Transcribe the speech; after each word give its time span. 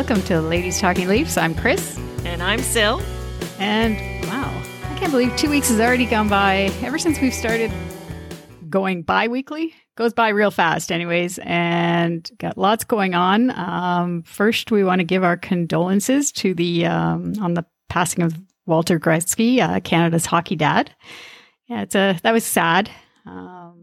Welcome 0.00 0.22
to 0.22 0.40
Ladies 0.40 0.80
Talking 0.80 1.08
Leafs. 1.08 1.36
I'm 1.36 1.54
Chris. 1.54 1.98
And 2.24 2.42
I'm 2.42 2.60
Sil. 2.64 3.04
And 3.58 3.98
wow, 4.26 4.62
I 4.88 4.98
can't 4.98 5.12
believe 5.12 5.36
two 5.36 5.50
weeks 5.50 5.68
has 5.68 5.78
already 5.78 6.06
gone 6.06 6.26
by 6.26 6.72
ever 6.80 6.98
since 6.98 7.20
we've 7.20 7.34
started 7.34 7.70
going 8.70 9.02
bi 9.02 9.28
weekly. 9.28 9.74
Goes 9.96 10.14
by 10.14 10.30
real 10.30 10.50
fast, 10.50 10.90
anyways, 10.90 11.38
and 11.40 12.28
got 12.38 12.56
lots 12.56 12.82
going 12.82 13.14
on. 13.14 13.50
Um, 13.50 14.22
first, 14.22 14.70
we 14.70 14.84
want 14.84 15.00
to 15.00 15.04
give 15.04 15.22
our 15.22 15.36
condolences 15.36 16.32
to 16.32 16.54
the 16.54 16.86
um, 16.86 17.34
on 17.38 17.52
the 17.52 17.66
passing 17.90 18.24
of 18.24 18.40
Walter 18.64 18.98
Gretzky, 18.98 19.60
uh, 19.60 19.80
Canada's 19.80 20.24
hockey 20.24 20.56
dad. 20.56 20.90
Yeah, 21.66 21.82
it's 21.82 21.94
a 21.94 22.18
that 22.22 22.32
was 22.32 22.46
sad. 22.46 22.90
Um, 23.26 23.79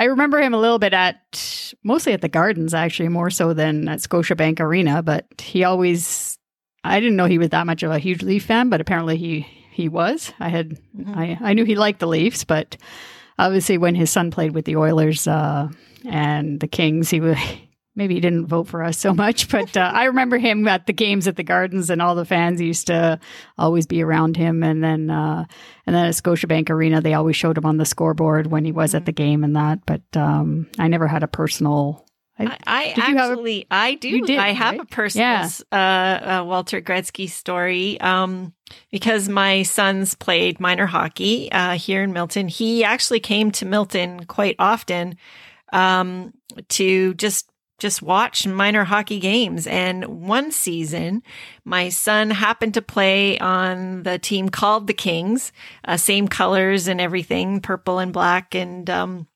I 0.00 0.04
remember 0.04 0.40
him 0.40 0.54
a 0.54 0.58
little 0.58 0.78
bit 0.78 0.94
at 0.94 1.74
mostly 1.84 2.14
at 2.14 2.22
the 2.22 2.28
Gardens, 2.28 2.72
actually, 2.72 3.10
more 3.10 3.28
so 3.28 3.52
than 3.52 3.86
at 3.86 3.98
Scotiabank 3.98 4.58
Arena. 4.58 5.02
But 5.02 5.26
he 5.38 5.62
always, 5.62 6.38
I 6.82 7.00
didn't 7.00 7.16
know 7.16 7.26
he 7.26 7.36
was 7.36 7.50
that 7.50 7.66
much 7.66 7.82
of 7.82 7.90
a 7.90 7.98
huge 7.98 8.22
Leaf 8.22 8.46
fan, 8.46 8.70
but 8.70 8.80
apparently 8.80 9.18
he 9.18 9.40
he 9.70 9.90
was. 9.90 10.32
I 10.40 10.48
had, 10.48 10.70
mm-hmm. 10.96 11.18
I 11.18 11.38
I 11.42 11.52
knew 11.52 11.66
he 11.66 11.74
liked 11.74 12.00
the 12.00 12.06
Leafs, 12.08 12.44
but 12.44 12.78
obviously 13.38 13.76
when 13.76 13.94
his 13.94 14.10
son 14.10 14.30
played 14.30 14.54
with 14.54 14.64
the 14.64 14.76
Oilers 14.76 15.28
uh, 15.28 15.68
and 16.06 16.60
the 16.60 16.66
Kings, 16.66 17.10
he 17.10 17.20
was 17.20 17.36
maybe 18.00 18.14
he 18.14 18.20
didn't 18.20 18.46
vote 18.46 18.66
for 18.66 18.82
us 18.82 18.96
so 18.96 19.12
much, 19.12 19.48
but 19.50 19.76
uh, 19.76 19.92
I 19.94 20.04
remember 20.04 20.38
him 20.38 20.66
at 20.66 20.86
the 20.86 20.94
games 20.94 21.28
at 21.28 21.36
the 21.36 21.42
Gardens, 21.42 21.90
and 21.90 22.00
all 22.00 22.14
the 22.14 22.24
fans 22.24 22.58
used 22.58 22.86
to 22.86 23.20
always 23.58 23.86
be 23.86 24.02
around 24.02 24.38
him. 24.38 24.62
And 24.62 24.82
then, 24.82 25.10
uh, 25.10 25.44
and 25.86 25.94
then 25.94 26.06
at 26.06 26.14
Scotiabank 26.14 26.70
Arena, 26.70 27.02
they 27.02 27.12
always 27.12 27.36
showed 27.36 27.58
him 27.58 27.66
on 27.66 27.76
the 27.76 27.84
scoreboard 27.84 28.46
when 28.46 28.64
he 28.64 28.72
was 28.72 28.90
mm-hmm. 28.90 28.96
at 28.96 29.04
the 29.04 29.12
game 29.12 29.44
and 29.44 29.54
that. 29.54 29.84
But 29.84 30.00
um, 30.16 30.66
I 30.78 30.88
never 30.88 31.06
had 31.06 31.22
a 31.22 31.28
personal. 31.28 32.06
I, 32.38 32.56
I 32.66 32.94
actually, 32.96 33.66
a, 33.70 33.74
I 33.74 33.94
do. 33.96 34.22
Did, 34.22 34.38
I 34.38 34.52
have 34.52 34.78
right? 34.78 34.80
a 34.80 34.86
personal 34.86 35.26
yeah. 35.26 35.50
uh, 35.70 36.40
uh, 36.40 36.44
Walter 36.46 36.80
Gretzky 36.80 37.28
story 37.28 38.00
um, 38.00 38.54
because 38.90 39.28
my 39.28 39.62
sons 39.62 40.14
played 40.14 40.58
minor 40.58 40.86
hockey 40.86 41.52
uh, 41.52 41.76
here 41.76 42.02
in 42.02 42.14
Milton. 42.14 42.48
He 42.48 42.82
actually 42.82 43.20
came 43.20 43.50
to 43.50 43.66
Milton 43.66 44.24
quite 44.24 44.56
often 44.58 45.18
um, 45.70 46.32
to 46.70 47.12
just 47.12 47.50
just 47.80 48.02
watch 48.02 48.46
minor 48.46 48.84
hockey 48.84 49.18
games. 49.18 49.66
And 49.66 50.04
one 50.26 50.52
season, 50.52 51.22
my 51.64 51.88
son 51.88 52.30
happened 52.30 52.74
to 52.74 52.82
play 52.82 53.38
on 53.38 54.04
the 54.04 54.18
team 54.18 54.48
called 54.48 54.86
the 54.86 54.94
Kings, 54.94 55.52
uh, 55.84 55.96
same 55.96 56.28
colors 56.28 56.86
and 56.86 57.00
everything, 57.00 57.60
purple 57.60 57.98
and 57.98 58.12
black. 58.12 58.54
And, 58.54 58.88
um, 58.88 59.26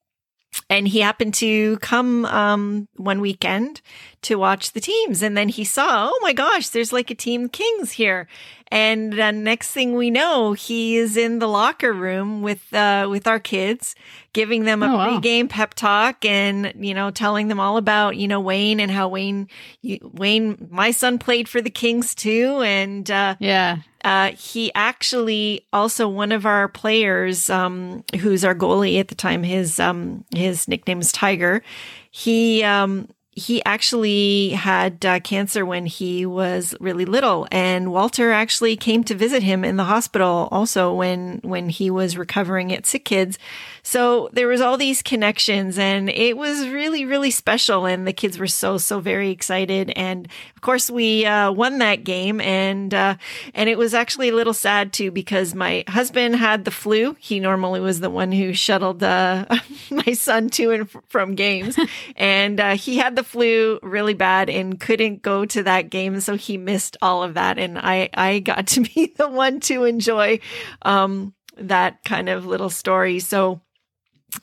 and 0.70 0.86
he 0.86 1.00
happened 1.00 1.34
to 1.34 1.78
come 1.78 2.24
um, 2.26 2.88
one 2.96 3.20
weekend 3.20 3.80
to 4.24 4.36
watch 4.36 4.72
the 4.72 4.80
teams 4.80 5.22
and 5.22 5.36
then 5.36 5.48
he 5.48 5.64
saw 5.64 6.08
oh 6.10 6.18
my 6.22 6.32
gosh 6.32 6.68
there's 6.68 6.92
like 6.92 7.10
a 7.10 7.14
team 7.14 7.48
kings 7.48 7.92
here 7.92 8.26
and 8.68 9.12
the 9.12 9.30
next 9.30 9.70
thing 9.70 9.94
we 9.94 10.10
know 10.10 10.52
he 10.52 10.96
is 10.96 11.16
in 11.16 11.38
the 11.38 11.46
locker 11.46 11.92
room 11.92 12.42
with 12.42 12.72
uh, 12.72 13.06
with 13.08 13.26
our 13.26 13.38
kids 13.38 13.94
giving 14.32 14.64
them 14.64 14.82
a 14.82 14.86
oh, 14.86 14.96
wow. 14.96 15.20
pregame 15.20 15.48
pep 15.48 15.74
talk 15.74 16.24
and 16.24 16.72
you 16.78 16.94
know 16.94 17.10
telling 17.10 17.48
them 17.48 17.60
all 17.60 17.76
about 17.76 18.16
you 18.16 18.26
know 18.26 18.40
wayne 18.40 18.80
and 18.80 18.90
how 18.90 19.08
wayne 19.08 19.48
you, 19.82 19.98
wayne 20.14 20.68
my 20.70 20.90
son 20.90 21.18
played 21.18 21.48
for 21.48 21.60
the 21.60 21.70
kings 21.70 22.14
too 22.14 22.60
and 22.62 23.10
uh, 23.10 23.36
yeah 23.38 23.78
uh, 24.04 24.32
he 24.32 24.70
actually 24.74 25.66
also 25.72 26.06
one 26.06 26.30
of 26.30 26.44
our 26.44 26.68
players, 26.68 27.48
um, 27.48 28.04
who's 28.20 28.44
our 28.44 28.54
goalie 28.54 29.00
at 29.00 29.08
the 29.08 29.14
time. 29.14 29.42
His 29.42 29.80
um, 29.80 30.26
his 30.34 30.68
nickname 30.68 31.00
is 31.00 31.10
Tiger. 31.10 31.62
He 32.10 32.62
um, 32.62 33.08
he 33.36 33.64
actually 33.64 34.50
had 34.50 35.04
uh, 35.04 35.18
cancer 35.20 35.66
when 35.66 35.86
he 35.86 36.24
was 36.24 36.74
really 36.78 37.04
little. 37.04 37.48
And 37.50 37.90
Walter 37.90 38.30
actually 38.30 38.76
came 38.76 39.02
to 39.04 39.14
visit 39.14 39.42
him 39.42 39.64
in 39.64 39.76
the 39.76 39.84
hospital 39.84 40.48
also 40.52 40.94
when 40.94 41.40
when 41.42 41.68
he 41.68 41.90
was 41.90 42.16
recovering 42.16 42.72
at 42.72 42.86
Sick 42.86 43.04
Kids. 43.04 43.38
So 43.82 44.30
there 44.32 44.46
was 44.46 44.60
all 44.60 44.78
these 44.78 45.02
connections 45.02 45.78
and 45.78 46.08
it 46.08 46.36
was 46.36 46.68
really 46.68 47.04
really 47.04 47.30
special. 47.30 47.86
And 47.86 48.06
the 48.06 48.12
kids 48.12 48.38
were 48.38 48.46
so 48.46 48.78
so 48.78 49.00
very 49.00 49.30
excited. 49.30 49.92
And 49.96 50.28
of 50.54 50.62
course 50.62 50.88
we 50.88 51.26
uh, 51.26 51.50
won 51.50 51.78
that 51.78 52.04
game. 52.04 52.40
And 52.40 52.94
uh, 52.94 53.16
and 53.52 53.68
it 53.68 53.78
was 53.78 53.94
actually 53.94 54.28
a 54.28 54.34
little 54.34 54.54
sad 54.54 54.92
too 54.92 55.10
because 55.10 55.54
my 55.54 55.84
husband 55.88 56.36
had 56.36 56.64
the 56.64 56.70
flu. 56.70 57.16
He 57.18 57.40
normally 57.40 57.80
was 57.80 57.98
the 57.98 58.10
one 58.10 58.30
who 58.30 58.52
shuttled 58.52 59.02
uh, 59.02 59.46
my 59.90 60.12
son 60.12 60.50
to 60.50 60.70
and 60.70 60.90
from 61.08 61.34
games. 61.34 61.76
And 62.16 62.60
uh, 62.60 62.76
he 62.76 62.98
had 62.98 63.16
the 63.16 63.23
flu 63.24 63.78
really 63.82 64.14
bad 64.14 64.48
and 64.48 64.78
couldn't 64.78 65.22
go 65.22 65.44
to 65.46 65.62
that 65.64 65.90
game. 65.90 66.20
So 66.20 66.36
he 66.36 66.56
missed 66.56 66.96
all 67.02 67.22
of 67.22 67.34
that. 67.34 67.58
And 67.58 67.78
I, 67.78 68.10
I 68.14 68.38
got 68.40 68.66
to 68.68 68.80
be 68.80 69.12
the 69.16 69.28
one 69.28 69.60
to 69.60 69.84
enjoy, 69.84 70.40
um, 70.82 71.34
that 71.56 72.02
kind 72.04 72.28
of 72.28 72.46
little 72.46 72.70
story. 72.70 73.20
So, 73.20 73.60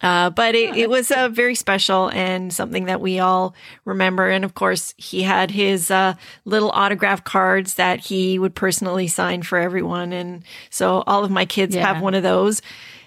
uh, 0.02 0.30
but 0.30 0.56
it, 0.56 0.78
it 0.78 0.90
was 0.90 1.12
uh, 1.12 1.28
very 1.28 1.56
special 1.56 2.10
and 2.10 2.54
something 2.54 2.86
that 2.86 3.02
we 3.02 3.20
all 3.20 3.54
remember. 3.84 4.30
And 4.30 4.46
of 4.46 4.54
course, 4.54 4.94
he 4.98 5.24
had 5.24 5.52
his 5.52 5.92
uh, 5.92 6.14
little 6.46 6.72
autograph 6.72 7.26
cards 7.26 7.74
that 7.74 8.00
he 8.00 8.40
would 8.40 8.56
personally 8.56 9.08
sign 9.08 9.42
for 9.42 9.58
everyone. 9.58 10.14
And 10.14 10.44
so 10.70 11.04
all 11.06 11.26
of 11.26 11.32
my 11.32 11.46
kids 11.46 11.76
yeah. 11.76 11.86
have 11.86 12.02
one 12.02 12.16
of 12.16 12.24
those. 12.24 12.62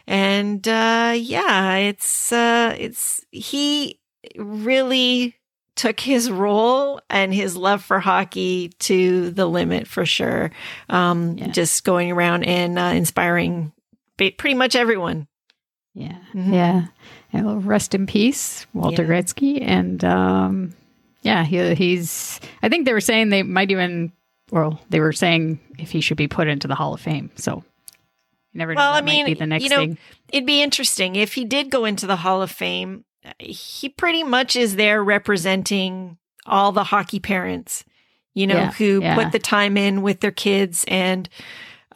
And 0.07 0.67
uh, 0.69 1.15
yeah, 1.17 1.77
it's 1.77 2.31
uh, 2.31 2.77
it's 2.79 3.25
he 3.31 4.01
really 4.37 5.35
took 5.77 5.99
his 6.01 6.31
role 6.31 7.01
and 7.11 7.35
his 7.35 7.57
love 7.57 7.83
for 7.83 7.99
hockey 8.01 8.71
to 8.79 9.31
the 9.31 9.47
limit 9.47 9.89
for 9.89 10.07
sure. 10.07 10.51
Um, 10.89 11.37
yeah. 11.37 11.49
Just 11.49 11.85
going 11.85 12.13
around 12.13 12.45
and 12.45 12.79
uh, 12.79 12.93
inspiring 12.95 13.73
pretty 14.17 14.55
much 14.55 14.77
everyone. 14.77 15.27
Yeah. 15.95 16.17
Mm-hmm. 16.33 16.55
Yeah. 16.55 16.87
Well, 17.33 17.59
rest 17.59 17.95
in 17.95 18.07
peace, 18.07 18.67
Walter 18.73 19.03
yeah. 19.03 19.09
Gretzky. 19.09 19.61
And 19.61 20.05
um, 20.05 20.75
yeah, 21.23 21.45
he, 21.45 21.75
he's, 21.75 22.41
I 22.63 22.69
think 22.69 22.85
they 22.85 22.93
were 22.93 23.01
saying 23.01 23.31
they 23.31 23.43
might 23.43 23.73
even, 23.73 24.13
well, 24.53 24.81
they 24.91 25.01
were 25.01 25.13
saying 25.13 25.59
if 25.79 25.91
he 25.91 26.01
should 26.01 26.17
be 26.17 26.29
put 26.29 26.47
into 26.47 26.69
the 26.69 26.77
Hall 26.77 26.95
of 26.95 27.01
Fame. 27.01 27.31
So 27.35 27.65
never 28.53 28.75
well, 28.75 28.93
I 28.93 29.01
mean, 29.01 29.37
the 29.37 29.47
next 29.47 29.65
you 29.65 29.71
know, 29.71 29.79
thing. 29.79 29.99
It'd 30.33 30.47
be 30.47 30.63
interesting 30.63 31.17
if 31.17 31.35
he 31.35 31.45
did 31.45 31.71
go 31.71 31.85
into 31.85 32.07
the 32.07 32.17
Hall 32.17 32.43
of 32.43 32.53
Fame 32.53 33.05
he 33.39 33.89
pretty 33.89 34.23
much 34.23 34.57
is 34.57 34.77
there 34.77 35.03
representing 35.03 36.19
all 36.47 36.73
the 36.73 36.85
hockey 36.85 37.21
parents, 37.21 37.85
you 38.35 38.47
know, 38.47 38.57
yeah, 38.57 38.73
who 38.73 39.01
yeah. 39.03 39.15
put 39.15 39.33
the 39.33 39.39
time 39.39 39.77
in 39.77 40.03
with 40.03 40.21
their 40.21 40.31
kids 40.31 40.85
and, 40.89 41.29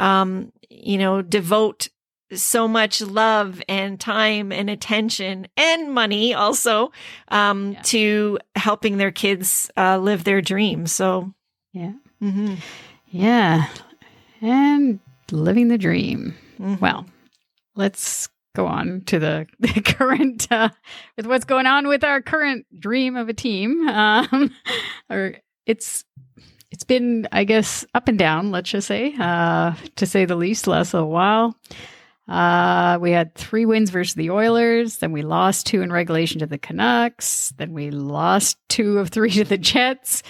um, 0.00 0.52
you 0.70 0.98
know, 0.98 1.22
devote 1.22 1.88
so 2.32 2.68
much 2.68 3.00
love 3.00 3.62
and 3.68 3.98
time 3.98 4.52
and 4.52 4.68
attention 4.68 5.48
and 5.56 5.92
money 5.92 6.34
also, 6.34 6.92
um, 7.28 7.72
yeah. 7.72 7.82
to 7.82 8.38
helping 8.54 8.98
their 8.98 9.10
kids, 9.10 9.70
uh, 9.76 9.98
live 9.98 10.24
their 10.24 10.42
dreams. 10.42 10.92
So, 10.92 11.32
yeah. 11.72 11.92
Mm-hmm. 12.22 12.54
Yeah. 13.06 13.68
And 14.40 15.00
living 15.30 15.68
the 15.68 15.78
dream. 15.78 16.34
Mm-hmm. 16.60 16.80
Well, 16.80 17.06
let's 17.74 18.28
go 18.58 18.66
on 18.66 19.02
to 19.06 19.18
the, 19.18 19.46
the 19.60 19.80
current 19.80 20.50
uh, 20.50 20.70
with 21.16 21.26
what's 21.26 21.44
going 21.44 21.66
on 21.66 21.86
with 21.86 22.04
our 22.04 22.20
current 22.20 22.66
dream 22.78 23.16
of 23.16 23.28
a 23.28 23.34
team. 23.34 23.88
Um, 23.88 24.54
or 25.10 25.36
it's 25.66 26.04
it's 26.70 26.84
been, 26.84 27.26
I 27.32 27.44
guess, 27.44 27.86
up 27.94 28.08
and 28.08 28.18
down, 28.18 28.50
let's 28.50 28.70
just 28.70 28.88
say, 28.88 29.14
uh, 29.18 29.74
to 29.96 30.06
say 30.06 30.26
the 30.26 30.36
least, 30.36 30.66
last 30.66 30.92
little 30.92 31.08
while. 31.08 31.56
Uh, 32.28 32.98
we 33.00 33.10
had 33.10 33.34
three 33.34 33.64
wins 33.64 33.88
versus 33.88 34.14
the 34.14 34.30
Oilers. 34.30 34.98
Then 34.98 35.12
we 35.12 35.22
lost 35.22 35.66
two 35.66 35.80
in 35.80 35.90
regulation 35.90 36.40
to 36.40 36.46
the 36.46 36.58
Canucks. 36.58 37.54
Then 37.56 37.72
we 37.72 37.90
lost 37.90 38.58
two 38.68 38.98
of 38.98 39.08
three 39.08 39.30
to 39.30 39.44
the 39.44 39.56
Jets. 39.56 40.22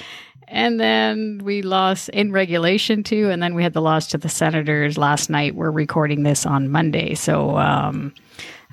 And 0.51 0.81
then 0.81 1.41
we 1.45 1.63
lost 1.63 2.09
in 2.11 2.33
regulation 2.33 3.03
too. 3.03 3.31
And 3.31 3.43
then 3.43 3.55
we 3.55 3.63
had 3.63 3.75
the 3.75 3.83
loss 3.83 4.09
to 4.09 4.19
the 4.19 4.29
Senators 4.29 4.97
last 4.99 5.31
night. 5.31 5.55
We're 5.55 5.71
recording 5.71 6.23
this 6.23 6.47
on 6.47 6.71
Monday. 6.71 7.15
So, 7.15 7.57
um, 7.57 8.15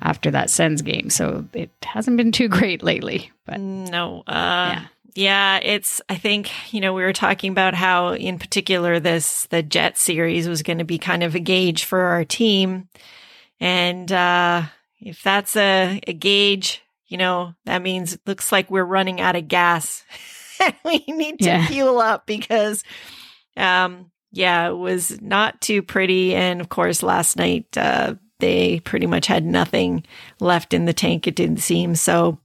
after 0.02 0.30
that 0.30 0.50
Sens 0.50 0.82
game. 0.82 1.10
So 1.10 1.46
it 1.52 1.70
hasn't 1.82 2.16
been 2.16 2.32
too 2.32 2.48
great 2.50 2.82
lately. 2.82 3.30
But 3.44 3.60
no, 3.60 4.22
uh, 4.26 4.72
yeah. 4.74 4.86
Yeah, 5.14 5.60
it's, 5.62 6.02
I 6.10 6.16
think, 6.16 6.50
you 6.74 6.82
know, 6.82 6.92
we 6.92 7.02
were 7.02 7.14
talking 7.14 7.50
about 7.50 7.72
how, 7.72 8.12
in 8.12 8.38
particular, 8.38 9.00
this, 9.00 9.46
the 9.46 9.62
Jet 9.62 9.96
series 9.96 10.46
was 10.46 10.62
going 10.62 10.76
to 10.76 10.84
be 10.84 10.98
kind 10.98 11.22
of 11.22 11.34
a 11.34 11.40
gauge 11.40 11.84
for 11.84 12.00
our 12.00 12.22
team. 12.22 12.90
And, 13.58 14.12
uh, 14.12 14.64
if 15.00 15.22
that's 15.22 15.56
a, 15.56 16.02
a 16.06 16.12
gauge, 16.12 16.82
you 17.06 17.16
know, 17.16 17.54
that 17.64 17.80
means 17.80 18.12
it 18.12 18.20
looks 18.26 18.52
like 18.52 18.70
we're 18.70 18.84
running 18.84 19.18
out 19.18 19.36
of 19.36 19.48
gas. 19.48 20.04
we 20.84 21.04
need 21.08 21.38
to 21.40 21.46
yeah. 21.46 21.66
fuel 21.66 21.98
up 21.98 22.26
because, 22.26 22.84
um, 23.56 24.10
yeah, 24.32 24.68
it 24.68 24.76
was 24.76 25.20
not 25.20 25.60
too 25.60 25.82
pretty. 25.82 26.34
And 26.34 26.60
of 26.60 26.68
course, 26.68 27.02
last 27.02 27.36
night, 27.36 27.76
uh, 27.76 28.14
they 28.38 28.80
pretty 28.80 29.06
much 29.06 29.26
had 29.26 29.44
nothing 29.44 30.04
left 30.40 30.74
in 30.74 30.84
the 30.84 30.92
tank, 30.92 31.26
it 31.26 31.36
didn't 31.36 31.58
seem. 31.58 31.94
So, 31.94 32.38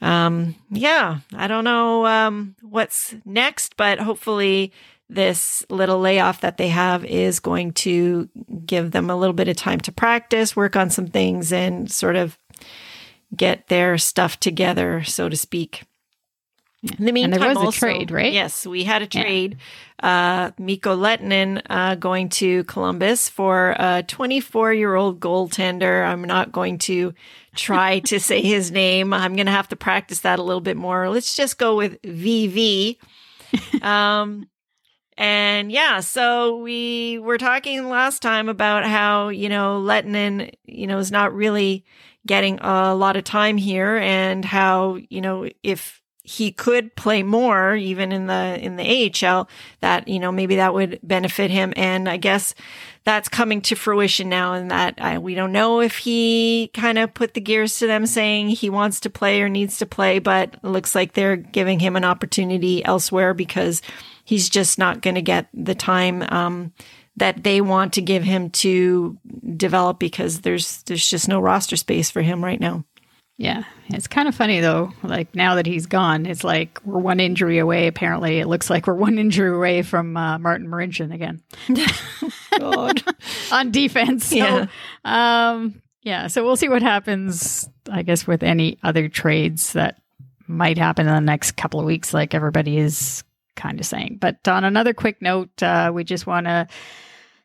um, 0.00 0.54
yeah, 0.70 1.18
I 1.34 1.46
don't 1.46 1.64
know 1.64 2.06
um, 2.06 2.56
what's 2.62 3.14
next, 3.24 3.76
but 3.76 3.98
hopefully 3.98 4.72
this 5.10 5.64
little 5.68 5.98
layoff 5.98 6.40
that 6.40 6.56
they 6.56 6.68
have 6.68 7.04
is 7.04 7.40
going 7.40 7.72
to 7.72 8.28
give 8.64 8.92
them 8.92 9.10
a 9.10 9.16
little 9.16 9.34
bit 9.34 9.48
of 9.48 9.56
time 9.56 9.80
to 9.80 9.92
practice, 9.92 10.56
work 10.56 10.76
on 10.76 10.88
some 10.88 11.08
things, 11.08 11.52
and 11.52 11.90
sort 11.90 12.16
of 12.16 12.38
get 13.36 13.66
their 13.68 13.98
stuff 13.98 14.38
together, 14.40 15.02
so 15.04 15.28
to 15.28 15.36
speak. 15.36 15.82
In 16.82 17.04
the 17.04 17.12
meantime, 17.12 17.34
and 17.34 17.42
there 17.42 17.48
was 17.50 17.58
also, 17.58 17.86
a 17.86 17.92
trade, 17.92 18.10
right? 18.10 18.32
Yes, 18.32 18.66
we 18.66 18.84
had 18.84 19.02
a 19.02 19.06
trade. 19.06 19.58
Yeah. 20.02 20.46
Uh, 20.48 20.50
Mikko 20.58 20.96
Lehtonen 20.96 21.60
uh, 21.68 21.94
going 21.96 22.30
to 22.30 22.64
Columbus 22.64 23.28
for 23.28 23.76
a 23.78 24.02
24 24.02 24.72
year 24.72 24.94
old 24.94 25.20
goaltender. 25.20 26.06
I'm 26.06 26.24
not 26.24 26.52
going 26.52 26.78
to 26.78 27.12
try 27.54 27.98
to 28.00 28.18
say 28.20 28.40
his 28.40 28.70
name. 28.70 29.12
I'm 29.12 29.36
going 29.36 29.44
to 29.44 29.52
have 29.52 29.68
to 29.68 29.76
practice 29.76 30.20
that 30.20 30.38
a 30.38 30.42
little 30.42 30.62
bit 30.62 30.78
more. 30.78 31.10
Let's 31.10 31.36
just 31.36 31.58
go 31.58 31.76
with 31.76 32.00
VV. 32.02 32.96
Um, 33.82 34.48
and 35.16 35.72
yeah, 35.72 36.00
so 36.00 36.58
we 36.58 37.18
were 37.18 37.36
talking 37.36 37.88
last 37.88 38.22
time 38.22 38.48
about 38.48 38.86
how, 38.86 39.28
you 39.28 39.48
know, 39.48 39.82
Lehtonen, 39.82 40.54
you 40.64 40.86
know, 40.86 40.98
is 40.98 41.10
not 41.10 41.34
really 41.34 41.84
getting 42.26 42.58
a 42.60 42.94
lot 42.94 43.16
of 43.16 43.24
time 43.24 43.56
here 43.56 43.96
and 43.96 44.44
how, 44.44 44.98
you 45.08 45.20
know, 45.20 45.48
if 45.62 45.99
he 46.30 46.52
could 46.52 46.94
play 46.94 47.24
more 47.24 47.74
even 47.74 48.12
in 48.12 48.28
the 48.28 48.56
in 48.60 48.76
the 48.76 49.26
AHL 49.26 49.48
that 49.80 50.06
you 50.06 50.20
know 50.20 50.30
maybe 50.30 50.56
that 50.56 50.72
would 50.72 51.00
benefit 51.02 51.50
him 51.50 51.72
and 51.76 52.08
I 52.08 52.18
guess 52.18 52.54
that's 53.02 53.28
coming 53.28 53.60
to 53.62 53.74
fruition 53.74 54.28
now 54.28 54.52
and 54.52 54.70
that 54.70 54.94
I, 54.98 55.18
we 55.18 55.34
don't 55.34 55.50
know 55.50 55.80
if 55.80 55.98
he 55.98 56.70
kind 56.72 56.98
of 56.98 57.14
put 57.14 57.34
the 57.34 57.40
gears 57.40 57.80
to 57.80 57.88
them 57.88 58.06
saying 58.06 58.50
he 58.50 58.70
wants 58.70 59.00
to 59.00 59.10
play 59.10 59.42
or 59.42 59.48
needs 59.48 59.78
to 59.78 59.86
play 59.86 60.20
but 60.20 60.54
it 60.54 60.64
looks 60.64 60.94
like 60.94 61.14
they're 61.14 61.34
giving 61.34 61.80
him 61.80 61.96
an 61.96 62.04
opportunity 62.04 62.84
elsewhere 62.84 63.34
because 63.34 63.82
he's 64.24 64.48
just 64.48 64.78
not 64.78 65.02
going 65.02 65.16
to 65.16 65.22
get 65.22 65.48
the 65.52 65.74
time 65.74 66.22
um, 66.28 66.72
that 67.16 67.42
they 67.42 67.60
want 67.60 67.94
to 67.94 68.02
give 68.02 68.22
him 68.22 68.50
to 68.50 69.18
develop 69.56 69.98
because 69.98 70.42
there's 70.42 70.84
there's 70.84 71.08
just 71.08 71.26
no 71.26 71.40
roster 71.40 71.76
space 71.76 72.08
for 72.08 72.22
him 72.22 72.44
right 72.44 72.60
now. 72.60 72.84
Yeah, 73.40 73.64
it's 73.88 74.06
kind 74.06 74.28
of 74.28 74.34
funny 74.34 74.60
though. 74.60 74.92
Like 75.02 75.34
now 75.34 75.54
that 75.54 75.64
he's 75.64 75.86
gone, 75.86 76.26
it's 76.26 76.44
like 76.44 76.78
we're 76.84 76.98
one 76.98 77.20
injury 77.20 77.56
away. 77.56 77.86
Apparently, 77.86 78.38
it 78.38 78.46
looks 78.46 78.68
like 78.68 78.86
we're 78.86 78.92
one 78.92 79.18
injury 79.18 79.56
away 79.56 79.80
from 79.80 80.14
uh, 80.14 80.38
Martin 80.38 80.68
Marincin 80.68 81.10
again. 81.10 81.40
God, 82.58 83.02
on 83.50 83.70
defense. 83.70 84.26
So, 84.26 84.36
yeah. 84.36 84.66
Um, 85.06 85.80
yeah. 86.02 86.26
So 86.26 86.44
we'll 86.44 86.56
see 86.56 86.68
what 86.68 86.82
happens. 86.82 87.66
I 87.90 88.02
guess 88.02 88.26
with 88.26 88.42
any 88.42 88.78
other 88.82 89.08
trades 89.08 89.72
that 89.72 90.02
might 90.46 90.76
happen 90.76 91.08
in 91.08 91.14
the 91.14 91.20
next 91.22 91.52
couple 91.52 91.80
of 91.80 91.86
weeks, 91.86 92.12
like 92.12 92.34
everybody 92.34 92.76
is 92.76 93.24
kind 93.56 93.80
of 93.80 93.86
saying. 93.86 94.18
But 94.20 94.46
on 94.48 94.64
another 94.64 94.92
quick 94.92 95.22
note, 95.22 95.62
uh, 95.62 95.90
we 95.94 96.04
just 96.04 96.26
want 96.26 96.44
to 96.44 96.68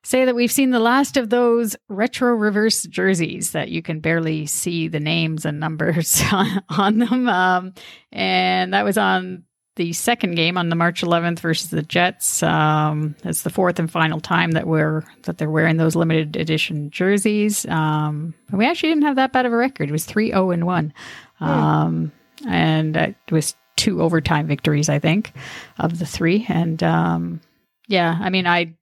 say 0.06 0.24
that 0.26 0.36
we've 0.36 0.52
seen 0.52 0.70
the 0.70 0.80
last 0.80 1.18
of 1.18 1.30
those 1.30 1.76
retro 1.90 2.34
reverse 2.34 2.84
jerseys 2.84 3.52
that 3.52 3.70
you 3.70 3.82
can 3.82 4.00
barely 4.00 4.46
see 4.46 4.88
the 4.88 5.00
names 5.00 5.46
and 5.46 5.60
numbers 5.60 6.22
on, 6.32 6.64
on 6.70 7.00
them. 7.00 7.28
Um, 7.28 7.74
and 8.12 8.74
that 8.74 8.86
was 8.86 8.98
on 8.98 9.44
the 9.78 9.94
second 9.94 10.36
game 10.36 10.58
on 10.58 10.70
the 10.70 10.76
March 10.76 11.02
11th 11.02 11.40
versus 11.40 11.70
the 11.72 11.82
Jets. 11.82 12.44
Um, 12.44 13.16
it's 13.24 13.42
the 13.42 13.50
fourth 13.50 13.80
and 13.80 13.92
final 13.92 14.22
time 14.22 14.52
that 14.52 14.68
we're 14.68 15.04
that 15.24 15.38
they're 15.38 15.50
wearing 15.50 15.78
those 15.78 15.96
limited 15.96 16.38
edition 16.38 16.92
jerseys. 16.92 17.66
Um, 17.66 18.36
we 18.52 18.66
actually 18.66 18.90
didn't 18.90 19.04
have 19.04 19.18
that 19.18 19.34
bad 19.34 19.46
of 19.46 19.52
a 19.54 19.58
record. 19.58 19.90
It 19.90 19.92
was 19.92 20.06
3 20.06 20.30
0 20.30 20.52
and 20.52 20.66
1. 20.66 20.94
Hmm. 21.40 21.44
Um, 21.44 22.12
and 22.48 22.96
it 22.96 23.16
was 23.32 23.56
two 23.76 24.02
overtime 24.02 24.48
victories, 24.48 24.88
I 24.88 25.00
think, 25.00 25.34
of 25.80 26.00
the 26.00 26.06
three. 26.06 26.46
And 26.48 26.82
um, 26.84 27.42
yeah, 27.88 28.18
I 28.22 28.30
mean, 28.30 28.48
I 28.48 28.76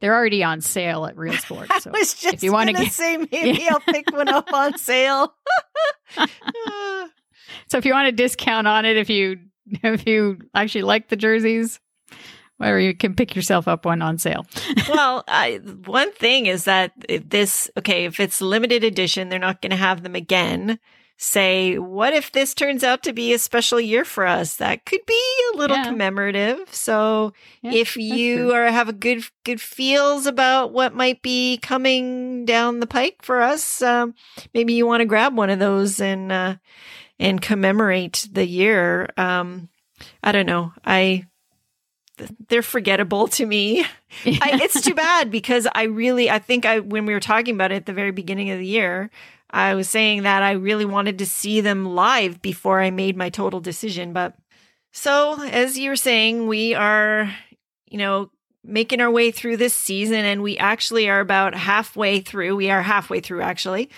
they're 0.00 0.14
already 0.14 0.42
on 0.42 0.60
sale 0.60 1.06
at 1.06 1.16
Real 1.16 1.34
Sports. 1.34 1.70
So 1.80 1.90
I 1.90 1.98
was 1.98 2.14
just 2.14 2.34
if 2.34 2.42
you 2.42 2.52
want 2.52 2.68
to 2.68 2.74
get, 2.74 2.92
say 2.92 3.16
maybe 3.32 3.62
yeah. 3.62 3.70
I'll 3.72 3.80
pick 3.80 4.10
one 4.12 4.28
up 4.28 4.52
on 4.52 4.76
sale. 4.76 5.34
so 7.68 7.78
if 7.78 7.84
you 7.84 7.92
want 7.92 8.08
a 8.08 8.12
discount 8.12 8.66
on 8.66 8.84
it, 8.84 8.96
if 8.96 9.08
you 9.08 9.38
if 9.66 10.06
you 10.06 10.38
actually 10.54 10.82
like 10.82 11.08
the 11.08 11.16
jerseys, 11.16 11.80
whatever, 12.58 12.80
you 12.80 12.94
can 12.94 13.14
pick 13.14 13.34
yourself 13.34 13.66
up 13.68 13.84
one 13.84 14.02
on 14.02 14.18
sale. 14.18 14.46
well, 14.88 15.24
I, 15.26 15.60
one 15.86 16.12
thing 16.12 16.46
is 16.46 16.64
that 16.64 16.92
if 17.08 17.28
this 17.28 17.70
okay, 17.78 18.04
if 18.04 18.20
it's 18.20 18.40
limited 18.40 18.84
edition, 18.84 19.28
they're 19.28 19.38
not 19.38 19.62
going 19.62 19.70
to 19.70 19.76
have 19.76 20.02
them 20.02 20.14
again 20.14 20.78
say, 21.22 21.78
what 21.78 22.14
if 22.14 22.32
this 22.32 22.54
turns 22.54 22.82
out 22.82 23.02
to 23.02 23.12
be 23.12 23.34
a 23.34 23.38
special 23.38 23.78
year 23.78 24.06
for 24.06 24.26
us? 24.26 24.56
That 24.56 24.86
could 24.86 25.04
be 25.06 25.22
a 25.52 25.56
little 25.58 25.76
yeah. 25.76 25.84
commemorative. 25.84 26.74
So 26.74 27.34
yeah, 27.60 27.72
if 27.74 27.94
you 27.98 28.54
are 28.54 28.66
have 28.68 28.88
a 28.88 28.94
good 28.94 29.24
good 29.44 29.60
feels 29.60 30.26
about 30.26 30.72
what 30.72 30.94
might 30.94 31.20
be 31.20 31.58
coming 31.58 32.46
down 32.46 32.80
the 32.80 32.86
pike 32.86 33.18
for 33.20 33.42
us, 33.42 33.82
um, 33.82 34.14
maybe 34.54 34.72
you 34.72 34.86
want 34.86 35.02
to 35.02 35.06
grab 35.06 35.36
one 35.36 35.50
of 35.50 35.58
those 35.58 36.00
and 36.00 36.32
uh, 36.32 36.56
and 37.18 37.42
commemorate 37.42 38.26
the 38.32 38.46
year. 38.46 39.10
Um, 39.18 39.68
I 40.24 40.32
don't 40.32 40.46
know. 40.46 40.72
I 40.86 41.26
they're 42.48 42.62
forgettable 42.62 43.28
to 43.28 43.44
me. 43.44 43.84
I, 44.24 44.60
it's 44.62 44.80
too 44.80 44.94
bad 44.94 45.30
because 45.30 45.66
I 45.74 45.82
really 45.82 46.30
I 46.30 46.38
think 46.38 46.64
I 46.64 46.80
when 46.80 47.04
we 47.04 47.12
were 47.12 47.20
talking 47.20 47.54
about 47.54 47.72
it 47.72 47.76
at 47.76 47.86
the 47.86 47.92
very 47.92 48.10
beginning 48.10 48.50
of 48.50 48.58
the 48.58 48.66
year, 48.66 49.10
I 49.50 49.74
was 49.74 49.88
saying 49.88 50.22
that 50.22 50.42
I 50.42 50.52
really 50.52 50.84
wanted 50.84 51.18
to 51.18 51.26
see 51.26 51.60
them 51.60 51.84
live 51.84 52.40
before 52.40 52.80
I 52.80 52.90
made 52.90 53.16
my 53.16 53.30
total 53.30 53.60
decision. 53.60 54.12
But 54.12 54.36
so, 54.92 55.42
as 55.42 55.78
you 55.78 55.90
were 55.90 55.96
saying, 55.96 56.46
we 56.46 56.74
are, 56.74 57.34
you 57.86 57.98
know, 57.98 58.30
making 58.62 59.00
our 59.00 59.10
way 59.10 59.30
through 59.30 59.56
this 59.56 59.74
season, 59.74 60.24
and 60.24 60.42
we 60.42 60.58
actually 60.58 61.08
are 61.08 61.20
about 61.20 61.54
halfway 61.54 62.20
through. 62.20 62.56
We 62.56 62.70
are 62.70 62.82
halfway 62.82 63.20
through, 63.20 63.40
actually. 63.42 63.88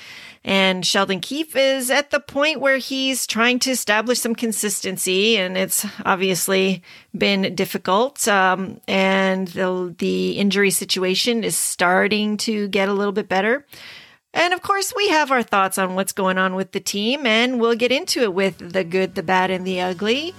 And 0.45 0.85
Sheldon 0.87 1.21
Keefe 1.21 1.57
is 1.57 1.91
at 1.91 2.11
the 2.11 2.21
point 2.21 2.61
where 2.61 2.79
he's 2.79 3.27
trying 3.27 3.59
to 3.61 3.71
establish 3.71 4.21
some 4.21 4.35
consistency, 4.35 5.37
and 5.37 5.57
it's 5.57 5.85
obviously 6.05 6.83
been 7.17 7.55
difficult. 7.55 8.27
Um, 8.29 8.81
and 8.87 9.49
the, 9.49 9.95
the 9.99 10.33
injury 10.33 10.71
situation 10.71 11.45
is 11.45 11.57
starting 11.57 12.37
to 12.39 12.69
get 12.69 12.89
a 12.89 12.95
little 12.95 13.13
bit 13.13 13.29
better. 13.29 13.67
And 14.35 14.55
of 14.55 14.63
course, 14.63 14.93
we 14.97 15.09
have 15.09 15.31
our 15.31 15.43
thoughts 15.43 15.77
on 15.77 15.95
what's 15.95 16.13
going 16.13 16.39
on 16.39 16.55
with 16.55 16.73
the 16.73 16.81
team, 16.81 17.27
and 17.27 17.61
we'll 17.61 17.75
get 17.75 17.93
into 17.93 18.23
it 18.23 18.33
with 18.33 18.73
the 18.73 18.83
good, 18.83 19.15
the 19.15 19.23
bad, 19.23 19.51
and 19.51 19.67
the 19.67 19.81
ugly. 19.81 20.35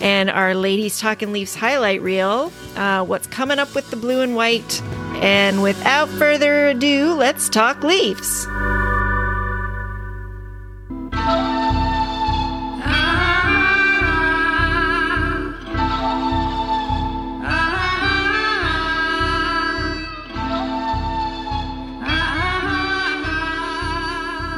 And 0.00 0.30
our 0.30 0.54
Ladies 0.54 0.98
Talking 0.98 1.32
Leafs 1.32 1.54
highlight 1.54 2.02
reel, 2.02 2.52
uh, 2.76 3.04
what's 3.04 3.26
coming 3.26 3.58
up 3.58 3.74
with 3.74 3.90
the 3.90 3.96
blue 3.96 4.20
and 4.20 4.34
white. 4.36 4.82
And 5.22 5.62
without 5.62 6.08
further 6.08 6.68
ado, 6.68 7.14
let's 7.14 7.48
talk 7.48 7.82
Leafs. 7.82 8.46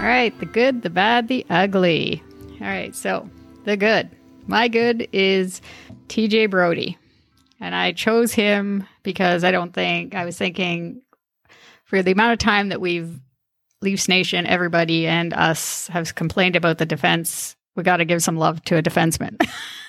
Right, 0.08 0.36
the 0.40 0.46
good, 0.46 0.80
the 0.80 0.88
bad, 0.88 1.28
the 1.28 1.44
ugly. 1.50 2.22
All 2.62 2.66
right, 2.66 2.96
so 2.96 3.28
the 3.64 3.76
good. 3.76 4.08
My 4.46 4.66
good 4.66 5.06
is 5.12 5.60
TJ 6.06 6.48
Brodie. 6.48 6.96
And 7.60 7.74
I 7.74 7.92
chose 7.92 8.32
him 8.32 8.86
because 9.02 9.44
I 9.44 9.50
don't 9.50 9.74
think, 9.74 10.14
I 10.14 10.24
was 10.24 10.38
thinking 10.38 11.02
for 11.84 12.02
the 12.02 12.12
amount 12.12 12.32
of 12.32 12.38
time 12.38 12.70
that 12.70 12.80
we've, 12.80 13.20
Leafs 13.82 14.08
Nation, 14.08 14.46
everybody 14.46 15.06
and 15.06 15.34
us 15.34 15.88
have 15.88 16.14
complained 16.14 16.56
about 16.56 16.78
the 16.78 16.86
defense, 16.86 17.54
we 17.76 17.82
got 17.82 17.98
to 17.98 18.06
give 18.06 18.22
some 18.22 18.38
love 18.38 18.64
to 18.64 18.78
a 18.78 18.82
defenseman. 18.82 19.36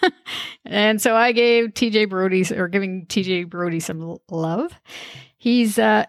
and 0.65 1.01
so 1.01 1.15
I 1.15 1.31
gave 1.31 1.67
TJ 1.67 2.09
Brodie 2.09 2.53
or 2.53 2.67
giving 2.67 3.05
TJ 3.05 3.49
Brody 3.49 3.79
some 3.79 4.17
love. 4.29 4.77
He's, 5.38 5.79
uh, 5.79 6.07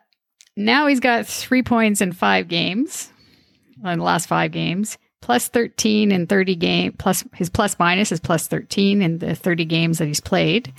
now 0.56 0.88
he's 0.88 0.98
got 0.98 1.28
three 1.28 1.62
points 1.62 2.00
in 2.00 2.10
five 2.10 2.48
games, 2.48 3.12
in 3.84 3.98
the 3.98 4.04
last 4.04 4.26
five 4.26 4.52
games 4.52 4.98
plus 5.22 5.48
13 5.48 6.12
in 6.12 6.26
30 6.26 6.54
game 6.56 6.92
plus 6.92 7.24
his 7.34 7.50
plus 7.50 7.78
minus 7.78 8.10
is 8.12 8.20
plus 8.20 8.46
13 8.48 9.02
in 9.02 9.18
the 9.18 9.34
30 9.34 9.64
games 9.66 9.98
that 9.98 10.06
he's 10.06 10.20
played 10.20 10.72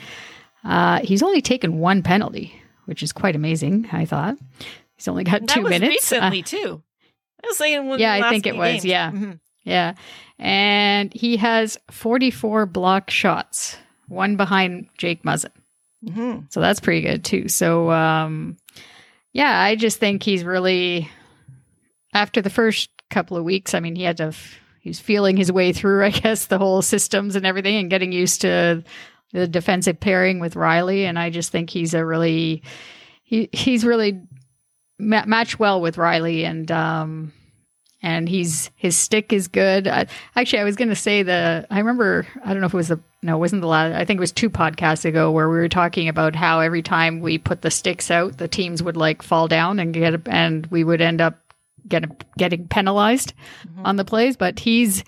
uh, 0.63 1.00
he's 1.00 1.24
only 1.24 1.41
taken 1.41 1.79
one 1.79 2.01
penalty 2.03 2.53
which 2.86 3.03
is 3.03 3.12
quite 3.13 3.36
amazing 3.36 3.88
i 3.91 4.05
thought 4.05 4.38
he's 4.96 5.08
only 5.08 5.24
got 5.24 5.41
that 5.41 5.50
two 5.50 5.62
was 5.62 5.70
minutes 5.70 5.93
recently 6.12 6.41
Uh, 6.41 6.46
too. 6.46 6.84
I 7.43 7.48
was 7.48 7.58
saying 7.58 7.88
one 7.88 8.00
yeah, 8.00 8.13
I 8.13 8.29
think 8.29 8.46
it 8.46 8.55
was, 8.55 8.72
games. 8.74 8.86
yeah. 8.86 9.12
Mhm. 9.12 9.39
yeah 9.63 9.93
and 10.39 11.13
he 11.13 11.38
has 11.38 11.77
44 11.91 12.65
block 12.65 13.10
shots 13.12 13.77
one 14.08 14.36
behind 14.38 14.88
jake 14.98 15.24
muzzin 15.24 15.51
Mhm. 16.03 16.51
so 16.51 16.60
that's 16.62 16.79
pretty 16.79 17.01
good 17.01 17.24
too 17.24 17.48
so 17.48 17.91
um 17.91 18.58
yeah 19.34 19.60
i 19.62 19.75
just 19.75 20.00
think 20.00 20.24
he's 20.24 20.43
really 20.43 21.08
after 22.13 22.41
the 22.41 22.50
first 22.50 22.89
couple 23.10 23.38
of 23.38 23.44
weeks 23.44 23.74
i 23.74 23.80
mean 23.80 23.96
he 23.96 24.03
had 24.03 24.18
to, 24.18 24.34
he 24.80 24.89
was 24.89 25.00
feeling 25.00 25.38
his 25.38 25.51
way 25.51 25.74
through 25.74 26.03
i 26.03 26.10
guess 26.10 26.46
the 26.46 26.58
whole 26.58 26.82
systems 26.82 27.36
and 27.36 27.46
everything 27.46 27.77
and 27.77 27.89
getting 27.89 28.12
used 28.12 28.41
to 28.41 28.84
the 29.34 29.48
defensive 29.48 30.00
pairing 30.00 30.39
with 30.39 30.56
rielly 30.56 31.03
and 31.03 31.18
i 31.18 31.30
just 31.30 31.51
think 31.51 31.70
he's 31.70 31.94
a 31.94 32.06
really 32.06 32.62
he 33.24 33.50
he's 33.51 33.86
really 33.86 34.20
ma- 35.00 35.25
matched 35.25 35.60
well 35.60 35.82
with 35.82 35.96
rielly 35.96 36.44
and 36.44 36.72
um 36.72 37.34
and 38.01 38.27
he's 38.27 38.72
his 38.75 38.96
stick 38.98 39.32
is 39.32 39.48
good. 39.48 39.88
I, 39.88 40.08
actually, 40.36 40.60
I 40.60 40.63
was 40.63 40.75
going 40.75 40.89
to 40.89 40.96
say 40.96 41.24
the. 41.24 41.65
I 41.70 41.77
remember. 41.80 42.27
I 42.44 42.51
don't 42.51 42.62
know 42.62 42.68
if 42.68 42.74
it 42.74 42.77
was 42.77 42.88
the. 42.88 43.00
No, 43.22 43.36
it 43.36 43.39
wasn't 43.39 43.62
the 43.62 43.68
last. 43.68 43.96
I 43.96 44.06
think 44.06 44.18
it 44.18 44.22
was 44.22 44.32
two 44.32 44.50
podcasts 44.50 45.06
ago 45.06 45.32
where 45.32 45.50
we 45.50 45.58
were 45.58 45.70
talking 45.70 46.08
about 46.08 46.36
how 46.36 46.60
every 46.60 46.82
time 46.82 47.20
we 47.20 47.38
put 47.38 47.62
the 47.62 47.70
sticks 47.70 48.10
out, 48.10 48.38
the 48.38 48.48
teams 48.48 48.82
would 48.82 48.98
like 48.98 49.22
fall 49.22 49.48
down 49.48 49.80
and 49.80 49.94
get 49.94 50.27
and 50.27 50.65
we 50.68 50.84
would 50.84 51.01
end 51.01 51.22
up 51.22 51.50
getting 51.88 52.15
getting 52.38 52.67
penalized 52.67 53.33
on 53.83 53.95
the 53.95 54.05
plays. 54.05 54.38
But 54.38 54.59
he's. 54.59 55.03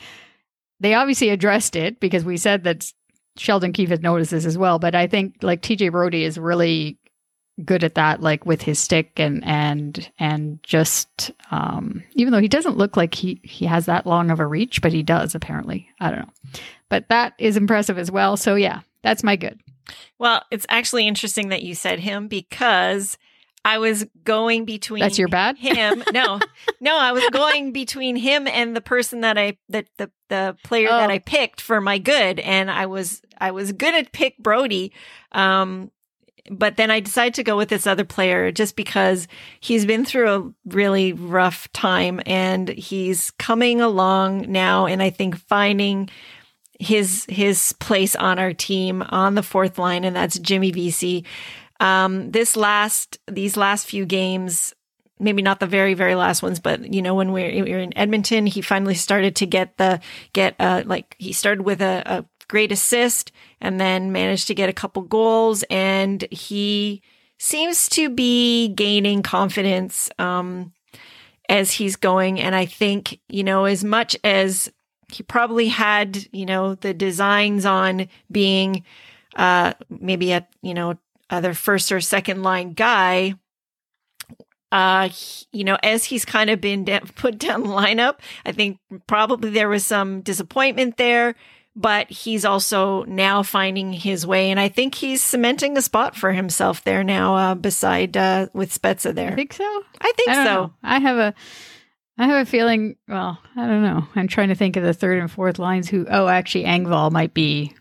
They 0.80 0.96
obviously 0.96 1.30
addressed 1.30 1.76
it 1.78 2.00
because 2.02 2.26
we 2.26 2.36
said 2.36 2.66
that 2.66 2.92
Sheldon 3.38 3.72
Keefe 3.72 3.90
has 3.90 4.02
noticed 4.02 4.32
this 4.32 4.46
as 4.46 4.58
well. 4.58 4.80
But 4.80 4.96
I 4.96 5.08
think 5.08 5.36
like 5.42 5.62
TJ 5.62 5.92
Brodie 5.92 6.26
is 6.26 6.38
really 6.38 6.98
good 7.64 7.84
at 7.84 7.96
that 7.96 8.20
like 8.20 8.46
with 8.46 8.64
his 8.64 8.80
stick 8.80 9.12
and 9.18 9.44
and 9.46 10.12
and 10.18 10.60
just 10.64 11.30
um 11.52 12.04
even 12.14 12.34
though 12.34 12.40
he 12.40 12.48
doesn't 12.48 12.78
look 12.78 12.98
like 12.98 13.14
he 13.14 13.40
he 13.44 13.66
has 13.66 13.86
that 13.86 14.08
long 14.08 14.32
of 14.32 14.40
a 14.40 14.48
reach 14.48 14.82
but 14.82 14.92
he 14.92 15.04
does 15.04 15.36
apparently 15.36 15.88
i 16.00 16.10
don't 16.10 16.22
know 16.22 16.34
but 16.90 17.08
that 17.10 17.34
is 17.38 17.56
impressive 17.56 18.00
as 18.00 18.10
well 18.10 18.36
so 18.38 18.56
yeah 18.56 18.80
that's 19.04 19.24
my 19.24 19.36
good 19.36 19.60
Well, 20.18 20.44
it's 20.50 20.66
actually 20.68 21.08
interesting 21.08 21.50
that 21.50 21.62
you 21.62 21.76
said 21.76 22.00
him 22.00 22.28
because 22.28 23.20
I 23.66 23.78
was 23.78 24.06
going 24.24 24.66
between 24.66 25.00
That's 25.02 25.18
your 25.18 25.30
bad? 25.30 25.58
him. 25.58 26.04
No, 26.14 26.40
no, 26.82 26.98
I 26.98 27.12
was 27.14 27.24
going 27.32 27.72
between 27.72 28.16
him 28.16 28.46
and 28.48 28.76
the 28.76 28.82
person 28.82 29.22
that 29.22 29.38
I 29.38 29.58
that 29.70 29.88
the 29.98 30.12
the 30.30 30.58
player 30.64 30.90
that 30.90 31.10
Oh. 31.10 31.14
I 31.14 31.20
picked 31.20 31.62
for 31.62 31.80
my 31.80 31.98
good, 31.98 32.40
and 32.40 32.70
I 32.70 32.86
was 32.88 33.22
I 33.38 33.52
was 33.52 33.72
gonna 33.72 34.04
pick 34.12 34.38
Brodie, 34.38 34.92
um, 35.32 35.92
but 36.52 36.76
then 36.76 36.92
I 36.92 37.00
decided 37.00 37.36
to 37.36 37.44
go 37.44 37.56
with 37.56 37.70
this 37.70 37.88
other 37.88 38.04
player 38.04 38.52
just 38.52 38.76
because 38.76 39.30
he's 39.62 39.86
been 39.86 40.04
through 40.04 40.30
a 40.30 40.52
really 40.66 41.14
rough 41.14 41.72
time 41.72 42.20
and 42.26 42.68
he's 42.68 43.32
coming 43.32 43.80
along 43.80 44.52
now, 44.52 44.86
and 44.88 45.02
I 45.02 45.10
think 45.10 45.38
finding 45.38 46.10
his 46.80 47.26
his 47.30 47.72
place 47.80 48.14
on 48.16 48.40
our 48.40 48.52
team 48.52 49.04
on 49.10 49.36
the 49.36 49.44
fourth 49.44 49.78
line, 49.80 50.04
and 50.04 50.14
that's 50.16 50.38
Jimmy 50.40 50.72
Vesey. 50.72 51.24
Um, 51.80 52.32
this 52.32 52.56
last 52.56 53.20
these 53.30 53.58
last 53.58 53.88
few 53.88 54.06
games, 54.06 54.74
maybe 55.20 55.42
not 55.42 55.60
the 55.60 55.68
very 55.68 55.94
very 55.94 56.16
last 56.16 56.44
ones, 56.44 56.60
but 56.60 56.94
you 56.94 57.02
know 57.02 57.16
when 57.16 57.32
we're, 57.32 57.64
we're 57.64 57.80
in 57.80 57.98
Edmonton, 57.98 58.46
he 58.46 58.62
finally 58.62 58.96
started 58.96 59.36
to 59.38 59.46
get 59.46 59.78
the 59.78 60.00
get 60.34 60.56
uh 60.60 60.84
like 60.86 61.16
he 61.20 61.34
started 61.34 61.64
with 61.64 61.82
a, 61.82 62.04
a 62.06 62.26
great 62.48 62.72
assist 62.72 63.32
and 63.62 63.80
then 63.80 64.12
managed 64.12 64.48
to 64.48 64.56
get 64.56 64.70
a 64.70 64.74
couple 64.74 65.02
goals, 65.02 65.64
and 65.70 66.26
he 66.32 67.02
seems 67.40 67.90
to 67.90 68.10
be 68.10 68.70
gaining 68.70 69.22
confidence 69.22 70.10
um, 70.20 70.72
as 71.50 71.72
he's 71.72 71.96
going. 71.96 72.40
And 72.40 72.56
I 72.56 72.66
think 72.66 73.20
you 73.28 73.44
know 73.44 73.66
as 73.66 73.84
much 73.84 74.16
as 74.24 74.72
he 75.12 75.24
probably 75.24 75.68
had 75.68 76.28
you 76.32 76.46
know 76.46 76.76
the 76.76 76.94
designs 76.94 77.66
on 77.66 78.08
being 78.32 78.84
uh 79.36 79.74
maybe 79.90 80.32
a 80.32 80.48
you 80.62 80.74
know 80.74 80.98
other 81.34 81.54
first 81.54 81.92
or 81.92 82.00
second 82.00 82.44
line 82.44 82.74
guy 82.74 83.34
uh 84.72 85.10
he- 85.10 85.46
you 85.52 85.64
know 85.64 85.78
as 85.84 86.06
he's 86.06 86.26
kind 86.26 86.50
of 86.50 86.60
been 86.62 86.84
da- 86.86 87.00
put 87.16 87.38
down 87.38 87.64
the 87.64 87.70
lineup 87.70 88.20
i 88.46 88.52
think 88.52 88.78
probably 89.08 89.50
there 89.50 89.70
was 89.70 89.86
some 89.86 90.22
disappointment 90.22 90.98
there 90.98 91.36
but 91.76 92.10
he's 92.10 92.46
also 92.46 93.04
now 93.06 93.42
finding 93.44 93.92
his 93.94 94.26
way 94.26 94.50
and 94.52 94.60
i 94.60 94.68
think 94.70 94.96
he's 94.96 95.22
cementing 95.22 95.78
a 95.78 95.82
spot 95.82 96.16
for 96.16 96.32
himself 96.32 96.84
there 96.84 97.04
now 97.04 97.36
uh 97.36 97.56
beside 97.56 98.16
uh 98.18 98.48
with 98.54 98.72
spezza 98.74 99.14
there 99.14 99.32
i 99.32 99.36
think 99.36 99.54
so 99.54 99.84
I 100.02 100.12
think 100.16 100.30
I 100.30 100.34
so 100.36 100.44
know. 100.44 100.74
I 100.84 101.00
have 101.00 101.18
a 101.18 101.34
I 102.16 102.28
have 102.28 102.46
a 102.48 102.50
feeling 102.50 102.96
well, 103.08 103.40
I 103.56 103.66
don't 103.66 103.82
know. 103.82 104.06
I'm 104.16 104.28
trying 104.28 104.50
to 104.50 104.56
think 104.56 104.76
of 104.76 104.84
the 104.84 104.94
third 104.94 105.18
and 105.18 105.32
fourth 105.32 105.58
lines 105.58 105.90
who 105.90 106.06
oh 106.08 106.28
actually 106.28 106.66
Engvall 106.66 107.12
might 107.12 107.34
be 107.34 107.74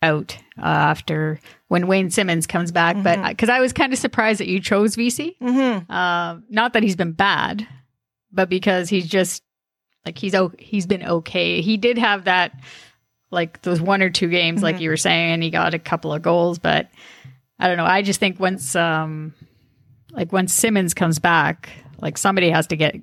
out 0.00 0.38
uh, 0.58 0.62
after 0.64 1.38
when 1.74 1.88
Wayne 1.88 2.08
Simmonds 2.08 2.46
comes 2.46 2.70
back, 2.70 2.96
but 3.02 3.20
because 3.28 3.48
I 3.48 3.58
was 3.58 3.72
kind 3.72 3.92
of 3.92 3.98
surprised 3.98 4.38
that 4.38 4.46
you 4.46 4.60
chose 4.60 4.94
Vesey. 4.94 5.36
hmm 5.40 5.78
Uh, 5.90 6.36
not 6.48 6.72
that 6.74 6.84
he's 6.84 6.94
been 6.94 7.10
bad, 7.12 7.66
but 8.30 8.48
because 8.48 8.88
he's 8.88 9.08
just 9.08 9.42
like 10.06 10.16
he's 10.16 10.36
o- 10.36 10.52
he's 10.56 10.86
been 10.86 11.02
okay. 11.04 11.60
He 11.62 11.76
did 11.76 11.98
have 11.98 12.24
that 12.26 12.52
like 13.32 13.60
those 13.62 13.80
one 13.80 14.02
or 14.02 14.10
two 14.10 14.28
games, 14.28 14.62
like 14.62 14.78
you 14.78 14.88
were 14.88 14.96
saying, 14.96 15.32
and 15.32 15.42
he 15.42 15.50
got 15.50 15.74
a 15.74 15.78
couple 15.80 16.12
of 16.12 16.22
goals. 16.22 16.60
But 16.60 16.88
I 17.58 17.66
don't 17.66 17.76
know. 17.76 17.84
I 17.86 18.02
just 18.02 18.20
think 18.20 18.38
once 18.38 18.76
um 18.76 19.34
like 20.12 20.32
once 20.32 20.54
Simmonds 20.54 20.94
comes 20.94 21.18
back, 21.18 21.70
like 22.00 22.16
somebody 22.18 22.50
has 22.50 22.68
to 22.68 22.76
get 22.76 22.94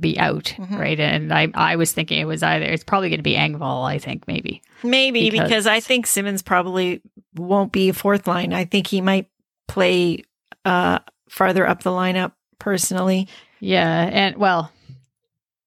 be 0.00 0.18
out, 0.18 0.54
Mhm. 0.58 0.78
right? 0.78 0.98
And 0.98 1.32
I 1.32 1.48
I 1.54 1.76
was 1.76 1.92
thinking 1.92 2.18
it 2.18 2.24
was 2.24 2.42
either 2.42 2.64
it's 2.64 2.82
probably 2.82 3.10
going 3.10 3.18
to 3.20 3.22
be 3.22 3.36
Engvall. 3.36 3.84
I 3.84 3.98
think 3.98 4.26
maybe. 4.26 4.60
Maybe 4.82 5.30
because, 5.30 5.48
Because- 5.48 5.66
I 5.68 5.78
think 5.80 6.06
Simmonds 6.08 6.42
probably 6.42 7.02
won't 7.36 7.72
be 7.72 7.88
a 7.88 7.92
fourth 7.94 8.26
line. 8.26 8.52
I 8.52 8.64
think 8.64 8.86
he 8.86 9.00
might 9.00 9.26
play 9.68 10.24
uh 10.64 10.98
farther 11.28 11.66
up 11.66 11.82
the 11.82 11.90
lineup 11.90 12.32
personally. 12.58 13.28
Yeah, 13.60 14.08
and 14.12 14.36
well, 14.36 14.70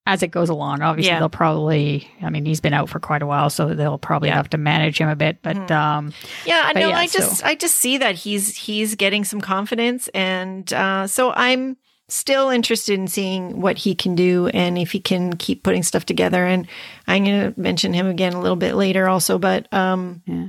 as 0.07 0.22
it 0.22 0.27
goes 0.29 0.50
along, 0.50 0.81
obviously 0.84 1.10
Yeah. 1.12 1.19
they'll 1.19 1.29
probably. 1.29 2.07
I 2.22 2.29
mean, 2.29 2.45
he's 2.45 2.62
been 2.62 2.74
out 2.74 2.89
for 2.89 3.00
quite 3.00 3.24
a 3.24 3.25
while, 3.25 3.50
so 3.50 3.74
they'll 3.74 3.98
probably 3.98 4.29
Yeah. 4.29 4.36
have 4.36 4.50
to 4.51 4.57
manage 4.57 5.00
him 5.00 5.10
a 5.10 5.15
bit. 5.15 5.41
But 5.41 5.55
Mhm. 5.55 5.72
um, 5.72 6.13
Yeah, 6.45 6.62
I 6.65 6.74
But 6.74 6.79
know. 6.81 6.89
yeah, 6.89 6.98
I 7.00 7.07
just 7.07 7.38
so- 7.38 7.45
I 7.45 7.55
just 7.55 7.75
see 7.75 7.98
that 7.98 8.15
he's 8.15 8.55
he's 8.55 8.93
getting 8.95 9.24
some 9.24 9.41
confidence, 9.41 10.07
and 10.13 10.72
uh, 10.74 11.07
so 11.07 11.31
I'm 11.34 11.77
still 12.07 12.50
interested 12.51 13.00
in 13.00 13.07
seeing 13.07 13.60
what 13.60 13.79
he 13.79 13.95
can 13.95 14.13
do 14.13 14.48
and 14.50 14.77
if 14.77 14.91
he 14.91 15.00
can 15.00 15.36
keep 15.38 15.63
putting 15.63 15.81
stuff 15.81 16.05
together. 16.05 16.45
And 16.45 16.67
I'm 17.07 17.24
going 17.25 17.51
to 17.51 17.60
mention 17.60 17.95
him 17.95 18.05
again 18.05 18.34
a 18.34 18.39
little 18.41 18.55
bit 18.55 18.75
later, 18.75 19.10
also. 19.10 19.39
But 19.39 19.67
um, 19.74 20.22
Yeah. 20.27 20.45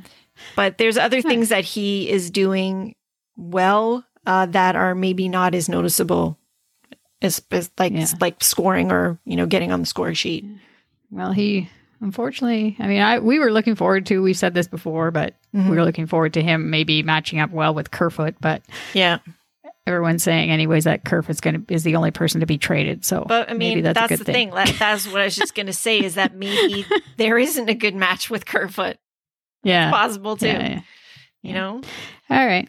But 0.55 0.78
there's 0.78 0.97
other 0.99 1.23
things 1.23 1.49
that 1.50 1.64
he 1.64 2.09
is 2.11 2.31
doing 2.31 2.95
well 3.37 4.05
uh, 4.26 4.47
that 4.47 4.76
are 4.76 4.95
maybe 4.95 5.28
not 5.28 5.55
as 5.55 5.69
noticeable 5.69 6.38
as, 7.23 7.43
as 7.50 7.71
like 7.78 7.93
Yeah. 7.93 8.07
like 8.21 8.43
scoring 8.43 8.90
or 8.93 9.19
you 9.25 9.37
know 9.37 9.47
getting 9.47 9.73
on 9.73 9.81
the 9.81 9.87
score 9.87 10.14
sheet. 10.14 10.45
well, 11.11 11.33
he 11.33 11.69
unfortunately. 12.00 12.76
I 12.78 12.87
mean, 12.88 13.00
I 13.02 13.19
we 13.21 13.38
were 13.38 13.50
looking 13.50 13.75
forward 13.75 14.07
to. 14.07 14.23
We've 14.23 14.37
said 14.37 14.55
this 14.55 14.69
before, 14.69 15.11
but 15.11 15.35
Mhm. 15.55 15.71
we 15.71 15.76
were 15.76 15.85
looking 15.85 16.07
forward 16.07 16.35
to 16.35 16.43
him 16.43 16.69
maybe 16.71 17.02
matching 17.02 17.38
up 17.40 17.50
well 17.50 17.73
with 17.75 17.90
Kerfoot. 17.90 18.35
But 18.40 18.62
Yeah. 18.93 19.19
everyone's 19.87 20.23
saying, 20.23 20.50
anyways, 20.50 20.85
that 20.85 21.05
Kerfoot's 21.05 21.40
going 21.40 21.64
to 21.64 21.73
is 21.75 21.85
the 21.85 21.97
only 21.97 22.11
person 22.11 22.40
to 22.40 22.47
be 22.47 22.59
traded. 22.59 23.05
So, 23.05 23.25
But 23.26 23.49
I 23.50 23.55
maybe 23.55 23.76
mean, 23.76 23.85
that's, 23.85 23.99
that's, 23.99 24.19
the 24.19 24.25
thing. 24.25 24.50
That- 24.50 24.75
That's 24.78 25.07
what 25.11 25.21
I 25.23 25.25
was 25.25 25.37
just 25.37 25.55
going 25.55 25.66
to 25.66 25.73
say 25.73 26.00
is 26.02 26.16
that 26.16 26.35
maybe 26.35 26.85
there 27.16 27.38
isn't 27.38 27.69
a 27.71 27.75
good 27.75 27.95
match 27.95 28.28
with 28.28 28.45
Kerfoot. 28.45 28.99
Yeah, 29.66 29.88
It's 29.88 29.96
Possible 29.96 30.37
too. 30.37 30.46
yeah, 30.46 30.68
yeah. 30.68 30.80
You 31.42 31.52
know? 31.54 31.80
All 32.30 32.46
right. 32.46 32.68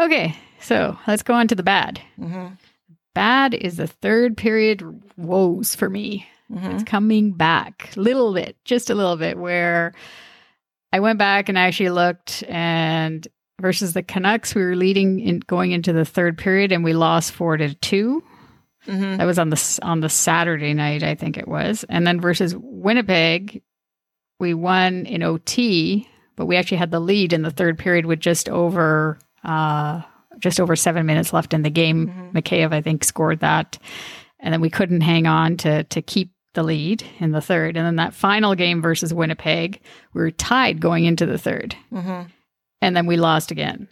Okay, 0.00 0.36
so 0.60 0.98
let's 1.06 1.22
go 1.22 1.34
on 1.34 1.48
to 1.48 1.54
the 1.54 1.62
bad. 1.62 2.00
hmm 2.16 2.48
Bad 3.14 3.52
is 3.54 3.76
the 3.76 3.86
third 3.86 4.36
period 4.38 4.82
woes 5.18 5.74
for 5.74 5.88
me. 5.90 6.26
hmm 6.48 6.70
It's 6.72 6.82
coming 6.84 7.32
back 7.32 7.92
a 7.96 8.00
little 8.00 8.32
bit, 8.32 8.56
just 8.64 8.88
a 8.90 8.94
little 8.94 9.16
bit, 9.16 9.36
where 9.36 9.92
I 10.92 11.00
went 11.00 11.18
back 11.18 11.48
and 11.48 11.56
actually 11.58 11.90
looked, 11.90 12.42
and 12.48 13.26
versus 13.60 13.92
the 13.92 14.02
Canucks, 14.02 14.54
we 14.54 14.62
were 14.64 14.74
leading 14.76 15.20
in 15.20 15.40
going 15.40 15.72
into 15.72 15.92
the 15.92 16.04
third 16.04 16.36
period, 16.38 16.72
and 16.72 16.82
we 16.84 16.94
lost 16.94 17.32
four 17.32 17.56
to 17.56 17.74
2 17.74 18.22
Mhm. 18.88 19.18
That 19.18 19.26
was 19.26 19.38
on 19.38 19.50
the 19.50 19.78
on 19.82 20.00
the 20.00 20.08
Saturday 20.08 20.74
night, 20.74 21.04
I 21.04 21.14
think 21.14 21.36
it 21.38 21.46
was. 21.46 21.84
And 21.88 22.04
then 22.04 22.20
versus 22.20 22.56
Winnipeg, 22.58 23.62
we 24.42 24.52
won 24.52 25.06
in 25.06 25.22
OT, 25.22 26.06
but 26.36 26.44
we 26.46 26.56
actually 26.58 26.76
had 26.76 26.90
the 26.90 27.00
lead 27.00 27.32
in 27.32 27.40
the 27.42 27.50
third 27.50 27.78
period 27.78 28.04
with 28.04 28.20
just 28.20 28.48
over 28.50 29.18
uh, 29.44 30.02
just 30.38 30.60
over 30.60 30.76
seven 30.76 31.06
minutes 31.06 31.32
left 31.32 31.54
in 31.54 31.62
the 31.62 31.70
game. 31.70 32.30
Mikheyev, 32.34 32.72
I 32.74 32.82
think, 32.82 33.04
scored 33.04 33.40
that, 33.40 33.78
and 34.40 34.52
then 34.52 34.60
we 34.60 34.68
couldn't 34.70 35.00
hang 35.00 35.26
on 35.26 35.56
to 35.58 35.84
to 35.84 36.02
keep 36.02 36.30
the 36.54 36.62
lead 36.62 37.02
in 37.18 37.30
the 37.32 37.40
third. 37.40 37.76
And 37.78 37.86
then 37.86 37.96
that 37.96 38.12
final 38.12 38.54
game 38.54 38.82
versus 38.82 39.14
Winnipeg, 39.14 39.80
we 40.12 40.20
were 40.20 40.30
tied 40.30 40.80
going 40.80 41.06
into 41.06 41.24
the 41.24 41.38
third, 41.38 41.74
Mhm. 41.90 42.26
and 42.82 42.94
then 42.96 43.06
we 43.06 43.16
lost 43.16 43.50
again. 43.50 43.88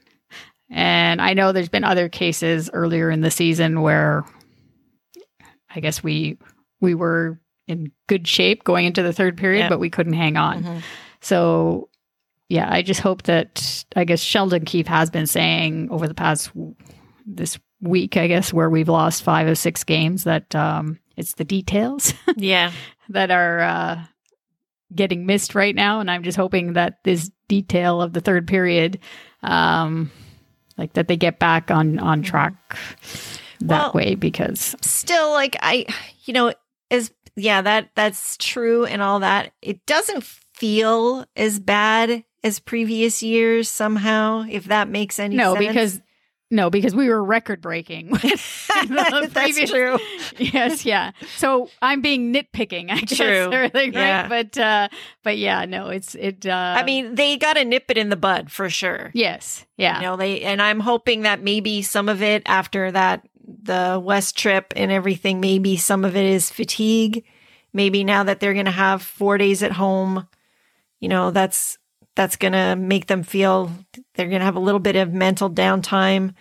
And 0.69 1.21
I 1.23 1.33
know 1.35 1.53
there's 1.53 1.69
been 1.71 1.85
other 1.85 2.09
cases 2.09 2.69
earlier 2.73 3.11
in 3.11 3.23
the 3.23 3.31
season 3.31 3.81
where 3.81 4.25
I 5.75 5.81
guess 5.81 6.03
we 6.03 6.37
we 6.81 6.95
were 6.95 7.41
in 7.71 7.93
good 8.09 8.27
shape 8.29 8.65
going 8.65 8.85
into 8.87 9.03
the 9.03 9.13
third 9.13 9.37
period, 9.37 9.61
Yeah. 9.61 9.69
but 9.69 9.81
we 9.81 9.91
couldn't 9.91 10.13
hang 10.15 10.37
on. 10.37 10.63
Mhm. 10.65 10.83
So 11.21 11.89
yeah, 12.49 12.69
I 12.71 12.83
just 12.83 13.01
hope 13.01 13.23
that 13.25 13.85
I 13.95 14.05
guess 14.05 14.21
Sheldon 14.21 14.65
Keefe 14.65 14.89
has 14.89 15.09
been 15.11 15.27
saying 15.27 15.89
over 15.91 16.09
the 16.09 16.15
past 16.15 16.51
this 17.25 17.59
week, 17.81 18.17
I 18.17 18.27
guess, 18.27 18.53
where 18.53 18.69
we've 18.69 18.89
lost 18.89 19.23
five 19.23 19.47
of 19.47 19.57
six 19.57 19.85
games, 19.85 20.25
that 20.25 20.53
um, 20.55 20.99
it's 21.17 21.35
the 21.35 21.45
details 21.45 22.13
Yeah. 22.37 22.73
that 23.11 23.31
are 23.31 23.61
uh, 23.61 24.03
getting 24.95 25.27
missed 25.27 25.55
right 25.55 25.75
now, 25.75 26.01
and 26.01 26.11
I'm 26.11 26.25
just 26.25 26.37
hoping 26.37 26.73
that 26.73 26.99
this 27.05 27.31
detail 27.47 28.03
of 28.03 28.13
the 28.13 28.21
third 28.21 28.49
period, 28.49 28.99
um, 29.45 30.11
like 30.77 30.95
that 30.95 31.07
they 31.09 31.17
get 31.17 31.39
back 31.39 31.71
on 31.71 31.99
on 32.01 32.23
track 32.23 32.55
that 33.61 33.69
Well- 33.69 33.93
way 33.95 34.15
because 34.17 34.75
Still, 34.81 35.31
like 35.31 35.57
I, 35.63 35.87
you 36.25 36.35
know, 36.35 36.53
as 36.91 37.13
yeah, 37.37 37.63
that 37.63 37.91
that's 37.95 38.37
true 38.37 38.85
and 38.85 39.01
all 39.03 39.21
that. 39.21 39.53
It 39.63 39.85
doesn't 39.87 40.25
feel 40.25 41.25
as 41.37 41.59
bad 41.61 42.25
as 42.45 42.59
previous 42.59 43.23
years 43.23 43.69
somehow. 43.69 44.45
If 44.49 44.65
that 44.67 44.89
makes 44.89 45.19
any 45.19 45.37
no, 45.37 45.55
sense. 45.55 45.67
because 45.67 46.01
no, 46.53 46.69
because 46.69 46.95
we 46.97 47.09
were 47.09 47.23
record 47.23 47.61
breaking. 47.61 48.09
that's 48.89 49.71
true. 49.71 49.99
yes, 50.39 50.85
yeah. 50.85 51.13
So 51.37 51.69
I'm 51.81 52.01
being 52.01 52.33
nitpicking, 52.33 52.91
I 52.91 53.01
guess, 53.01 53.19
True. 53.19 53.27
everything, 53.53 53.93
Yeah. 53.93 54.23
right? 54.23 54.29
But 54.29 54.59
uh, 54.61 54.89
but 55.23 55.39
yeah, 55.39 55.65
no, 55.65 55.89
it's 55.89 56.15
it. 56.15 56.47
Uh, 56.47 56.75
I 56.77 56.83
mean, 56.83 57.15
they 57.15 57.37
got 57.37 57.55
to 57.55 57.65
nip 57.65 57.85
it 57.89 57.99
in 57.99 58.09
the 58.09 58.17
bud 58.17 58.51
for 58.51 58.69
sure. 58.69 59.11
yes, 59.15 59.65
yeah, 59.77 59.97
You 60.01 60.07
know, 60.07 60.17
they 60.17 60.41
and 60.43 60.61
I'm 60.61 60.81
hoping 60.81 61.23
that 61.23 61.43
maybe 61.43 61.83
some 61.83 62.09
of 62.09 62.23
it 62.23 62.43
after 62.47 62.91
that 62.93 63.27
the 63.63 64.01
West 64.03 64.37
trip 64.39 64.73
and 64.77 64.91
everything, 64.91 65.41
maybe 65.41 65.77
some 65.77 66.05
of 66.05 66.17
it 66.17 66.25
is 66.25 66.51
fatigue. 66.51 67.25
Maybe 67.73 68.03
now 68.05 68.25
that 68.25 68.41
they're 68.41 68.55
going 68.55 68.65
to 68.67 68.71
have 68.73 69.03
4 69.03 69.39
days 69.39 69.63
at 69.63 69.73
home, 69.73 70.27
you 71.01 71.09
know, 71.09 71.31
that's 71.31 71.79
that's 72.17 72.37
going 72.37 72.53
to 72.53 72.75
make 72.77 73.07
them 73.07 73.23
feel 73.23 73.71
they're 74.15 74.27
going 74.29 74.41
to 74.41 74.45
have 74.45 74.57
a 74.57 74.61
little 74.61 74.81
bit 74.81 74.97
of 74.97 75.13
mental 75.13 75.49
downtime. 75.49 76.35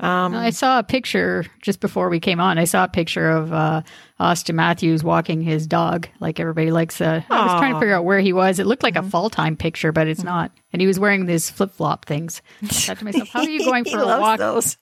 Um 0.00 0.34
I 0.34 0.50
saw 0.50 0.80
a 0.80 0.82
picture 0.82 1.44
just 1.62 1.78
before 1.78 2.08
we 2.08 2.18
came 2.18 2.40
on. 2.40 2.58
I 2.58 2.64
saw 2.64 2.82
a 2.82 2.88
picture 2.88 3.30
of 3.30 3.52
uh, 3.52 3.82
Auston 4.18 4.56
Matthews 4.56 5.04
walking 5.04 5.40
his 5.40 5.68
dog, 5.68 6.08
like 6.18 6.40
everybody 6.40 6.72
likes. 6.72 7.00
Uh, 7.00 7.22
I 7.30 7.42
was 7.44 7.52
trying 7.60 7.74
to 7.74 7.78
figure 7.78 7.94
out 7.94 8.04
where 8.04 8.18
he 8.18 8.32
was. 8.32 8.58
It 8.58 8.66
looked 8.66 8.82
like 8.82 8.94
Mm-hmm. 8.94 9.06
a 9.06 9.10
fall 9.10 9.30
time 9.30 9.56
picture, 9.56 9.92
but 9.92 10.08
it's 10.08 10.24
not. 10.24 10.50
And 10.72 10.80
he 10.82 10.88
was 10.88 10.98
wearing 10.98 11.26
these 11.26 11.48
flip 11.48 11.70
flop 11.70 12.06
things. 12.06 12.42
I 12.62 12.66
thought 12.66 12.98
to 12.98 13.04
myself, 13.04 13.28
"How 13.28 13.42
are 13.42 13.48
you 13.48 13.64
going 13.70 13.84
for 13.84 14.00
a 14.00 14.06
walk?" 14.06 14.40
those. 14.40 14.76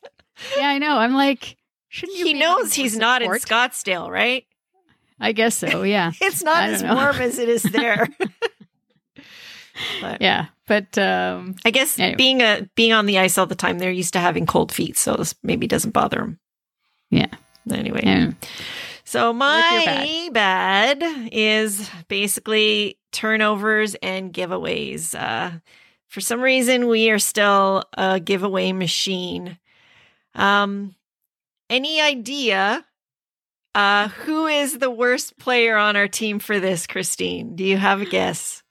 Yeah, 0.56 0.68
I 0.68 0.78
know. 0.78 0.96
I'm 0.96 1.12
like, 1.12 1.58
shouldn't 1.92 2.18
you? 2.18 2.24
He 2.26 2.34
knows 2.34 2.72
he's 2.72 2.96
not 2.96 3.20
in? 3.22 3.30
Scottsdale, 3.32 4.08
right? 4.10 4.44
I 5.20 5.32
guess 5.32 5.56
so. 5.56 5.82
Yeah, 5.82 6.10
It's 6.20 6.42
not 6.42 6.64
as 6.68 6.82
know. 6.82 6.94
warm 6.94 7.16
as 7.16 7.38
it 7.38 7.48
is 7.48 7.62
there. 7.62 8.08
but 10.00 10.20
yeah. 10.20 10.46
But 10.66 10.96
um, 10.98 11.54
I 11.64 11.70
guess 11.70 11.98
Anyway. 11.98 12.16
being 12.16 12.40
a 12.40 12.68
being 12.76 12.92
on 12.92 13.06
the 13.06 13.18
ice 13.18 13.36
all 13.38 13.46
the 13.46 13.54
time, 13.54 13.78
they're 13.78 13.90
used 13.90 14.14
to 14.14 14.20
having 14.20 14.46
cold 14.46 14.72
feet, 14.72 14.96
so 14.96 15.14
this 15.16 15.34
maybe 15.42 15.66
doesn't 15.66 15.90
bother 15.92 16.18
them. 16.18 16.38
yeah, 17.10 17.26
Anyway, 17.70 18.00
yeah. 18.04 18.30
so 19.04 19.32
my 19.32 20.30
bad 20.32 21.02
is 21.30 21.88
basically 22.08 22.98
turnovers 23.12 23.94
and 23.96 24.32
giveaways. 24.32 25.14
Uh, 25.14 25.58
for 26.08 26.20
some 26.20 26.40
reason, 26.40 26.88
we 26.88 27.10
are 27.10 27.18
still 27.18 27.84
a 27.94 28.18
giveaway 28.20 28.72
machine. 28.72 29.58
Um, 30.34 30.94
any 31.70 32.00
idea? 32.00 32.84
Uh, 33.74 34.08
who 34.08 34.46
is 34.46 34.78
the 34.78 34.90
worst 34.90 35.38
player 35.38 35.76
on 35.76 35.96
our 35.96 36.08
team 36.08 36.38
for 36.38 36.60
this, 36.60 36.86
Christine? 36.86 37.56
Do 37.56 37.64
you 37.64 37.78
have 37.78 38.00
a 38.02 38.04
guess? 38.04 38.62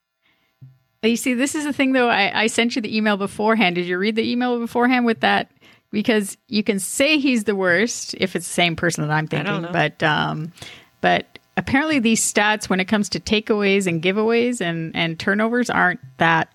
You 1.02 1.16
see, 1.16 1.34
this 1.34 1.56
is 1.56 1.64
the 1.64 1.74
thing, 1.74 1.94
though. 1.94 2.10
I, 2.10 2.44
I 2.44 2.48
sent 2.48 2.76
you 2.76 2.82
the 2.84 2.96
email 2.96 3.18
beforehand. 3.18 3.76
Did 3.76 3.88
you 3.88 3.98
read 3.98 4.16
the 4.16 4.30
email 4.32 4.60
beforehand 4.60 5.06
with 5.08 5.22
that? 5.22 5.50
Because 5.92 6.38
you 6.48 6.64
can 6.64 6.78
say 6.78 7.18
he's 7.18 7.46
the 7.46 7.56
worst 7.56 8.14
if 8.20 8.36
it's 8.36 8.46
the 8.48 8.54
same 8.54 8.76
person 8.76 9.08
that 9.08 9.12
I'm 9.14 9.28
thinking. 9.28 9.64
But 9.74 10.04
um, 10.04 10.54
but 11.02 11.40
apparently 11.58 11.98
these 11.98 12.22
stats, 12.22 12.70
when 12.70 12.80
it 12.80 12.86
comes 12.86 13.10
to 13.10 13.20
takeaways 13.20 13.88
and 13.88 14.02
giveaways 14.04 14.62
and 14.62 14.96
and 14.96 15.20
turnovers, 15.20 15.72
aren't 15.72 16.00
that 16.18 16.54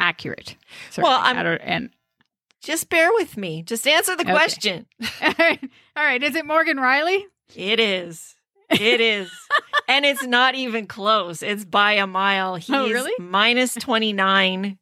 accurate. 0.00 0.56
So 0.90 1.02
Well, 1.02 1.20
I'm- 1.20 1.58
and 1.62 1.90
Just 2.60 2.88
bear 2.90 3.10
with 3.14 3.36
me. 3.36 3.62
Just 3.62 3.86
answer 3.86 4.16
the 4.16 4.22
Okay. 4.22 4.32
question. 4.32 4.86
all 5.22 5.56
right, 5.96 6.22
is 6.22 6.34
it 6.34 6.44
Morgan 6.46 6.76
Rielly? 6.76 7.22
It 7.54 7.80
is. 7.80 8.34
It 8.70 9.00
is. 9.00 9.30
and 9.88 10.04
it's 10.04 10.24
not 10.24 10.54
even 10.54 10.86
close. 10.86 11.42
It's 11.42 11.64
by 11.64 11.94
a 11.94 12.06
mile. 12.06 12.56
He's 12.56 12.70
Oh, 12.74 12.88
really? 12.90 13.12
minus 13.18 13.74
29, 13.74 14.78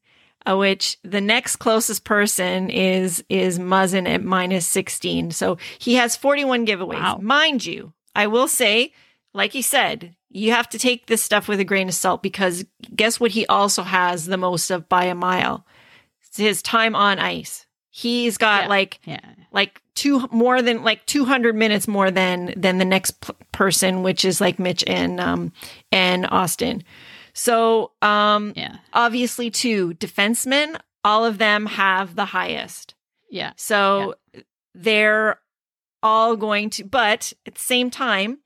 uh, 0.47 0.57
which 0.57 0.99
the 1.05 1.21
next 1.21 1.57
closest 1.57 2.05
person 2.05 2.69
is 2.69 3.25
is 3.29 3.59
Muzzin 3.59 4.09
at 4.09 4.23
minus 4.25 4.67
16. 4.67 5.31
So 5.31 5.57
he 5.79 5.95
has 5.95 6.17
41 6.17 6.67
giveaways. 6.67 7.01
Wow. 7.01 7.19
Mind 7.23 7.65
you, 7.65 7.93
I 8.15 8.27
will 8.27 8.49
say, 8.49 8.93
like 9.33 9.53
he 9.53 9.63
said, 9.63 10.17
you 10.31 10.51
have 10.53 10.69
to 10.71 10.79
take 10.79 11.07
this 11.07 11.23
stuff 11.23 11.49
with 11.49 11.61
a 11.61 11.65
grain 11.65 11.89
of 11.89 11.95
salt 11.95 12.23
because 12.23 12.65
guess 12.95 13.19
what 13.21 13.31
he 13.31 13.47
also 13.47 13.83
has 13.85 14.27
the 14.27 14.37
most 14.37 14.71
of 14.71 14.89
by 14.89 15.05
a 15.05 15.15
mile? 15.15 15.65
It's 16.27 16.37
his 16.37 16.61
time 16.61 16.95
on 16.95 17.19
ice. 17.19 17.65
He's 18.01 18.39
got 18.39 18.63
Yeah. 18.65 18.69
like 18.69 19.01
Yeah. 19.05 19.21
like 19.51 19.83
two 19.97 20.29
more 20.31 20.63
than 20.63 20.85
like 20.85 21.05
200 21.07 21.57
minutes 21.57 21.89
more 21.89 22.13
than 22.13 22.55
than 22.57 22.79
the 22.79 22.85
next 22.85 23.21
p- 23.23 23.33
person 23.51 24.05
which 24.05 24.25
is 24.25 24.41
like 24.41 24.61
Mitch 24.61 24.85
and 24.87 25.19
um 25.19 25.53
and 25.91 26.25
Auston. 26.27 26.83
So 27.33 27.91
um 28.01 28.53
Yeah. 28.55 28.77
obviously 28.93 29.51
two 29.51 29.95
defensemen 29.95 30.79
all 31.03 31.25
of 31.25 31.39
them 31.39 31.67
have 31.67 32.15
the 32.15 32.27
highest. 32.27 32.95
Yeah. 33.31 33.53
So 33.57 34.15
they're 34.75 35.41
all 36.01 36.37
going 36.37 36.71
to 36.71 36.85
but 36.85 37.33
at 37.47 37.55
the 37.57 37.61
same 37.61 37.91
time 37.91 38.39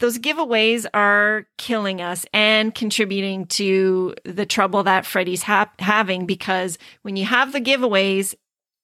those 0.00 0.18
giveaways 0.18 0.86
are 0.94 1.46
killing 1.56 2.00
us 2.02 2.24
and 2.34 2.74
contributing 2.74 3.46
to 3.46 4.14
the 4.24 4.46
trouble 4.46 4.82
that 4.84 5.04
Freddie's 5.06 5.42
ha- 5.42 5.72
having 5.78 6.24
because 6.26 6.78
when 7.02 7.16
you 7.16 7.24
have 7.24 7.52
the 7.52 7.60
giveaways 7.60 8.34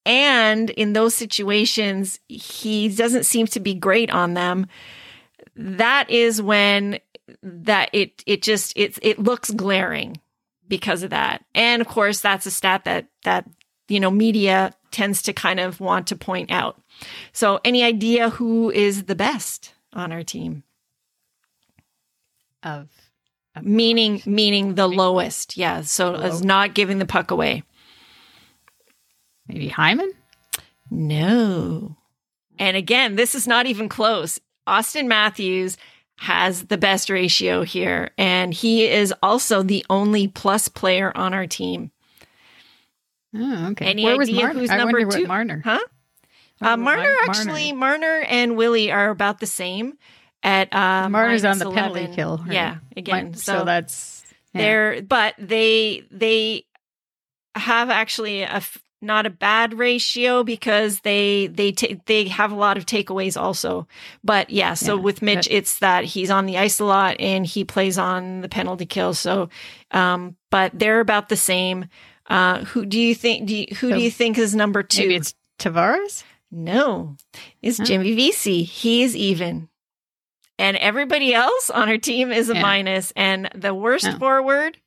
and 0.06 0.70
in 0.70 0.92
those 0.92 1.14
situations 1.14 2.20
he 2.28 2.88
doesn't 2.88 3.24
seem 3.24 3.46
to 3.48 3.60
be 3.60 3.74
great 3.74 4.10
on 4.10 4.34
them. 4.34 4.66
That 5.56 6.10
is 6.10 6.42
when 6.42 6.98
that 7.42 7.90
it 7.92 8.22
it 8.26 8.42
just 8.42 8.76
it 8.76 8.98
it 9.02 9.18
looks 9.18 9.50
glaring 9.50 10.20
because 10.68 11.02
of 11.02 11.10
that. 11.10 11.44
And 11.54 11.80
of 11.80 11.88
course 11.88 12.20
that's 12.20 12.46
a 12.46 12.50
stat 12.50 12.84
that 12.84 13.06
that 13.24 13.48
you 13.88 14.00
know 14.00 14.10
media 14.10 14.74
tends 14.90 15.22
to 15.22 15.32
kind 15.32 15.60
of 15.60 15.80
want 15.80 16.08
to 16.08 16.16
point 16.16 16.50
out. 16.50 16.80
So 17.32 17.60
any 17.64 17.82
idea 17.82 18.30
who 18.30 18.70
is 18.70 19.04
the 19.04 19.14
best 19.14 19.74
on 19.92 20.12
our 20.12 20.22
team? 20.22 20.62
Of 22.62 22.88
meaning 23.62 24.22
meaning 24.26 24.74
the 24.74 24.88
lowest. 24.88 25.56
Yeah. 25.56 25.82
So 25.82 26.14
as 26.14 26.42
not 26.42 26.74
giving 26.74 26.98
the 26.98 27.06
puck 27.06 27.30
away 27.30 27.62
maybe 29.48 29.68
Hyman. 29.68 30.12
No. 30.90 31.96
And 32.58 32.76
again, 32.76 33.16
this 33.16 33.34
is 33.34 33.46
not 33.46 33.66
even 33.66 33.88
close. 33.88 34.40
Auston 34.66 35.06
Matthews 35.06 35.76
has 36.16 36.64
the 36.66 36.78
best 36.78 37.10
ratio 37.10 37.62
here, 37.62 38.10
and 38.16 38.54
he 38.54 38.86
is 38.86 39.12
also 39.22 39.62
the 39.62 39.84
only 39.90 40.28
plus 40.28 40.68
player 40.68 41.12
on 41.16 41.34
our 41.34 41.46
team. 41.46 41.90
Oh, 43.34 43.68
okay. 43.72 43.86
Any 43.86 44.04
Where 44.04 44.16
was 44.16 44.28
idea 44.28 44.42
Marner? 44.42 44.60
who's 44.60 44.70
I 44.70 44.76
number 44.76 44.98
wonder 45.00 45.16
two? 45.16 45.22
what 45.22 45.28
Marner. 45.28 45.60
Huh? 45.64 45.80
Uh, 46.60 46.76
wonder 46.78 46.78
Marner 46.78 47.16
actually, 47.24 47.72
Marner 47.72 48.24
and 48.28 48.56
Willie 48.56 48.92
are 48.92 49.10
about 49.10 49.40
the 49.40 49.46
same 49.46 49.98
at 50.44 50.72
uh, 50.72 51.08
Marner's 51.08 51.44
on 51.44 51.58
minus 51.58 51.64
the 51.64 51.70
penalty 51.74 52.14
kill. 52.14 52.38
right? 52.38 52.52
Yeah, 52.52 52.76
again. 52.96 53.32
Mi- 53.32 53.36
so 53.36 53.58
so 53.58 53.64
that's 53.64 54.22
yeah. 54.54 54.60
they're 54.60 55.02
but 55.02 55.34
they 55.38 56.04
they 56.12 56.64
have 57.56 57.90
actually 57.90 58.42
a 58.42 58.48
f- 58.48 58.78
not 59.04 59.26
a 59.26 59.30
bad 59.30 59.78
ratio 59.78 60.42
because 60.42 61.00
they 61.00 61.46
they 61.48 61.72
ta- 61.72 61.94
they 62.06 62.26
have 62.28 62.50
a 62.50 62.56
lot 62.56 62.76
of 62.76 62.86
takeaways 62.86 63.40
also. 63.40 63.86
But 64.24 64.50
yeah, 64.50 64.74
so 64.74 64.96
Yeah, 64.96 65.02
with 65.02 65.22
Mitch, 65.22 65.46
it's 65.50 65.78
that 65.80 66.04
he's 66.04 66.30
on 66.30 66.46
the 66.46 66.58
ice 66.58 66.80
a 66.80 66.84
lot 66.84 67.16
and 67.20 67.44
he 67.46 67.64
plays 67.64 67.98
on 67.98 68.40
the 68.40 68.48
penalty 68.48 68.86
kill. 68.86 69.14
So, 69.14 69.48
um, 69.90 70.36
but 70.50 70.72
they're 70.74 71.00
about 71.00 71.28
the 71.28 71.36
same. 71.36 71.86
Uh, 72.26 72.64
who 72.64 72.86
do 72.86 72.98
you 72.98 73.14
think? 73.14 73.46
Do 73.48 73.54
you, 73.56 73.66
who 73.76 73.90
So 73.90 73.96
do 73.96 74.00
you 74.02 74.10
think 74.10 74.38
is 74.38 74.54
number 74.54 74.82
two? 74.82 75.02
Maybe 75.02 75.16
it's 75.16 75.34
Tavares. 75.58 76.24
no, 76.50 77.16
it's 77.62 77.78
Huh. 77.78 77.84
Jimmy 77.84 78.14
Vesey. 78.14 78.62
He's 78.64 79.14
even. 79.14 79.68
And 80.58 80.76
everybody 80.76 81.34
else 81.34 81.68
on 81.68 81.88
our 81.88 81.98
team 81.98 82.30
is 82.30 82.48
a 82.48 82.54
Yeah. 82.54 82.62
minus. 82.62 83.12
And 83.16 83.50
the 83.54 83.74
worst 83.74 84.06
Oh. 84.08 84.18
forward, 84.18 84.78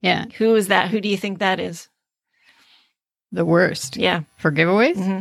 Yeah, 0.00 0.24
who 0.38 0.54
is 0.56 0.68
that? 0.68 0.88
Who 0.90 1.00
do 1.00 1.08
you 1.08 1.16
think 1.16 1.38
that 1.38 1.60
is? 1.60 1.88
The 3.32 3.44
worst 3.44 3.96
Yeah. 3.96 4.22
for 4.38 4.50
giveaways. 4.52 4.96
hmm 4.96 5.20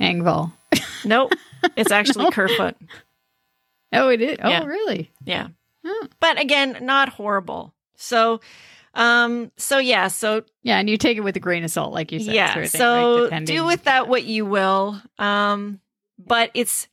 Engvall. 0.00 0.52
Nope. 1.04 1.32
It's 1.76 1.90
actually 1.90 2.30
Kerfoot. 2.30 2.76
Oh, 3.92 4.08
it 4.10 4.20
is. 4.22 4.38
Oh, 4.40 4.48
Yeah. 4.48 4.64
really? 4.64 5.10
Yeah. 5.24 5.48
Oh. 5.84 6.06
But 6.20 6.40
again, 6.40 6.78
not 6.82 7.08
horrible. 7.08 7.74
So, 7.96 8.40
um, 8.94 9.50
so 9.56 9.78
yeah, 9.78 10.06
so 10.06 10.44
Yeah, 10.62 10.78
and 10.78 10.88
you 10.88 10.96
take 10.96 11.16
it 11.16 11.22
with 11.22 11.34
a 11.34 11.40
grain 11.40 11.64
of 11.64 11.70
salt, 11.72 11.92
like 11.92 12.12
you 12.12 12.20
said. 12.20 12.32
yeah, 12.32 12.52
sort 12.54 12.64
of 12.66 12.70
thing, 12.70 12.78
so 12.78 13.28
right? 13.28 13.44
Do 13.44 13.64
with 13.66 13.84
that 13.84 14.06
what 14.06 14.22
you 14.22 14.46
will. 14.46 15.02
Um, 15.18 15.80
but 16.16 16.52
it's 16.54 16.86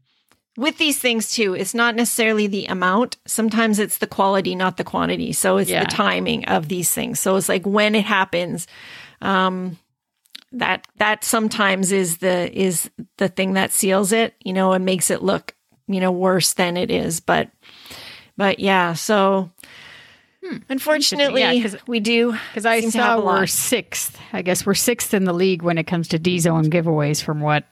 with 0.58 0.80
these 0.80 0.98
things 1.00 1.32
too. 1.32 1.54
It's 1.54 1.76
not 1.76 1.94
necessarily 1.96 2.48
the 2.48 2.66
amount. 2.66 3.18
Sometimes 3.28 3.78
it's 3.78 4.00
the 4.00 4.08
quality, 4.08 4.56
not 4.56 4.78
the 4.78 4.84
quantity. 4.84 5.32
So 5.32 5.58
it's 5.58 5.70
Yeah. 5.70 5.84
the 5.84 5.92
timing 5.92 6.46
of 6.46 6.70
these 6.70 6.92
things. 6.92 7.20
So 7.20 7.36
it's 7.36 7.50
like 7.50 7.66
when 7.68 7.94
it 7.94 8.06
happens. 8.06 8.66
Um, 9.22 9.78
that 10.52 10.88
that 10.98 11.24
sometimes 11.24 11.92
is 11.92 12.18
the 12.18 12.50
is 12.58 12.90
the 13.18 13.28
thing 13.28 13.54
that 13.54 13.72
seals 13.72 14.12
it, 14.12 14.34
you 14.44 14.54
know, 14.54 14.72
and 14.74 14.86
makes 14.86 15.10
it 15.12 15.22
look, 15.22 15.54
you 15.88 16.00
know, 16.00 16.12
worse 16.12 16.54
than 16.54 16.78
it 16.78 16.90
is. 16.90 17.20
But 17.20 17.50
but 18.38 18.60
yeah, 18.60 18.94
so 18.94 19.50
unfortunately, 20.70 21.42
Hmm. 21.44 21.52
Yeah, 21.54 21.62
'cause- 21.62 21.78
we 21.88 22.00
do 22.00 22.34
Because 22.50 22.66
I 22.66 22.80
seem 22.82 22.92
to 22.92 22.98
have 23.00 23.20
saw 23.20 23.26
we're 23.26 23.48
sixth. 23.48 24.20
I 24.32 24.42
guess 24.42 24.66
we're 24.66 24.74
sixth 24.76 25.14
in 25.14 25.26
the 25.26 25.34
league 25.34 25.62
when 25.62 25.78
it 25.78 25.86
comes 25.86 26.08
to 26.10 26.20
D 26.20 26.40
zone 26.40 26.66
giveaways. 26.70 27.22
From 27.24 27.40
what, 27.42 27.64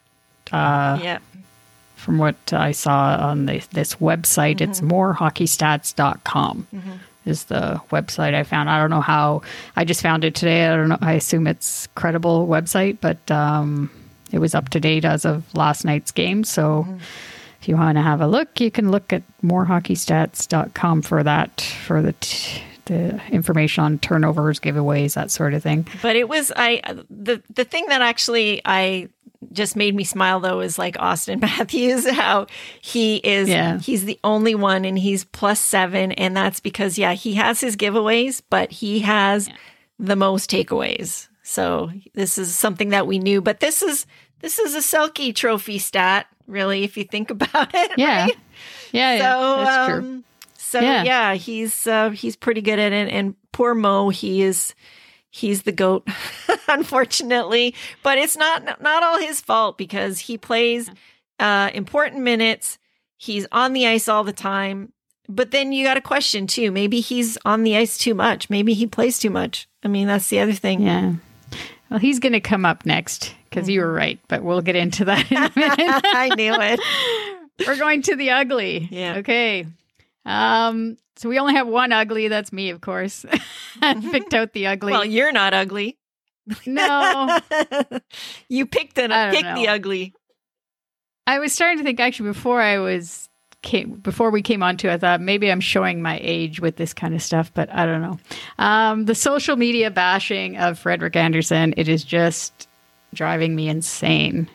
uh, 0.52 1.00
yeah. 1.02 1.20
from 1.96 2.18
what 2.18 2.36
I 2.52 2.72
saw 2.74 3.16
on 3.30 3.46
the, 3.46 3.62
this 3.72 3.96
website, 3.96 4.60
it's 4.60 4.80
Mm-hmm. 6.74 6.92
Is 7.26 7.46
the 7.46 7.82
website 7.92 8.34
I 8.34 8.44
found. 8.44 8.70
I 8.70 8.80
don't 8.80 8.90
know 8.90 9.02
how. 9.02 9.42
I 9.76 9.86
just 9.86 10.02
found 10.02 10.24
it 10.24 10.36
today. 10.36 10.68
I 10.68 10.76
don't 10.76 10.90
know. 10.90 10.98
I 11.02 11.14
assume 11.14 11.48
it's 11.48 11.88
credible 11.96 12.48
website, 12.48 12.98
but 13.02 13.30
um, 13.32 13.90
it 14.32 14.40
was 14.40 14.56
up 14.56 14.70
to 14.70 14.80
date 14.80 15.06
as 15.06 15.26
of 15.26 15.54
last 15.56 15.86
night's 15.86 16.12
game. 16.12 16.44
So. 16.44 16.84
Mm-hmm. 16.84 16.98
If 17.62 17.70
you 17.70 17.78
want 17.78 17.98
to 17.98 18.02
have 18.02 18.20
a 18.20 18.28
look, 18.28 18.60
you 18.60 18.70
can 18.70 18.92
look 18.92 19.14
at 19.14 19.24
morehockeystats.com 19.42 21.02
for 21.02 21.24
that, 21.24 21.62
for 21.62 22.02
the 22.02 22.12
t- 22.20 22.62
the 22.86 23.22
information 23.30 23.84
on 23.84 24.00
turnovers, 24.00 24.60
giveaways, 24.60 25.14
that 25.14 25.32
sort 25.32 25.54
of 25.54 25.64
thing. 25.64 25.88
But 26.02 26.16
it 26.16 26.28
was 26.28 26.52
I 26.56 26.82
the 27.10 27.42
the 27.54 27.64
thing 27.64 27.86
that 27.88 28.02
actually 28.02 28.62
I 28.66 29.08
just 29.52 29.76
made 29.76 29.96
me 29.96 30.04
smile 30.04 30.40
though 30.40 30.60
is 30.62 30.78
like 30.80 30.96
Auston 30.98 31.42
Matthews 31.42 32.10
how 32.10 32.48
he 32.82 33.18
is 33.18 33.50
Yeah. 33.50 33.80
he's 33.80 34.06
the 34.06 34.20
only 34.24 34.56
one 34.56 34.86
and 34.86 34.98
he's 34.98 35.24
plus 35.26 35.60
7 35.60 36.12
and 36.14 36.36
that's 36.38 36.60
because 36.60 36.98
yeah 36.98 37.14
he 37.14 37.34
has 37.36 37.60
his 37.60 37.76
giveaways 37.76 38.42
but 38.50 38.72
he 38.72 39.00
has 39.00 39.50
the 40.00 40.16
most 40.16 40.50
takeaways. 40.50 41.28
So 41.44 41.92
this 42.14 42.38
is 42.38 42.56
something 42.56 42.90
that 42.90 43.06
we 43.08 43.20
knew 43.20 43.42
but 43.42 43.60
this 43.60 43.82
is 43.82 44.06
this 44.40 44.60
is 44.60 44.76
a 44.76 44.80
Selke 44.80 45.34
trophy 45.36 45.78
stat 45.80 46.28
really 46.48 46.84
if 46.84 46.98
you 46.98 47.04
think 47.04 47.30
about 47.38 47.72
it. 47.74 47.92
Yeah. 47.98 48.24
right? 48.26 48.38
Yeah, 48.92 49.16
yeah, 49.16 49.20
So 49.34 49.64
that's 49.64 49.88
true. 49.90 49.98
um, 50.00 50.24
so 50.58 50.80
yeah, 50.80 51.04
Yeah. 51.04 51.34
he's 51.36 51.86
uh, 51.88 52.10
he's 52.10 52.36
pretty 52.36 52.62
good 52.62 52.80
at 52.80 52.92
it. 52.94 53.10
And 53.10 53.36
poor 53.52 53.74
Mo, 53.76 54.10
he 54.10 54.42
is 54.42 54.74
he's 55.34 55.64
the 55.64 55.72
goat, 55.72 56.08
unfortunately. 56.70 57.76
But 58.04 58.18
it's 58.18 58.38
not 58.38 58.82
not 58.82 59.04
all 59.04 59.20
his 59.20 59.42
fault 59.42 59.78
because 59.78 60.20
he 60.20 60.38
plays 60.38 60.90
uh, 61.40 61.72
important 61.74 62.22
minutes. 62.22 62.78
He's 63.18 63.48
on 63.52 63.74
the 63.74 63.88
ice 63.88 64.08
all 64.08 64.24
the 64.24 64.34
time. 64.34 64.94
But 65.30 65.52
then 65.52 65.72
you 65.72 65.86
got 65.86 65.98
a 65.98 66.02
question 66.02 66.48
too. 66.48 66.72
Maybe 66.72 67.00
he's 67.00 67.38
on 67.46 67.64
the 67.64 67.78
ice 67.78 67.98
too 67.98 68.14
much. 68.14 68.50
Maybe 68.50 68.74
he 68.74 68.86
plays 68.86 69.18
too 69.20 69.30
much. 69.30 69.68
I 69.84 69.88
mean, 69.88 70.08
that's 70.08 70.28
the 70.28 70.40
other 70.42 70.54
thing. 70.54 70.82
Yeah. 70.82 71.14
Well, 71.90 72.00
he's 72.00 72.20
going 72.20 72.34
to 72.34 72.42
come 72.42 72.66
up 72.66 72.86
next 72.86 73.34
because 73.50 73.70
you 73.70 73.82
were 73.82 73.94
right, 73.94 74.20
but 74.28 74.44
we'll 74.44 74.62
get 74.62 74.76
into 74.76 75.06
that 75.06 75.32
in 75.32 75.38
a 75.38 75.52
minute. 75.56 76.04
I 76.06 76.30
knew 76.36 76.54
it. 76.60 76.80
we're 77.68 77.78
going 77.78 78.02
to 78.04 78.16
the 78.16 78.32
ugly. 78.32 78.90
Yeah. 78.92 79.18
Okay. 79.18 79.66
Um. 80.26 80.98
So 81.16 81.30
we 81.30 81.38
only 81.38 81.54
have 81.54 81.68
one 81.68 81.92
ugly. 81.92 82.28
That's 82.28 82.52
me, 82.52 82.70
of 82.72 82.82
course. 82.82 83.26
I 83.82 83.94
picked 83.94 84.34
out 84.34 84.54
the 84.54 84.68
ugly. 84.68 84.92
Well, 84.92 85.06
you're 85.06 85.32
not 85.32 85.54
ugly. 85.54 85.98
no, 86.66 87.40
you 88.50 88.66
picked 88.66 88.98
it. 88.98 89.12
I 89.12 89.32
don't 89.32 89.36
Pick 89.36 89.56
the 89.56 89.68
ugly. 89.68 90.14
I 91.26 91.40
was 91.40 91.54
starting 91.54 91.78
to 91.78 91.84
think 91.84 92.00
actually 92.00 92.30
before 92.30 92.62
I 92.62 92.80
was 92.80 93.30
came 93.62 93.92
before 93.94 94.30
we 94.30 94.42
came 94.42 94.62
on 94.62 94.78
to 94.78 94.92
I 94.92 94.98
thought 94.98 95.22
maybe 95.22 95.50
I'm 95.52 95.62
showing 95.62 96.02
my 96.02 96.20
age 96.22 96.60
with 96.60 96.76
this 96.76 96.94
kind 96.94 97.16
of 97.16 97.24
stuff, 97.24 97.52
but 97.54 97.74
I 97.74 97.86
don't 97.86 98.02
know. 98.02 98.20
Um, 98.60 99.06
the 99.06 99.16
social 99.16 99.56
media 99.56 99.90
bashing 99.90 100.58
of 100.58 100.78
Frederik 100.78 101.16
Andersen, 101.16 101.74
it 101.78 101.88
is 101.88 102.04
just 102.04 102.68
driving 103.14 103.56
me 103.56 103.70
insane. 103.70 104.50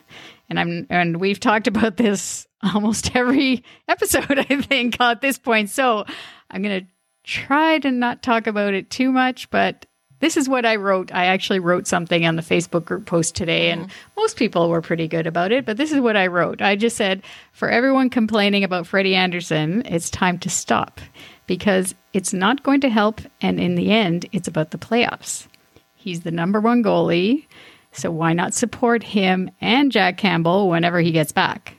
And 0.49 0.59
I'm 0.59 0.87
and 0.89 1.17
we've 1.17 1.39
talked 1.39 1.67
about 1.67 1.97
this 1.97 2.47
almost 2.73 3.15
every 3.15 3.63
episode, 3.87 4.39
I 4.39 4.61
think, 4.61 4.99
at 4.99 5.21
this 5.21 5.37
point. 5.37 5.69
So 5.69 6.05
I'm 6.49 6.61
gonna 6.61 6.87
try 7.23 7.79
to 7.79 7.91
not 7.91 8.23
talk 8.23 8.47
about 8.47 8.73
it 8.73 8.89
too 8.89 9.11
much, 9.11 9.49
but 9.49 9.85
this 10.19 10.35
is 10.35 10.49
what 10.49 10.65
I 10.65 10.75
wrote. 10.75 11.13
I 11.13 11.27
actually 11.27 11.59
wrote 11.59 11.87
something 11.87 12.25
on 12.25 12.35
the 12.35 12.41
Facebook 12.41 12.85
group 12.85 13.05
post 13.05 13.35
today, 13.35 13.71
and 13.71 13.83
mm-hmm. 13.83 13.91
most 14.17 14.35
people 14.35 14.69
were 14.69 14.81
pretty 14.81 15.07
good 15.07 15.27
about 15.27 15.51
it. 15.51 15.65
But 15.65 15.77
this 15.77 15.91
is 15.91 15.99
what 15.99 16.17
I 16.17 16.27
wrote. 16.27 16.61
I 16.61 16.75
just 16.75 16.97
said, 16.97 17.23
for 17.53 17.69
everyone 17.69 18.09
complaining 18.09 18.63
about 18.63 18.87
Freddie 18.87 19.15
Andersen, 19.15 19.83
it's 19.85 20.09
time 20.09 20.37
to 20.39 20.49
stop 20.49 20.99
because 21.47 21.95
it's 22.13 22.33
not 22.33 22.63
going 22.63 22.81
to 22.81 22.89
help. 22.89 23.21
And 23.41 23.59
in 23.59 23.75
the 23.75 23.91
end, 23.91 24.25
it's 24.31 24.47
about 24.47 24.71
the 24.71 24.77
playoffs. 24.77 25.47
He's 25.95 26.21
the 26.21 26.31
number 26.31 26.59
one 26.59 26.83
goalie. 26.83 27.45
So 27.91 28.11
why 28.11 28.33
not 28.33 28.53
support 28.53 29.03
him 29.03 29.51
and 29.61 29.91
Jack 29.91 30.17
Campbell 30.17 30.69
whenever 30.69 30.99
he 30.99 31.11
gets 31.11 31.31
back? 31.31 31.75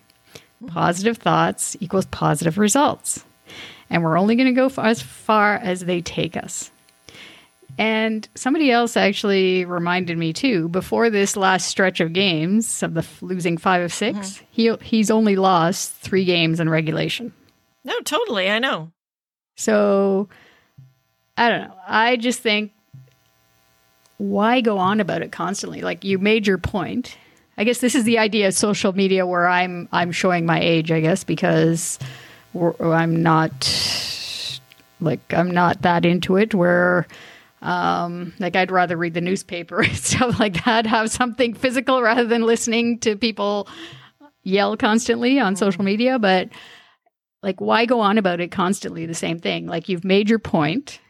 Positive 0.67 1.17
thoughts 1.17 1.77
equals 1.81 2.07
positive 2.07 2.59
results. 2.59 3.25
And 3.89 4.05
we're 4.05 4.19
only 4.19 4.37
going 4.37 4.55
to 4.55 4.69
go 4.69 4.83
as 4.83 5.01
far 5.01 5.57
as 5.57 5.81
they 5.81 6.01
take 6.01 6.37
us. 6.37 6.71
And 7.79 8.29
somebody 8.35 8.71
else 8.71 8.97
actually 8.97 9.65
reminded 9.65 10.19
me 10.19 10.33
too. 10.33 10.69
Before 10.69 11.09
this 11.09 11.37
last 11.37 11.67
stretch 11.67 12.01
of 12.01 12.13
games 12.13 12.83
of 12.83 12.95
the 12.95 13.01
f- 13.01 13.23
losing 13.23 13.57
five 13.57 13.83
of 13.83 13.93
6 13.93 14.19
mm-hmm. 14.19 14.45
he 14.51 14.75
he's 14.83 15.11
only 15.11 15.37
lost 15.37 15.93
three 15.93 16.25
games 16.25 16.61
in 16.61 16.69
regulation. 16.69 17.33
No, 17.85 17.99
totally. 18.01 18.51
I 18.51 18.59
know. 18.59 18.93
So 19.57 20.29
I 21.37 21.49
don't 21.49 21.63
know. 21.63 21.75
I 21.87 22.17
just 22.17 22.41
think 22.41 22.73
why 24.21 24.61
go 24.61 24.77
on 24.77 25.01
about 25.01 25.23
it 25.23 25.33
constantly? 25.33 25.81
Like 25.81 26.05
you 26.05 26.19
made 26.19 26.47
your 26.47 26.59
point. 26.59 27.17
I 27.57 27.65
guess 27.65 27.79
this 27.79 27.95
is 27.95 28.05
the 28.05 28.19
idea 28.19 28.49
of 28.49 28.55
social 28.55 28.93
media 28.93 29.27
where 29.27 29.49
I'm 29.49 29.89
I'm 29.93 30.13
showing 30.13 30.45
my 30.45 30.61
age. 30.61 30.93
I 30.93 31.01
guess 31.01 31.25
because 31.25 31.99
I'm 32.55 33.23
not 33.23 34.61
like 35.01 35.33
I'm 35.33 35.51
not 35.51 35.81
that 35.83 36.05
into 36.05 36.37
it. 36.37 36.55
Where 36.55 37.07
um, 37.63 38.35
like 38.39 38.57
I'd 38.57 38.71
rather 38.71 38.97
read 38.97 39.15
the 39.15 39.23
newspaper 39.23 39.81
and 39.83 39.97
stuff 39.97 40.39
like 40.39 40.65
that. 40.65 40.87
Have 40.87 41.11
something 41.11 41.55
physical 41.55 42.03
rather 42.03 42.25
than 42.25 42.43
listening 42.43 42.99
to 43.01 43.17
people 43.17 43.69
yell 44.43 44.77
constantly 44.77 45.41
on 45.41 45.57
social 45.57 45.83
media. 45.83 46.19
But 46.19 46.51
like 47.43 47.59
why 47.59 47.87
go 47.87 48.01
on 48.01 48.19
about 48.19 48.41
it 48.41 48.51
constantly 48.51 49.07
the 49.07 49.15
same 49.15 49.39
thing 49.39 49.67
like 49.67 49.89
you've 49.89 50.05
made 50.05 50.29
your 50.29 50.39
point 50.39 51.01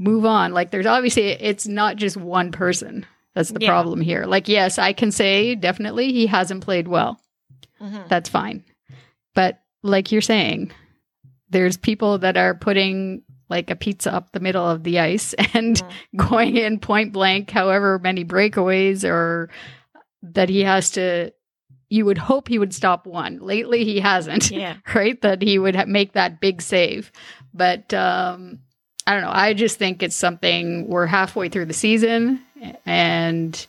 move 0.00 0.24
on 0.24 0.52
like 0.52 0.70
there's 0.70 0.86
obviously 0.86 1.28
it's 1.28 1.68
not 1.68 1.94
just 1.96 2.16
one 2.16 2.50
person 2.50 3.04
that's 3.34 3.50
the 3.50 3.60
Yeah. 3.60 3.68
problem 3.68 4.00
here 4.00 4.24
like 4.24 4.48
yes 4.48 4.78
i 4.78 4.92
can 4.94 5.12
say 5.12 5.54
definitely 5.54 6.10
he 6.12 6.26
hasn't 6.26 6.64
played 6.64 6.88
well 6.88 7.20
Mhm. 7.80 8.08
that's 8.08 8.28
fine 8.28 8.64
but 9.34 9.60
like 9.82 10.10
you're 10.10 10.20
saying 10.22 10.72
there's 11.50 11.76
people 11.76 12.18
that 12.18 12.36
are 12.38 12.54
putting 12.54 13.22
like 13.50 13.68
a 13.70 13.76
pizza 13.76 14.12
up 14.12 14.32
the 14.32 14.40
middle 14.40 14.64
of 14.68 14.84
the 14.84 14.98
ice 15.00 15.34
and 15.54 15.82
going 16.16 16.56
in 16.56 16.78
point 16.78 17.12
blank 17.12 17.50
however 17.50 17.98
many 17.98 18.24
breakaways 18.24 19.04
or 19.04 19.50
that 20.22 20.48
he 20.48 20.60
has 20.62 20.92
to 20.92 21.30
you 21.90 22.04
would 22.06 22.18
hope 22.18 22.46
he 22.48 22.58
would 22.58 22.72
stop 22.72 23.06
one 23.06 23.38
lately 23.40 23.84
he 23.84 23.98
hasn't 24.00 24.50
Yeah. 24.50 24.76
right? 24.94 25.20
That 25.22 25.42
he 25.42 25.58
would 25.58 25.74
ha- 25.76 25.86
make 25.88 26.12
that 26.12 26.40
big 26.40 26.62
save. 26.62 27.10
But 27.52 27.92
um, 27.92 28.60
I 29.06 29.14
don't 29.14 29.22
know. 29.22 29.32
I 29.32 29.54
just 29.54 29.78
think 29.78 30.02
it's 30.02 30.16
something 30.16 30.86
we're 30.88 31.06
halfway 31.06 31.48
through 31.48 31.66
the 31.66 31.74
season, 31.74 32.40
and 32.84 33.66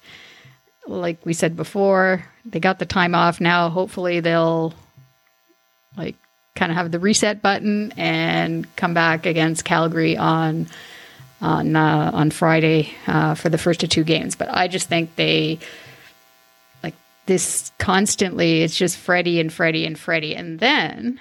like 0.88 1.26
we 1.26 1.34
said 1.34 1.56
before, 1.56 2.26
they 2.46 2.60
got 2.60 2.80
the 2.80 2.86
time 2.86 3.16
off 3.16 3.40
now. 3.40 3.70
Hopefully, 3.70 4.20
they'll 4.20 4.74
like 5.98 6.16
kind 6.56 6.72
of 6.72 6.78
have 6.78 6.92
the 6.92 7.00
reset 7.00 7.42
button 7.42 7.94
and 7.98 8.68
come 8.76 8.94
back 8.94 9.26
against 9.26 9.66
Calgary 9.66 10.18
on 10.18 10.68
on 11.42 11.76
uh, 11.76 12.12
on 12.14 12.30
Friday 12.30 12.94
uh, 13.08 13.36
for 13.36 13.50
the 13.50 13.58
first 13.58 13.84
of 13.84 13.90
two 13.90 14.04
games. 14.04 14.36
But 14.36 14.50
I 14.54 14.68
just 14.68 14.90
think 14.90 15.16
they 15.16 15.60
like 16.84 16.96
this 17.26 17.72
constantly. 17.78 18.64
It's 18.64 18.76
just 18.76 18.98
Freddie 18.98 19.40
and 19.40 19.52
Freddie 19.52 19.86
and 19.86 19.98
Freddie, 19.98 20.36
and 20.36 20.60
then 20.60 21.20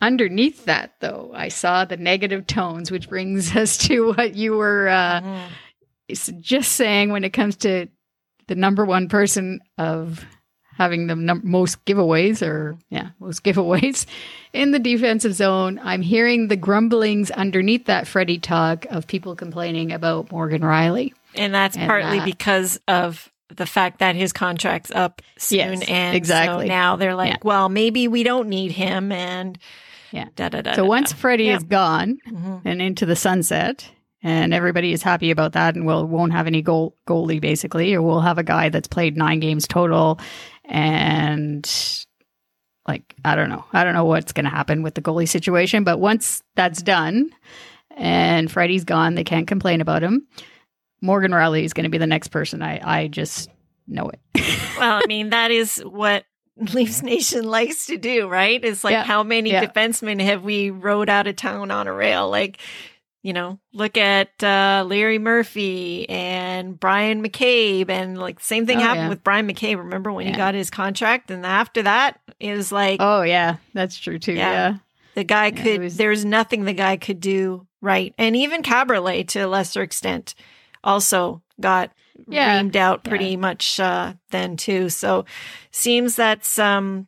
underneath 0.00 0.64
that, 0.66 0.94
though, 1.00 1.32
I 1.34 1.48
saw 1.48 1.84
the 1.84 1.96
negative 1.96 2.46
tones, 2.46 2.90
which 2.90 3.08
brings 3.08 3.54
us 3.56 3.76
to 3.88 4.12
what 4.12 4.34
you 4.34 4.56
were 4.56 4.88
uh, 4.88 5.20
mm-hmm. 5.20 6.40
just 6.40 6.72
saying 6.72 7.10
when 7.10 7.24
it 7.24 7.32
comes 7.32 7.56
to 7.56 7.88
the 8.46 8.54
number 8.54 8.84
one 8.84 9.08
person 9.08 9.60
of 9.78 10.24
having 10.76 11.06
the 11.06 11.16
num- 11.16 11.40
most 11.42 11.82
giveaways 11.86 12.46
or 12.46 12.76
yeah 12.90 13.08
most 13.18 13.42
giveaways 13.42 14.04
in 14.52 14.72
the 14.72 14.78
defensive 14.78 15.32
zone 15.32 15.80
i'm 15.82 16.02
hearing 16.02 16.48
the 16.48 16.56
grumblings 16.56 17.30
underneath 17.30 17.86
that 17.86 18.06
freddie 18.06 18.38
talk 18.38 18.84
of 18.90 19.06
people 19.06 19.34
complaining 19.34 19.90
about 19.90 20.30
morgan 20.30 20.60
rielly 20.60 21.14
and 21.34 21.54
that's 21.54 21.76
and 21.76 21.88
partly 21.88 22.20
because 22.20 22.78
of 22.86 23.32
the 23.54 23.66
fact 23.66 24.00
that 24.00 24.16
his 24.16 24.32
contract's 24.32 24.90
up 24.90 25.22
soon 25.38 25.58
yes, 25.58 25.88
and 25.88 26.16
exactly 26.16 26.66
so 26.66 26.68
now 26.68 26.96
they're 26.96 27.14
like 27.14 27.30
yeah. 27.30 27.38
well 27.42 27.68
maybe 27.68 28.06
we 28.06 28.22
don't 28.22 28.48
need 28.48 28.72
him 28.72 29.10
and 29.12 29.58
yeah 30.12 30.28
da, 30.36 30.48
da, 30.48 30.62
da, 30.62 30.74
so 30.74 30.84
once 30.84 31.12
freddie 31.12 31.44
yeah. 31.44 31.56
is 31.56 31.64
gone 31.64 32.18
mm-hmm. 32.28 32.56
and 32.64 32.80
into 32.82 33.06
the 33.06 33.16
sunset 33.16 33.90
and 34.22 34.52
everybody 34.54 34.92
is 34.92 35.02
happy 35.02 35.30
about 35.30 35.52
that 35.52 35.74
and 35.74 35.86
we'll 35.86 36.06
won't 36.06 36.32
have 36.32 36.46
any 36.46 36.62
goal 36.62 36.96
goalie 37.08 37.40
basically 37.40 37.94
or 37.94 38.02
we'll 38.02 38.20
have 38.20 38.38
a 38.38 38.42
guy 38.42 38.68
that's 38.68 38.88
played 38.88 39.16
nine 39.16 39.40
games 39.40 39.66
total 39.66 40.18
and 40.64 42.04
like 42.86 43.14
I 43.24 43.34
don't 43.34 43.48
know. 43.48 43.64
I 43.72 43.84
don't 43.84 43.94
know 43.94 44.04
what's 44.04 44.32
going 44.32 44.44
to 44.44 44.50
happen 44.50 44.82
with 44.82 44.94
the 44.94 45.02
goalie 45.02 45.28
situation, 45.28 45.84
but 45.84 45.98
once 45.98 46.42
that's 46.54 46.82
done 46.82 47.30
and 47.90 48.50
Freddie's 48.50 48.84
gone, 48.84 49.14
they 49.14 49.24
can't 49.24 49.48
complain 49.48 49.80
about 49.80 50.02
him. 50.02 50.26
Morgan 51.00 51.32
Rielly 51.32 51.64
is 51.64 51.72
going 51.72 51.84
to 51.84 51.90
be 51.90 51.98
the 51.98 52.06
next 52.06 52.28
person. 52.28 52.62
I 52.62 52.80
I 52.82 53.08
just 53.08 53.50
know 53.86 54.10
it. 54.10 54.20
well, 54.78 55.00
I 55.02 55.06
mean, 55.06 55.30
that 55.30 55.50
is 55.50 55.78
what 55.80 56.24
Leafs 56.74 57.02
Nation 57.02 57.44
likes 57.44 57.86
to 57.86 57.98
do, 57.98 58.28
right? 58.28 58.62
It's 58.64 58.82
like 58.82 58.92
yeah. 58.92 59.04
how 59.04 59.22
many 59.22 59.50
yeah. 59.50 59.66
defensemen 59.66 60.20
have 60.22 60.42
we 60.42 60.70
rode 60.70 61.08
out 61.08 61.26
of 61.26 61.36
town 61.36 61.70
on 61.70 61.86
a 61.86 61.92
rail? 61.92 62.30
Like 62.30 62.58
you 63.26 63.32
know, 63.32 63.58
look 63.72 63.96
at 63.96 64.40
uh, 64.44 64.84
Larry 64.86 65.18
Murphy 65.18 66.08
and 66.08 66.78
Bryan 66.78 67.24
McCabe, 67.24 67.90
and 67.90 68.16
like 68.16 68.38
same 68.38 68.66
thing 68.66 68.78
oh, 68.78 68.82
happened 68.82 69.06
yeah. 69.06 69.08
with 69.08 69.24
Bryan 69.24 69.48
McCabe. 69.48 69.78
Remember 69.78 70.12
when 70.12 70.28
he 70.28 70.32
got 70.32 70.54
his 70.54 70.70
contract, 70.70 71.32
and 71.32 71.44
after 71.44 71.82
that, 71.82 72.20
it 72.38 72.56
was 72.56 72.70
like, 72.70 72.98
oh 73.00 73.22
yeah, 73.22 73.56
that's 73.74 73.98
true 73.98 74.20
too. 74.20 74.34
Yeah, 74.34 74.76
the 75.16 75.24
guy 75.24 75.50
could. 75.50 75.80
Was... 75.80 75.96
There's 75.96 76.24
nothing 76.24 76.66
the 76.66 76.72
guy 76.72 76.96
could 76.98 77.20
do 77.20 77.66
right, 77.80 78.14
and 78.16 78.36
even 78.36 78.62
Kaberle 78.62 79.26
to 79.26 79.40
a 79.40 79.48
lesser 79.48 79.82
extent 79.82 80.36
also 80.84 81.42
got 81.60 81.90
yeah. 82.28 82.60
reamed 82.60 82.76
out 82.76 83.04
pretty 83.04 83.36
much 83.36 83.80
uh, 83.80 84.14
then 84.30 84.56
too. 84.56 84.88
So 84.88 85.24
seems 85.70 86.16
that's 86.16 86.58
um 86.58 87.06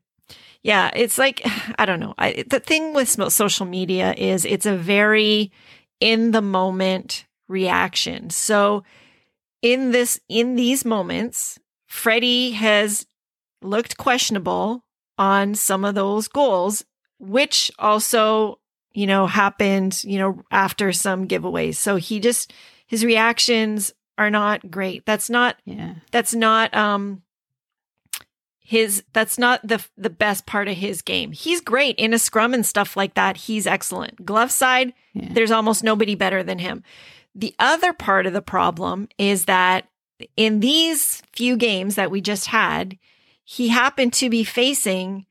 yeah, 0.63 0.91
it's 0.95 1.19
like 1.19 1.43
I 1.79 1.87
don't 1.87 2.01
know. 2.01 2.15
I, 2.19 2.45
the 2.47 2.61
thing 2.61 2.95
with 2.95 3.09
social 3.33 3.67
media 3.67 4.15
is 4.17 4.45
it's 4.45 4.67
a 4.67 4.77
very 4.77 5.53
in 6.01 6.31
the 6.31 6.43
moment 6.43 7.27
reaction. 7.49 8.31
So 8.31 8.85
in 9.63 9.91
this 9.91 10.21
in 10.29 10.57
these 10.57 10.85
moments, 10.85 11.59
Freddie 11.87 12.53
has 12.53 13.07
looked 13.63 13.97
questionable 13.97 14.85
on 15.17 15.55
some 15.55 15.85
of 15.85 15.95
those 15.95 16.29
goals, 16.29 16.85
which 17.19 17.73
also, 17.79 18.61
you 18.93 19.07
know, 19.07 19.27
happened, 19.27 20.03
you 20.05 20.19
know, 20.19 20.43
after 20.51 20.93
some 20.93 21.27
giveaways. 21.27 21.77
So 21.77 21.97
he 21.97 22.21
just 22.21 22.53
his 22.87 23.05
reactions 23.05 23.93
are 24.19 24.31
not 24.31 24.71
great. 24.71 25.07
That's 25.07 25.31
not 25.31 25.57
yeah. 25.65 25.95
that's 26.11 26.35
not 26.35 26.75
um 26.77 27.23
his 28.59 29.03
that's 29.15 29.39
not 29.39 29.67
the 29.67 29.83
the 29.97 30.11
best 30.11 30.45
part 30.45 30.69
of 30.69 30.77
his 30.77 31.01
game. 31.01 31.33
He's 31.33 31.63
great 31.63 31.97
in 31.97 32.13
a 32.13 32.19
scrum 32.19 32.53
and 32.53 32.67
stuff 32.67 32.97
like 32.97 33.15
that. 33.15 33.39
He's 33.39 33.67
excellent. 33.67 34.27
Glove 34.27 34.51
side, 34.51 34.93
yeah. 35.15 35.29
there's 35.31 35.51
almost 35.51 35.83
nobody 35.83 36.15
better 36.15 36.43
than 36.43 36.59
him. 36.59 36.83
The 37.35 37.55
other 37.59 37.93
part 37.93 38.27
of 38.27 38.33
the 38.33 38.43
problem 38.43 39.09
is 39.17 39.47
that 39.47 39.89
in 40.37 40.61
these 40.61 41.23
few 41.33 41.57
games 41.57 41.95
that 41.95 42.11
we 42.11 42.21
just 42.21 42.47
had, 42.47 42.99
he 43.45 43.69
happened 43.69 44.13
to 44.15 44.29
be 44.29 44.45
facing 44.45 45.25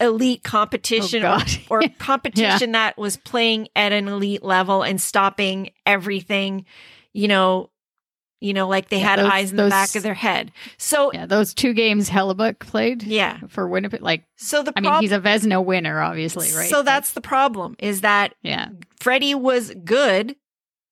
elite 0.00 0.42
competition 0.42 1.24
oh 1.24 1.38
or, 1.70 1.80
or, 1.84 1.88
competition 1.98 2.70
yeah. 2.70 2.90
that 2.90 2.98
was 2.98 3.16
playing 3.16 3.68
at 3.74 3.92
an 3.92 4.08
elite 4.08 4.42
level 4.42 4.82
and 4.82 5.00
stopping 5.00 5.70
everything, 5.86 6.66
you 7.12 7.28
know, 7.28 7.70
you 8.40 8.54
know, 8.54 8.68
like 8.68 8.88
they 8.88 8.98
yeah, 8.98 9.04
had 9.04 9.18
those, 9.18 9.30
eyes 9.30 9.50
in 9.50 9.56
those, 9.56 9.66
the 9.66 9.70
back 9.70 9.94
of 9.96 10.02
their 10.02 10.14
head. 10.14 10.52
So 10.76 11.12
yeah, 11.12 11.26
those 11.26 11.54
two 11.54 11.72
games 11.72 12.08
Hellebuyck 12.08 12.60
played, 12.60 13.02
yeah, 13.02 13.38
for 13.48 13.66
Winnipeg. 13.66 14.00
Like, 14.00 14.24
so 14.36 14.62
the 14.62 14.72
I 14.76 14.80
mean, 14.80 15.00
he's 15.00 15.12
a 15.12 15.20
Vezina 15.20 15.64
winner, 15.64 16.00
obviously, 16.00 16.52
right? 16.52 16.70
So 16.70 16.82
that's 16.82 17.12
the 17.12 17.20
problem 17.20 17.76
is 17.78 18.02
that 18.02 18.34
yeah, 18.42 18.68
Freddie 19.00 19.34
was 19.34 19.72
good, 19.84 20.36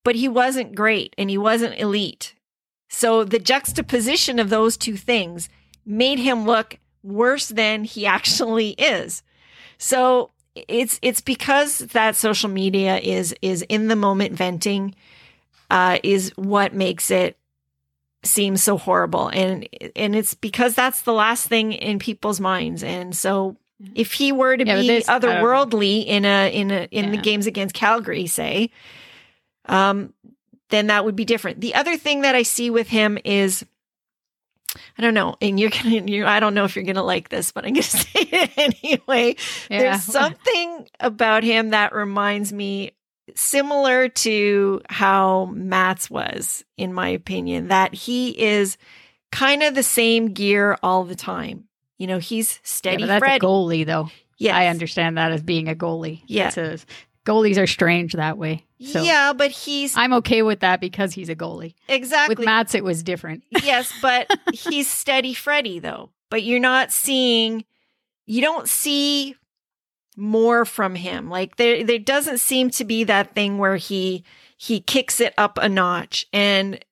but 0.04 0.16
he 0.16 0.28
wasn't 0.28 0.74
great 0.74 1.14
and 1.16 1.30
he 1.30 1.38
wasn't 1.38 1.78
elite. 1.78 2.34
So 2.88 3.24
the 3.24 3.38
juxtaposition 3.38 4.38
of 4.38 4.50
those 4.50 4.76
two 4.76 4.96
things 4.96 5.48
made 5.84 6.18
him 6.18 6.46
look 6.46 6.78
worse 7.02 7.48
than 7.48 7.84
he 7.84 8.06
actually 8.06 8.70
is. 8.70 9.22
So 9.78 10.32
it's 10.54 10.98
it's 11.02 11.20
because 11.20 11.78
that 11.78 12.16
social 12.16 12.48
media 12.48 12.98
is 12.98 13.34
is 13.42 13.62
in 13.62 13.88
the 13.88 13.96
moment 13.96 14.34
venting 14.34 14.94
uh, 15.70 15.98
is 16.02 16.32
what 16.36 16.74
makes 16.74 17.10
it 17.10 17.38
seem 18.22 18.56
so 18.56 18.76
horrible. 18.76 19.28
And 19.28 19.68
and 19.94 20.14
it's 20.14 20.34
because 20.34 20.74
that's 20.74 21.02
the 21.02 21.12
last 21.12 21.46
thing 21.46 21.72
in 21.72 21.98
people's 21.98 22.40
minds. 22.40 22.82
And 22.82 23.14
so 23.14 23.56
if 23.94 24.12
he 24.12 24.32
were 24.32 24.56
to 24.56 24.66
yeah, 24.66 24.80
be 24.80 24.88
otherworldly 24.88 26.02
um, 26.02 26.08
in 26.08 26.24
a 26.24 26.52
in 26.52 26.70
a 26.70 26.88
in 26.90 27.06
yeah. 27.06 27.10
the 27.10 27.16
games 27.18 27.46
against 27.46 27.74
Calgary, 27.74 28.26
say, 28.26 28.70
um, 29.66 30.12
then 30.70 30.88
that 30.88 31.04
would 31.04 31.16
be 31.16 31.24
different. 31.24 31.60
The 31.60 31.74
other 31.74 31.96
thing 31.96 32.22
that 32.22 32.34
I 32.34 32.42
see 32.42 32.70
with 32.70 32.88
him 32.88 33.18
is 33.24 33.64
I 34.98 35.02
don't 35.02 35.14
know, 35.14 35.36
and 35.40 35.58
you're 35.58 35.70
gonna, 35.82 35.90
you 35.90 36.26
I 36.26 36.40
don't 36.40 36.54
know 36.54 36.64
if 36.64 36.76
you're 36.76 36.84
gonna 36.84 37.02
like 37.02 37.28
this, 37.28 37.52
but 37.52 37.64
I'm 37.64 37.74
gonna 37.74 37.82
say 37.82 38.08
it 38.14 38.50
anyway. 38.56 39.36
Yeah. 39.70 39.78
There's 39.78 40.02
something 40.02 40.88
about 41.00 41.44
him 41.44 41.70
that 41.70 41.94
reminds 41.94 42.52
me 42.52 42.92
similar 43.34 44.08
to 44.08 44.80
how 44.88 45.46
Mats 45.46 46.10
was, 46.10 46.64
in 46.76 46.92
my 46.92 47.08
opinion, 47.08 47.68
that 47.68 47.94
he 47.94 48.30
is 48.30 48.76
kind 49.32 49.62
of 49.62 49.74
the 49.74 49.82
same 49.82 50.32
gear 50.32 50.78
all 50.82 51.04
the 51.04 51.14
time. 51.14 51.64
You 51.98 52.06
know, 52.06 52.18
he's 52.18 52.60
steady. 52.62 53.02
Yeah, 53.02 53.06
that's 53.06 53.20
Fred. 53.20 53.42
a 53.42 53.44
goalie, 53.44 53.86
though. 53.86 54.10
Yeah, 54.38 54.56
I 54.56 54.66
understand 54.66 55.16
that 55.16 55.32
as 55.32 55.42
being 55.42 55.68
a 55.68 55.74
goalie. 55.74 56.22
Yeah, 56.26 56.48
a, 56.48 56.78
goalies 57.24 57.58
are 57.58 57.66
strange 57.66 58.12
that 58.12 58.38
way. 58.38 58.64
So 58.80 59.02
yeah, 59.02 59.32
but 59.32 59.50
he's. 59.50 59.96
I'm 59.96 60.12
okay 60.14 60.42
with 60.42 60.60
that 60.60 60.80
because 60.80 61.14
he's 61.14 61.28
a 61.30 61.36
goalie. 61.36 61.74
Exactly. 61.88 62.34
With 62.34 62.44
Mats, 62.44 62.74
it 62.74 62.84
was 62.84 63.02
different. 63.02 63.44
yes, 63.62 63.92
but 64.02 64.28
he's 64.52 64.88
steady 64.88 65.32
Freddy 65.32 65.78
though. 65.78 66.10
But 66.30 66.42
you're 66.42 66.60
not 66.60 66.92
seeing. 66.92 67.64
You 68.26 68.42
don't 68.42 68.68
see 68.68 69.36
more 70.16 70.64
from 70.64 70.94
him. 70.94 71.28
Like 71.28 71.56
there 71.56 71.84
there 71.84 71.98
doesn't 71.98 72.38
seem 72.38 72.70
to 72.70 72.84
be 72.84 73.04
that 73.04 73.34
thing 73.34 73.58
where 73.58 73.76
he 73.76 74.24
he 74.56 74.80
kicks 74.80 75.20
it 75.20 75.34
up 75.36 75.58
a 75.58 75.68
notch 75.68 76.26
and 76.32 76.84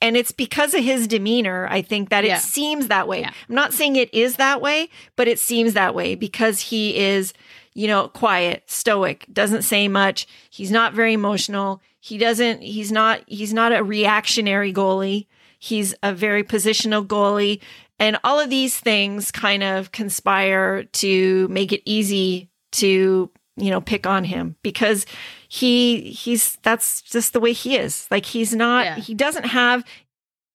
and 0.00 0.16
it's 0.16 0.32
because 0.32 0.74
of 0.74 0.82
his 0.82 1.06
demeanor 1.06 1.66
i 1.70 1.82
think 1.82 2.08
that 2.08 2.24
yeah. 2.24 2.36
it 2.36 2.40
seems 2.40 2.88
that 2.88 3.08
way 3.08 3.20
yeah. 3.20 3.32
i'm 3.48 3.54
not 3.54 3.72
saying 3.72 3.96
it 3.96 4.12
is 4.14 4.36
that 4.36 4.60
way 4.60 4.88
but 5.16 5.28
it 5.28 5.38
seems 5.38 5.74
that 5.74 5.94
way 5.94 6.14
because 6.14 6.60
he 6.60 6.96
is 6.96 7.32
you 7.74 7.86
know 7.86 8.08
quiet 8.08 8.62
stoic 8.70 9.26
doesn't 9.32 9.62
say 9.62 9.88
much 9.88 10.26
he's 10.50 10.70
not 10.70 10.94
very 10.94 11.12
emotional 11.12 11.80
he 12.00 12.16
doesn't 12.16 12.62
he's 12.62 12.92
not 12.92 13.22
he's 13.26 13.52
not 13.52 13.72
a 13.72 13.82
reactionary 13.82 14.72
goalie 14.72 15.26
he's 15.58 15.94
a 16.02 16.14
very 16.14 16.44
positional 16.44 17.06
goalie 17.06 17.60
and 17.98 18.18
all 18.24 18.40
of 18.40 18.48
these 18.48 18.78
things 18.78 19.30
kind 19.30 19.62
of 19.62 19.92
conspire 19.92 20.84
to 20.84 21.46
make 21.48 21.72
it 21.72 21.82
easy 21.84 22.49
to 22.72 23.30
you 23.56 23.70
know 23.70 23.80
pick 23.80 24.06
on 24.06 24.24
him 24.24 24.56
because 24.62 25.06
he 25.48 26.00
he's 26.10 26.56
that's 26.62 27.02
just 27.02 27.32
the 27.32 27.40
way 27.40 27.52
he 27.52 27.76
is 27.76 28.06
like 28.10 28.24
he's 28.24 28.54
not 28.54 28.84
yeah. 28.84 28.96
he 28.96 29.14
doesn't 29.14 29.46
have 29.46 29.84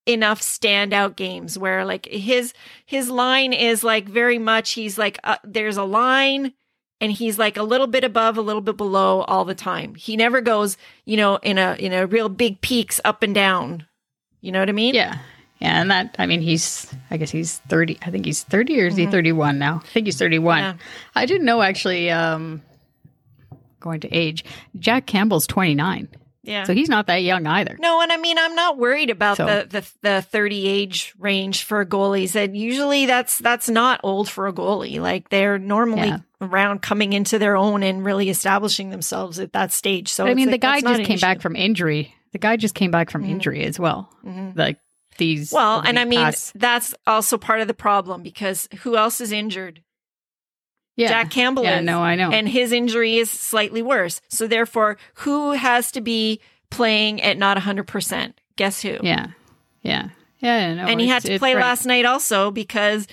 enough 0.08 0.42
standout 0.42 1.16
games 1.16 1.58
where 1.58 1.84
like 1.84 2.06
his 2.06 2.54
his 2.86 3.10
line 3.10 3.54
is 3.54 3.84
like 3.84 4.08
very 4.08 4.38
much 4.38 4.72
he's 4.72 4.98
like 4.98 5.20
uh, 5.24 5.38
there's 5.44 5.78
a 5.78 5.84
line 5.84 6.54
and 7.02 7.12
he's 7.12 7.38
like 7.38 7.58
a 7.58 7.64
little 7.64 7.88
bit 7.88 8.04
above, 8.04 8.38
a 8.38 8.42
little 8.42 8.62
bit 8.62 8.78
below 8.78 9.22
all 9.22 9.46
the 9.46 9.56
time. 9.56 9.96
He 9.96 10.16
never 10.16 10.42
goes, 10.42 10.78
you 11.06 11.18
know, 11.18 11.38
in 11.38 11.58
a 11.58 11.76
in 11.78 11.94
a 11.94 12.08
real 12.08 12.30
big 12.30 12.62
peaks 12.62 13.02
up 13.04 13.22
and 13.22 13.36
down. 13.36 13.86
You 14.42 14.52
know 14.52 14.60
what 14.60 14.70
I 14.70 14.74
mean? 14.74 14.96
Yeah. 14.96 15.20
Yeah, 15.66 15.82
and 15.82 15.92
that 15.92 16.16
I 16.20 16.26
mean 16.26 16.42
he's 16.42 16.94
I 17.12 17.18
guess 17.18 17.32
he's 17.32 17.58
30 17.70 17.98
I 18.04 18.12
think 18.12 18.26
he's 18.26 18.44
30 18.44 18.82
or 18.82 18.86
is 18.88 18.96
he 18.96 19.06
31 19.08 19.58
now? 19.60 19.82
I 19.84 19.88
think 19.88 20.06
he's 20.08 20.18
31. 20.20 20.60
Yeah. 20.60 20.74
I 21.16 21.26
didn't 21.26 21.46
know 21.46 21.62
actually 21.62 22.10
um 22.12 22.62
going 23.80 24.00
to 24.02 24.10
age. 24.14 24.44
Jack 24.80 25.06
Campbell's 25.06 25.48
29. 25.48 26.08
Yeah. 26.44 26.64
So 26.66 26.74
he's 26.74 26.90
not 26.90 27.08
that 27.08 27.24
young 27.24 27.48
either. 27.48 27.76
No, 27.80 28.02
and 28.02 28.12
I 28.12 28.18
mean 28.18 28.38
I'm 28.38 28.54
not 28.56 28.78
worried 28.78 29.10
about 29.10 29.38
So- 29.38 29.46
the, 29.46 29.68
the 29.70 29.92
the 30.02 30.22
30 30.22 30.68
age 30.68 31.14
range 31.20 31.64
for 31.64 31.84
goalies. 31.86 32.36
And 32.36 32.56
usually 32.56 33.06
that's 33.08 33.40
that's 33.40 33.68
not 33.70 34.00
old 34.04 34.30
for 34.30 34.48
a 34.48 34.54
goalie. 34.54 35.00
Like 35.00 35.30
they're 35.30 35.58
normally 35.58 36.10
Yeah. 36.10 36.20
around 36.42 36.84
coming 36.84 37.14
into 37.14 37.40
their 37.40 37.58
own 37.58 37.82
and 37.82 38.06
really 38.06 38.30
establishing 38.30 38.92
themselves 38.92 39.40
at 39.40 39.54
that 39.54 39.72
stage. 39.72 40.10
So 40.10 40.28
I 40.28 40.36
mean, 40.36 40.48
like, 40.48 40.62
the 40.62 40.68
guy 40.68 40.82
just 40.82 41.04
came 41.04 41.20
back 41.20 41.42
from 41.42 41.56
injury. 41.56 42.14
The 42.34 42.38
guy 42.40 42.58
just 42.58 42.76
came 42.76 42.92
back 42.92 43.10
from 43.10 43.24
Mhm. 43.24 43.30
injury 43.30 43.64
as 43.64 43.80
well. 43.80 44.10
Mhm. 44.26 44.56
Like 44.58 44.78
these. 45.18 45.52
Well, 45.52 45.80
and 45.82 45.98
I 46.00 46.06
mean 46.06 46.32
that's 46.56 46.94
also 47.08 47.38
part 47.38 47.62
of 47.62 47.68
the 47.68 47.74
problem 47.74 48.24
because 48.24 48.68
who 48.84 48.98
else 48.98 49.20
is 49.22 49.32
injured? 49.32 49.82
yeah, 50.98 51.10
Jack 51.10 51.30
Campbell 51.32 51.64
Yeah, 51.64 51.80
is. 51.80 51.86
no, 51.86 52.02
I 52.02 52.16
know. 52.16 52.32
and 52.32 52.48
his 52.48 52.72
injury 52.72 53.18
is 53.18 53.30
slightly 53.30 53.82
worse. 53.82 54.22
So 54.30 54.48
therefore, 54.48 54.98
who 55.16 55.52
has 55.52 55.92
to 55.92 56.02
be 56.02 56.40
playing 56.70 57.22
at 57.22 57.38
not 57.38 57.58
100%? 57.58 58.34
Guess 58.56 58.82
who? 58.82 58.98
yeah, 59.04 59.28
yeah, 59.82 60.10
yeah. 60.40 60.74
No, 60.74 60.86
and 60.86 61.02
he 61.02 61.08
had 61.08 61.22
to 61.24 61.38
play 61.38 61.54
right. 61.54 61.62
last 61.62 61.86
night 61.86 62.06
also 62.06 62.50
because 62.50 63.08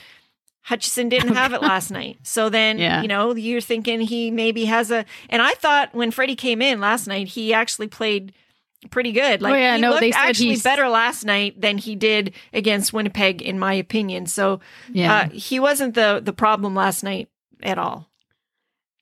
Hutchinson 0.62 1.09
didn't 1.09 1.35
have 1.43 1.53
it 1.53 1.61
last 1.62 1.91
night. 1.91 2.19
So 2.23 2.49
then, 2.49 2.79
Yeah. 2.79 3.03
you 3.03 3.09
know, 3.09 3.35
you're 3.35 3.61
thinking 3.61 4.01
he 4.01 4.31
maybe 4.31 4.67
has 4.67 4.93
a. 4.93 5.05
And 5.29 5.43
I 5.43 5.51
thought 5.55 5.93
when 5.93 6.12
Freddie 6.12 6.37
came 6.37 6.62
in 6.62 6.81
last 6.81 7.09
night, 7.09 7.27
he 7.29 7.53
actually 7.53 7.88
played 7.88 8.33
pretty 8.90 9.12
good. 9.12 9.42
Like 9.42 9.53
Oh, 9.53 9.57
yeah, 9.57 9.77
he 9.77 9.81
no, 9.83 9.90
looked 9.90 10.05
actually 10.14 10.49
he's- 10.51 10.62
better 10.62 10.88
last 10.88 11.25
night 11.25 11.61
than 11.61 11.79
he 11.79 11.95
did 11.97 12.33
against 12.53 12.92
Winnipeg, 12.92 13.40
in 13.42 13.59
my 13.59 13.75
opinion. 13.75 14.27
So 14.27 14.61
Yeah, 14.92 15.14
uh, 15.14 15.29
he 15.31 15.61
wasn't 15.61 15.95
the 15.95 16.21
the 16.23 16.33
problem 16.33 16.75
last 16.75 17.03
night 17.05 17.29
at 17.62 17.79
all. 17.79 18.09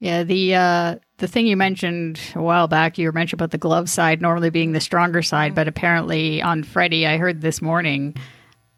yeah. 0.00 0.22
The 0.22 0.54
uh, 0.54 0.96
the 1.18 1.26
thing 1.28 1.46
you 1.46 1.56
mentioned 1.56 2.20
a 2.34 2.42
while 2.42 2.68
back, 2.68 2.98
you 2.98 3.06
were 3.06 3.12
mentioned 3.12 3.40
about 3.40 3.50
the 3.50 3.58
glove 3.58 3.88
side 3.90 4.20
normally 4.22 4.50
being 4.50 4.72
the 4.72 4.80
stronger 4.80 5.20
Mm-hmm. 5.20 5.24
side, 5.26 5.54
but 5.54 5.68
apparently 5.68 6.40
on 6.42 6.62
Freddie, 6.62 7.06
I 7.06 7.16
heard 7.18 7.40
this 7.40 7.60
morning, 7.62 8.14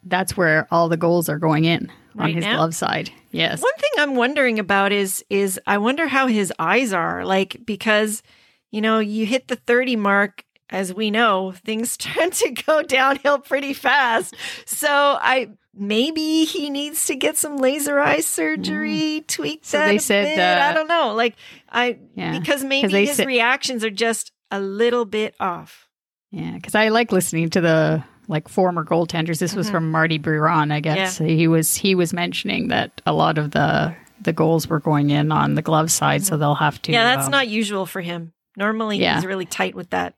that's 0.04 0.36
where 0.36 0.66
all 0.70 0.88
the 0.88 0.96
goals 0.96 1.28
are 1.28 1.38
going 1.38 1.64
in 1.64 1.90
on 2.18 2.32
his 2.32 2.44
now? 2.44 2.56
glove 2.56 2.74
side. 2.74 3.10
Yes. 3.30 3.62
One 3.62 3.72
thing 3.78 3.90
I'm 3.98 4.14
wondering 4.16 4.58
about 4.58 4.92
is 4.92 5.24
is 5.30 5.58
I 5.66 5.78
wonder 5.78 6.06
how 6.06 6.26
his 6.26 6.52
eyes 6.58 6.92
are 6.92 7.24
like 7.24 7.56
because 7.64 8.22
you 8.70 8.80
know 8.80 8.98
you 8.98 9.24
hit 9.26 9.48
the 9.48 9.56
30 9.56 9.96
mark 9.96 10.44
as 10.72 10.92
we 10.92 11.10
know 11.10 11.52
things 11.52 11.96
tend 11.98 12.32
to 12.34 12.50
go 12.50 12.82
downhill 12.82 13.38
pretty 13.38 13.72
fast. 13.74 14.34
So 14.66 14.88
I 14.90 15.50
maybe 15.74 16.44
he 16.44 16.68
needs 16.70 17.06
to 17.06 17.14
get 17.16 17.36
some 17.36 17.56
laser 17.58 17.98
eye 17.98 18.20
surgery, 18.20 19.24
tweak 19.26 19.62
Mm. 19.62 19.66
So 19.66 19.78
that. 19.78 19.86
they 19.88 19.96
a 19.96 20.00
said, 20.00 20.24
bit. 20.36 20.38
uh, 20.40 20.66
I 20.68 20.72
don't 20.74 20.88
know. 20.88 21.14
Like 21.14 21.36
I 21.70 21.98
Yeah. 22.14 22.38
because 22.38 22.64
maybe 22.64 23.06
his 23.06 23.16
said- 23.16 23.26
reactions 23.26 23.84
are 23.84 23.90
just 23.90 24.32
a 24.50 24.60
little 24.60 25.04
bit 25.04 25.34
off. 25.40 25.88
Yeah, 26.30 26.52
because 26.52 26.74
I 26.74 26.88
like 26.88 27.12
listening 27.12 27.50
to 27.50 27.60
the 27.60 28.04
like 28.28 28.48
former 28.48 28.84
goaltenders. 28.84 29.38
This 29.38 29.54
was 29.54 29.68
Mhm. 29.68 29.72
from 29.72 29.90
Marty 29.90 30.18
Biron, 30.18 30.70
I 30.72 30.80
guess. 30.80 31.18
He 31.18 31.48
was 31.48 31.74
he 31.74 31.94
was 31.94 32.12
mentioning 32.12 32.68
that 32.68 33.00
a 33.06 33.12
lot 33.12 33.36
of 33.38 33.50
the 33.50 33.94
the 34.20 34.32
goals 34.32 34.68
were 34.68 34.78
going 34.80 35.10
in 35.10 35.32
on 35.32 35.54
the 35.54 35.62
glove 35.62 35.90
side, 35.90 36.24
so 36.24 36.36
they'll 36.36 36.54
have 36.54 36.80
to. 36.82 36.92
yeah, 36.92 37.04
that's 37.16 37.26
um, 37.26 37.32
not 37.32 37.48
usual 37.48 37.86
for 37.86 38.00
him. 38.00 38.32
Normally 38.56 38.98
yeah. 38.98 39.16
he's 39.16 39.26
really 39.26 39.46
tight 39.46 39.74
with 39.74 39.90
that. 39.90 40.14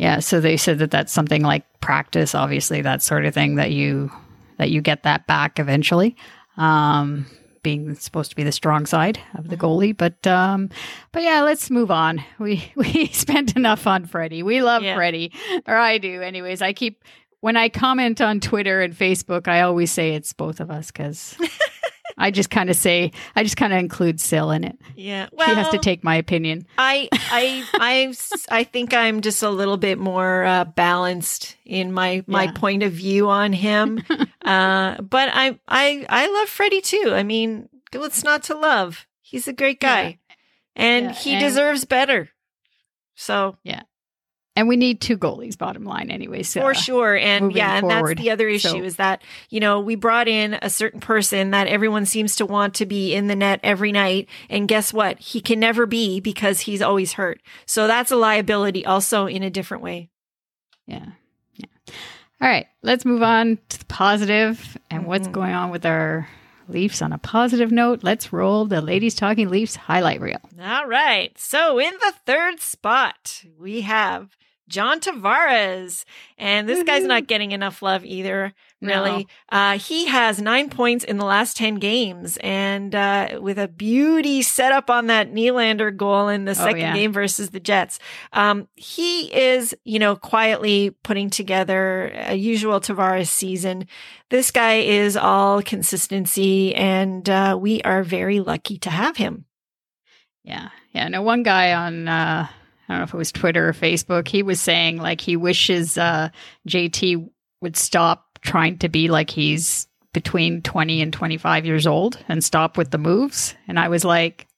Yeah, 0.00 0.20
so 0.20 0.40
they 0.40 0.56
said 0.56 0.78
that 0.78 0.90
that's 0.90 1.12
something 1.12 1.42
like 1.42 1.62
practice, 1.80 2.34
obviously 2.34 2.80
that 2.80 3.02
sort 3.02 3.26
of 3.26 3.34
thing 3.34 3.56
that 3.56 3.70
you 3.70 4.10
that 4.56 4.70
you 4.70 4.80
get 4.80 5.02
that 5.02 5.26
back 5.26 5.58
eventually. 5.58 6.16
Um, 6.56 7.26
being 7.62 7.94
supposed 7.96 8.30
to 8.30 8.36
be 8.36 8.42
the 8.42 8.52
strong 8.52 8.86
side 8.86 9.20
of 9.34 9.48
the 9.48 9.56
goalie, 9.58 9.94
but 9.94 10.26
um, 10.26 10.70
but 11.12 11.22
yeah, 11.22 11.42
let's 11.42 11.70
move 11.70 11.90
on. 11.90 12.24
We 12.38 12.72
we 12.76 13.06
spent 13.12 13.56
enough 13.56 13.86
on 13.86 14.06
Freddie. 14.06 14.42
We 14.42 14.62
love 14.62 14.82
Yeah. 14.82 14.94
Freddie, 14.94 15.32
or 15.66 15.76
I 15.76 15.98
do, 15.98 16.22
anyways. 16.22 16.62
I 16.62 16.72
keep 16.72 17.04
when 17.40 17.58
I 17.58 17.68
comment 17.68 18.22
on 18.22 18.40
Twitter 18.40 18.80
and 18.80 18.94
Facebook, 18.96 19.48
I 19.48 19.60
always 19.60 19.92
say 19.92 20.14
it's 20.14 20.32
both 20.32 20.60
of 20.60 20.70
us 20.70 20.86
because 20.90 21.36
I 22.20 22.30
just 22.30 22.50
kind 22.50 22.70
of 22.70 22.76
say 22.76 23.10
I 23.34 23.42
just 23.42 23.56
kind 23.56 23.72
of 23.72 23.78
include 23.80 24.20
Sil 24.20 24.50
in 24.52 24.62
it. 24.64 24.78
Yeah. 24.94 25.28
she 25.44 25.50
has 25.54 25.68
to 25.70 25.78
take 25.78 26.04
my 26.04 26.14
opinion. 26.16 26.66
I 26.78 27.08
I 27.12 27.64
I 27.74 28.14
I 28.60 28.64
think 28.64 28.94
I'm 28.94 29.20
just 29.22 29.42
a 29.42 29.50
little 29.50 29.76
bit 29.78 29.98
more 29.98 30.44
uh, 30.44 30.64
balanced 30.64 31.56
in 31.64 31.92
my 31.92 32.22
my 32.26 32.44
Yeah. 32.44 32.52
point 32.52 32.82
of 32.82 32.92
view 32.92 33.28
on 33.30 33.52
him. 33.52 34.02
uh, 34.44 35.00
but 35.00 35.30
I 35.32 35.58
I 35.66 36.06
I 36.08 36.26
love 36.30 36.48
Freddie 36.48 36.82
too. 36.82 37.12
I 37.14 37.22
mean, 37.22 37.68
what's 37.94 38.22
not 38.22 38.42
to 38.44 38.54
love? 38.56 39.06
He's 39.22 39.48
a 39.48 39.52
great 39.52 39.80
guy, 39.80 40.18
and 40.76 41.06
Yeah, 41.06 41.12
he 41.14 41.32
and- 41.34 41.40
deserves 41.40 41.84
better. 41.84 42.28
So 43.14 43.56
And 44.56 44.66
we 44.68 44.76
need 44.76 45.00
two 45.00 45.16
goalies, 45.16 45.56
bottom 45.56 45.84
line, 45.84 46.10
anyway. 46.10 46.42
So 46.42 46.60
for 46.60 46.74
sure, 46.74 47.16
and 47.16 47.52
yeah, 47.52 47.76
and 47.76 47.82
forward. 47.88 48.18
that's 48.18 48.20
the 48.24 48.30
other 48.32 48.48
issue 48.48 48.68
So- 48.68 48.82
is 48.82 48.96
that 48.96 49.22
you 49.48 49.60
know 49.60 49.80
we 49.80 49.94
brought 49.94 50.26
in 50.28 50.58
a 50.60 50.68
certain 50.68 51.00
person 51.00 51.52
that 51.52 51.68
everyone 51.68 52.04
seems 52.04 52.36
to 52.36 52.46
want 52.46 52.74
to 52.74 52.86
be 52.86 53.14
in 53.14 53.28
the 53.28 53.36
net 53.36 53.60
every 53.62 53.92
night, 53.92 54.28
and 54.50 54.66
guess 54.68 54.92
what? 54.92 55.18
He 55.20 55.40
can 55.40 55.60
never 55.60 55.86
be 55.86 56.18
because 56.20 56.60
he's 56.60 56.82
always 56.82 57.12
hurt. 57.12 57.40
So 57.64 57.86
that's 57.86 58.10
a 58.10 58.16
liability, 58.16 58.84
also 58.84 59.26
in 59.26 59.42
a 59.44 59.50
different 59.50 59.84
way. 59.84 60.10
Yeah. 60.86 61.06
Yeah. 61.54 61.66
All 62.42 62.48
right. 62.48 62.66
Let's 62.82 63.04
move 63.04 63.22
on 63.22 63.58
to 63.68 63.78
the 63.78 63.84
positive 63.84 64.76
and 64.90 65.06
what's 65.06 65.28
Mhm. 65.28 65.32
going 65.32 65.52
on 65.52 65.70
with 65.70 65.86
our 65.86 66.28
Leafs 66.70 67.02
on 67.02 67.12
a 67.12 67.18
positive 67.18 67.70
note. 67.70 68.02
Let's 68.02 68.32
roll 68.32 68.64
the 68.66 68.80
Ladies 68.80 69.14
Talking 69.14 69.48
Leafs 69.48 69.76
highlight 69.76 70.20
reel. 70.20 70.40
All 70.62 70.86
right. 70.86 71.36
So 71.38 71.78
in 71.78 71.92
the 71.94 72.12
third 72.26 72.60
spot, 72.60 73.44
we 73.58 73.82
have 73.82 74.36
John 74.70 75.00
Tavares. 75.00 76.04
And 76.38 76.66
this 76.66 76.82
guy's 76.84 77.04
not 77.04 77.26
getting 77.26 77.52
enough 77.52 77.82
love 77.82 78.02
either, 78.06 78.54
really. 78.80 79.26
No. 79.52 79.58
Uh, 79.58 79.78
he 79.78 80.06
has 80.06 80.40
nine 80.40 80.70
points 80.70 81.04
in 81.04 81.18
the 81.18 81.26
last 81.26 81.58
10 81.58 81.74
games 81.74 82.38
and 82.38 82.94
uh, 82.94 83.38
with 83.42 83.58
a 83.58 83.68
beauty 83.68 84.40
set 84.40 84.72
up 84.72 84.88
on 84.88 85.08
that 85.08 85.32
Nylander 85.32 85.94
goal 85.94 86.28
in 86.28 86.46
the 86.46 86.54
second 86.54 86.76
Oh, 86.76 86.78
yeah. 86.86 86.94
game 86.94 87.12
versus 87.12 87.50
the 87.50 87.60
Jets. 87.60 87.98
Um, 88.32 88.68
he 88.76 89.26
is, 89.34 89.74
you 89.84 89.98
know, 89.98 90.16
quietly 90.16 90.90
putting 91.02 91.28
together 91.28 92.10
a 92.14 92.34
usual 92.34 92.80
Tavares 92.80 93.28
season. 93.28 93.86
This 94.30 94.50
guy 94.50 94.76
is 94.76 95.16
all 95.16 95.60
consistency, 95.60 96.74
and 96.74 97.28
uh, 97.28 97.58
we 97.60 97.82
are 97.82 98.02
very 98.04 98.40
lucky 98.40 98.78
to 98.78 98.90
have 98.90 99.16
him. 99.16 99.44
Yeah. 100.44 100.68
Yeah. 100.92 101.08
No, 101.08 101.20
one 101.22 101.42
guy 101.42 101.74
on, 101.74 102.08
uh, 102.08 102.46
I 102.90 102.94
don't 102.94 102.98
know 103.00 103.04
if 103.04 103.14
it 103.14 103.18
was 103.18 103.30
Twitter 103.32 103.68
or 103.68 103.72
Facebook, 103.72 104.26
he 104.26 104.42
was 104.42 104.60
saying 104.60 104.96
like 104.96 105.20
he 105.20 105.36
wishes 105.36 105.96
uh, 105.96 106.30
JT 106.68 107.30
would 107.60 107.76
stop 107.76 108.38
trying 108.42 108.78
to 108.78 108.88
be 108.88 109.06
like 109.08 109.30
he's 109.30 109.86
between 110.12 110.60
20 110.62 111.00
and 111.00 111.12
25 111.12 111.64
years 111.64 111.86
old 111.86 112.18
and 112.28 112.42
stop 112.42 112.76
with 112.76 112.90
the 112.90 112.98
moves. 112.98 113.54
And 113.68 113.78
I 113.78 113.86
was 113.88 114.04
like, 114.04 114.48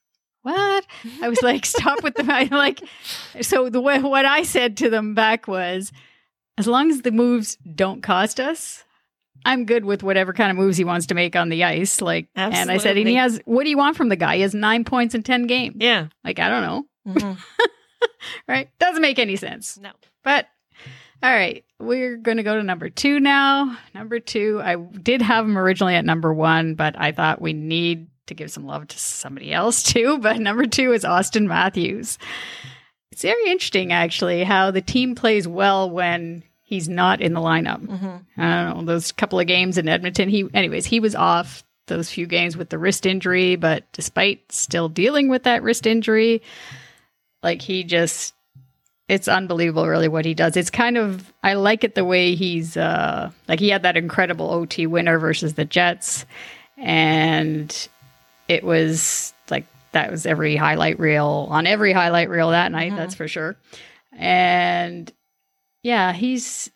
what? 0.41 0.87
I 1.23 1.29
was 1.29 1.43
like, 1.43 1.67
stop 1.67 2.03
with 2.03 2.15
the 2.15 2.25
I 2.27 2.45
like. 2.51 2.81
So 3.43 3.69
the 3.69 3.83
way 3.83 4.01
what 4.01 4.25
I 4.25 4.45
said 4.45 4.79
to 4.79 4.89
them 4.89 5.15
back 5.15 5.47
was, 5.47 5.93
as 6.57 6.67
long 6.67 6.91
as 6.91 7.03
the 7.03 7.13
moves 7.13 7.59
don't 7.75 8.03
cost 8.03 8.41
us, 8.41 8.83
I'm 9.45 9.67
good 9.67 9.85
with 9.85 10.03
whatever 10.03 10.33
kind 10.33 10.51
of 10.51 10.57
moves 10.57 10.79
he 10.79 10.85
wants 10.85 11.07
to 11.09 11.15
make 11.15 11.37
on 11.37 11.51
the 11.51 11.65
ice. 11.65 12.01
Like, 12.01 12.29
and 12.35 12.71
I 12.71 12.79
said, 12.79 12.97
and 12.97 13.09
he 13.09 13.17
has. 13.17 13.41
What 13.45 13.65
do 13.65 13.71
you 13.71 13.77
want 13.77 13.97
from 13.97 14.09
the 14.09 14.17
guy? 14.17 14.37
He 14.37 14.43
has 14.43 14.55
nine 14.55 14.85
points 14.85 15.15
in 15.15 15.23
ten 15.23 15.47
games. 15.47 15.77
Yeah. 15.81 16.07
Like, 16.25 16.39
I 16.39 16.49
don't 16.49 16.63
know. 16.63 16.87
Mhm. 17.09 17.39
Right? 18.49 18.71
Doesn't 18.79 19.03
make 19.03 19.19
any 19.19 19.37
sense. 19.37 19.79
No. 19.79 19.91
But 20.23 20.47
all 21.23 21.31
right, 21.33 21.65
we're 21.79 22.17
going 22.17 22.39
to 22.39 22.43
go 22.43 22.57
to 22.57 22.63
number 22.63 22.89
two 22.89 23.21
now. 23.21 23.79
Number 23.95 24.19
two, 24.21 24.61
I 24.63 24.77
did 24.77 25.23
have 25.23 25.45
him 25.45 25.57
originally 25.57 25.95
at 25.95 26.05
number 26.05 26.33
one, 26.35 26.75
but 26.75 26.95
I 26.99 27.13
thought 27.13 27.41
we 27.41 27.53
need 27.53 28.09
to 28.27 28.35
give 28.35 28.51
some 28.51 28.67
love 28.67 28.89
to 28.89 28.99
somebody 28.99 29.53
else 29.53 29.83
too. 29.93 30.19
But 30.19 30.39
number 30.41 30.67
two 30.67 30.93
is 30.93 31.05
Auston 31.05 31.47
Matthews. 31.47 32.19
It's 33.13 33.23
very 33.23 33.51
interesting, 33.51 33.93
actually, 33.93 34.43
how 34.43 34.71
the 34.71 34.81
team 34.81 35.15
plays 35.15 35.47
well 35.47 35.91
when 35.91 36.43
he's 36.63 36.89
not 36.89 37.21
in 37.21 37.35
the 37.35 37.41
lineup. 37.41 37.87
Mhm. 37.87 38.25
I 38.39 38.65
don't 38.65 38.79
know 38.79 38.85
those 38.93 39.13
couple 39.13 39.39
of 39.39 39.47
games 39.47 39.79
in 39.79 39.89
Edmonton. 39.89 40.29
He, 40.29 40.49
anyways, 40.55 40.87
he 40.87 40.99
was 41.01 41.15
off 41.15 41.63
those 41.89 42.11
few 42.11 42.27
games 42.27 42.57
with 42.57 42.71
the 42.71 42.79
wrist 42.79 43.05
injury, 43.05 43.57
but 43.57 43.85
despite 43.93 44.51
still 44.51 44.89
dealing 44.89 45.29
with 45.29 45.43
that 45.43 45.63
wrist 45.63 45.87
injury, 45.87 46.41
like 47.43 47.63
he 47.63 47.85
just, 47.85 48.35
it's 49.09 49.29
unbelievable, 49.29 49.89
really, 49.89 50.09
what 50.09 50.25
he 50.25 50.35
does. 50.35 50.57
It's 50.57 50.71
kind 50.71 50.97
of, 50.97 51.33
I 51.43 51.55
like 51.55 51.85
it 51.85 51.95
the 51.95 52.05
way 52.05 52.35
he's, 52.35 52.77
uh, 52.77 53.31
like 53.49 53.61
he 53.61 53.69
had 53.69 53.83
that 53.83 53.97
incredible 53.97 54.51
OT 54.51 54.87
winner 54.87 55.19
versus 55.19 55.55
the 55.55 55.65
Jets, 55.65 56.25
and 56.79 57.89
it 58.49 58.65
was 58.65 59.33
like 59.51 59.67
that 59.93 60.11
was 60.11 60.27
every 60.27 60.57
highlight 60.57 60.99
reel 60.99 61.47
on 61.51 61.67
every 61.67 61.93
highlight 61.93 62.29
reel 62.29 62.51
that 62.51 62.73
night. 62.73 62.93
Mhm. 62.93 62.97
That's 62.97 63.15
for 63.15 63.29
sure. 63.29 63.57
And 64.13 65.13
yeah, 65.83 66.13
he's. 66.13 66.71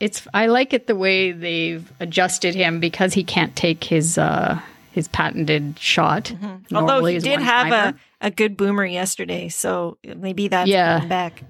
It's. 0.00 0.26
I 0.34 0.46
like 0.46 0.72
it 0.72 0.86
the 0.86 0.96
way 0.96 1.32
they've 1.32 1.90
adjusted 2.00 2.54
him 2.54 2.80
because 2.80 3.12
he 3.14 3.22
can't 3.24 3.54
take 3.54 3.84
his 3.84 4.18
uh 4.18 4.60
his 4.92 5.08
patented 5.08 5.78
shot. 5.78 6.24
Mm-hmm. 6.26 6.76
Although 6.76 7.04
he 7.06 7.18
did 7.18 7.40
have 7.40 7.72
a, 7.72 7.94
a 8.20 8.30
good 8.30 8.56
boomer 8.56 8.84
yesterday, 8.84 9.48
so 9.48 9.98
maybe 10.04 10.48
that's 10.48 10.68
Yeah. 10.68 10.96
coming 10.98 11.08
back. 11.08 11.42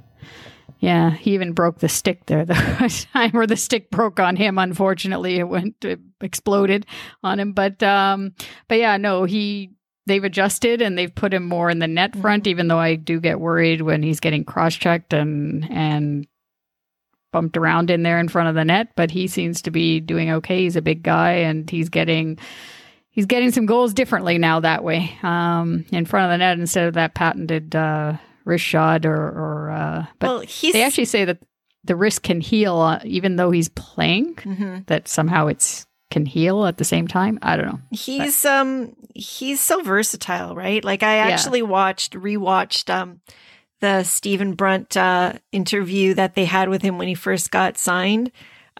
Yeah, 0.78 1.10
he 1.12 1.34
even 1.34 1.52
broke 1.52 1.78
the 1.78 1.88
stick 1.88 2.26
there 2.26 2.44
the 2.44 3.06
time 3.12 3.30
where 3.30 3.46
the 3.46 3.56
stick 3.56 3.88
broke 3.92 4.18
on 4.18 4.34
him. 4.34 4.58
Unfortunately, 4.58 5.36
it 5.38 5.48
went 5.48 5.84
it 5.84 6.00
exploded 6.20 6.86
on 7.22 7.38
him. 7.38 7.52
But 7.52 7.80
um, 7.84 8.32
but 8.66 8.78
yeah, 8.78 8.96
no, 8.96 9.22
he 9.22 9.70
they've 10.06 10.24
adjusted 10.24 10.82
and 10.82 10.98
they've 10.98 11.14
put 11.14 11.32
him 11.32 11.44
more 11.48 11.70
in 11.70 11.78
the 11.78 11.86
net 11.86 12.16
front. 12.16 12.48
Even 12.48 12.66
though 12.66 12.80
I 12.80 12.96
do 12.96 13.20
get 13.20 13.38
worried 13.38 13.82
when 13.82 14.02
he's 14.02 14.18
getting 14.18 14.44
cross 14.44 14.74
checked 14.74 15.12
and 15.12 15.70
and 15.70 16.26
bumped 17.32 17.56
around 17.56 17.88
in 17.88 18.02
there 18.02 18.18
in 18.18 18.26
front 18.28 18.48
of 18.48 18.56
the 18.56 18.64
net. 18.64 18.88
But 18.96 19.12
he 19.12 19.28
seems 19.28 19.62
to 19.62 19.70
be 19.70 20.00
doing 20.00 20.32
okay. 20.32 20.62
He's 20.62 20.74
a 20.74 20.82
big 20.82 21.04
guy 21.04 21.34
and 21.34 21.70
he's 21.70 21.90
getting. 21.90 22.38
He's 23.12 23.26
getting 23.26 23.52
some 23.52 23.66
goals 23.66 23.92
differently 23.94 24.38
now 24.38 24.60
that 24.60 24.82
way, 24.82 25.16
um, 25.22 25.84
in 25.92 26.04
front 26.06 26.24
of 26.26 26.30
the 26.34 26.38
net 26.38 26.58
instead 26.58 26.88
of 26.88 26.94
that 26.94 27.14
patented 27.14 27.76
uh, 27.76 28.16
wrist 28.44 28.64
shot 28.64 29.04
or, 29.06 29.14
or 29.14 29.70
uh, 29.70 30.06
but 30.18 30.26
well, 30.26 30.40
he's 30.40 30.72
they 30.72 30.82
actually 30.82 31.04
say 31.04 31.24
that 31.26 31.38
the 31.84 31.94
wrist 31.94 32.22
can 32.22 32.40
heal 32.40 32.76
uh, 32.78 33.00
even 33.04 33.36
though 33.36 33.50
he's 33.50 33.68
playing. 33.68 34.34
Mhm. 34.36 34.86
That 34.86 35.08
somehow 35.08 35.46
it's 35.48 35.86
can 36.10 36.26
heal 36.26 36.66
at 36.66 36.76
the 36.78 36.84
same 36.84 37.06
time. 37.08 37.38
I 37.42 37.56
don't 37.56 37.66
know. 37.66 37.80
he's 37.90 38.44
um 38.44 38.94
he's 39.14 39.60
so 39.60 39.82
versatile, 39.82 40.54
right? 40.54 40.82
Like 40.84 41.02
I 41.02 41.16
Yeah. 41.16 41.28
actually 41.34 41.62
watched 41.62 42.14
rewatched 42.14 42.88
um 42.92 43.20
the 43.80 44.04
Stephen 44.04 44.54
Brunt 44.54 44.96
uh 44.96 45.34
interview 45.52 46.14
that 46.14 46.34
they 46.34 46.44
had 46.46 46.68
with 46.70 46.82
him 46.82 46.96
when 46.98 47.08
he 47.08 47.14
first 47.14 47.50
got 47.50 47.76
signed 47.78 48.30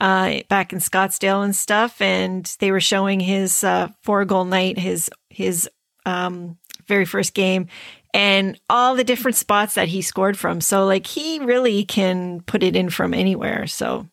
uh 0.00 0.40
back 0.48 0.72
in 0.72 0.78
Scottsdale 0.78 1.44
and 1.44 1.54
stuff 1.54 2.00
and 2.00 2.56
they 2.60 2.70
were 2.70 2.80
showing 2.80 3.20
his 3.20 3.62
uh 3.64 3.88
four 4.02 4.24
goal 4.24 4.44
night 4.44 4.78
his 4.78 5.10
his 5.30 5.68
um 6.06 6.58
very 6.86 7.04
first 7.04 7.34
game 7.34 7.68
and 8.14 8.60
all 8.68 8.94
the 8.94 9.04
different 9.04 9.36
spots 9.36 9.74
that 9.74 9.88
he 9.88 10.02
scored 10.02 10.36
from. 10.36 10.60
So 10.60 10.84
like 10.84 11.06
he 11.06 11.38
really 11.38 11.84
can 11.84 12.40
put 12.42 12.62
it 12.62 12.76
in 12.76 12.90
from 12.90 13.14
anywhere. 13.14 13.66
So 13.66 14.06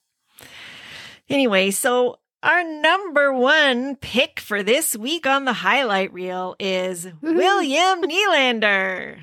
Anyway, 1.29 1.69
so 1.69 2.17
our 2.41 2.63
number 2.63 3.31
one 3.31 3.95
pick 3.97 4.39
for 4.39 4.63
this 4.63 4.95
week 4.95 5.27
on 5.27 5.45
the 5.45 5.53
highlight 5.53 6.11
reel 6.11 6.55
is 6.59 7.07
William 7.21 8.01
Nylander. 8.01 9.19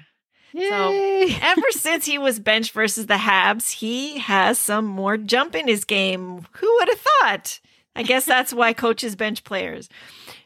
Yay! 0.56 1.36
Ever 1.42 1.70
since 1.70 2.06
he 2.06 2.16
was 2.16 2.40
benched 2.40 2.72
versus 2.72 3.06
the 3.06 3.14
Habs, 3.14 3.72
he 3.72 4.18
has 4.18 4.58
some 4.58 4.86
more 4.86 5.16
jump 5.18 5.54
in 5.54 5.68
his 5.68 5.84
game. 5.84 6.46
Who 6.52 6.76
would 6.78 6.88
have 6.88 7.00
thought? 7.00 7.60
I 7.94 8.02
guess 8.02 8.24
that's 8.24 8.54
why 8.54 8.72
coaches 8.74 9.16
bench 9.16 9.44
players. 9.44 9.88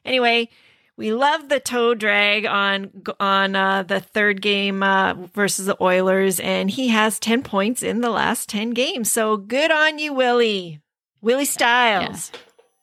Anyway, 0.05 0.49
we 0.97 1.13
love 1.13 1.49
the 1.49 1.61
toe 1.61 1.95
drag 1.95 2.45
on 2.45 2.91
on 3.21 3.55
uh, 3.55 3.85
the 3.85 4.01
third 4.01 4.43
game 4.43 4.83
uh, 4.83 5.15
versus 5.33 5.67
the 5.67 5.81
Oilers, 5.81 6.41
and 6.41 6.71
he 6.71 6.89
has 6.89 7.21
ten 7.21 7.43
points 7.43 7.83
in 7.83 8.01
the 8.01 8.11
last 8.11 8.49
ten 8.49 8.71
games. 8.71 9.11
So 9.11 9.37
good 9.37 9.71
on 9.71 9.99
you, 10.01 10.13
Willie. 10.13 10.81
Willie 11.23 11.45
Styles. 11.45 12.33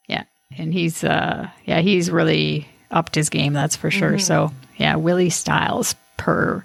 yeah, 0.08 0.24
and 0.58 0.72
he's 0.72 1.04
uh 1.04 1.50
yeah 1.66 1.82
he's 1.82 2.10
really 2.10 2.68
upped 2.90 3.16
his 3.16 3.30
game. 3.30 3.52
That's 3.52 3.76
for 3.76 3.92
sure. 3.92 4.18
So 4.18 4.54
yeah, 4.78 4.96
Willie 4.96 5.30
Styles 5.30 5.96
per 6.18 6.64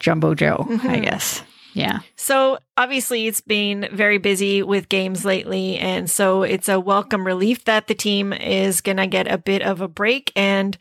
Jumbo 0.00 0.34
Joe, 0.34 0.66
I 0.68 0.72
mm-hmm. 0.72 1.02
guess. 1.02 1.42
Yeah. 1.72 2.00
So 2.16 2.58
obviously, 2.76 3.26
it's 3.26 3.40
been 3.40 3.88
very 3.92 4.18
busy 4.18 4.62
with 4.62 4.88
games 4.88 5.24
lately. 5.24 5.78
And 5.78 6.10
so 6.10 6.42
it's 6.42 6.68
a 6.68 6.80
welcome 6.80 7.26
relief 7.26 7.64
that 7.64 7.86
the 7.86 7.94
team 7.94 8.32
is 8.32 8.80
going 8.80 8.96
to 8.96 9.06
get 9.06 9.30
a 9.30 9.38
bit 9.38 9.62
of 9.62 9.80
a 9.80 9.88
break. 9.88 10.32
And 10.34 10.76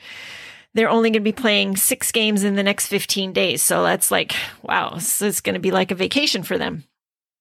they're 0.73 0.89
only 0.89 1.09
going 1.09 1.21
to 1.21 1.31
be 1.31 1.31
playing 1.31 1.77
six 1.77 2.11
games 2.11 2.43
in 2.43 2.55
the 2.55 2.63
next 2.63 2.87
15 2.87 3.33
days. 3.33 3.61
So 3.61 3.83
that's 3.83 4.11
like, 4.11 4.35
wow, 4.61 4.97
so 4.97 5.25
it's 5.25 5.41
going 5.41 5.55
to 5.55 5.59
be 5.59 5.71
like 5.71 5.91
a 5.91 5.95
vacation 5.95 6.43
for 6.43 6.57
them. 6.57 6.83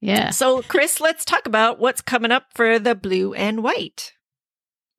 Yeah. 0.00 0.30
So, 0.30 0.62
Chris, 0.62 1.00
let's 1.00 1.24
talk 1.24 1.46
about 1.46 1.78
what's 1.80 2.00
coming 2.00 2.30
up 2.30 2.44
for 2.54 2.78
the 2.78 2.94
blue 2.94 3.34
and 3.34 3.62
white. 3.62 4.12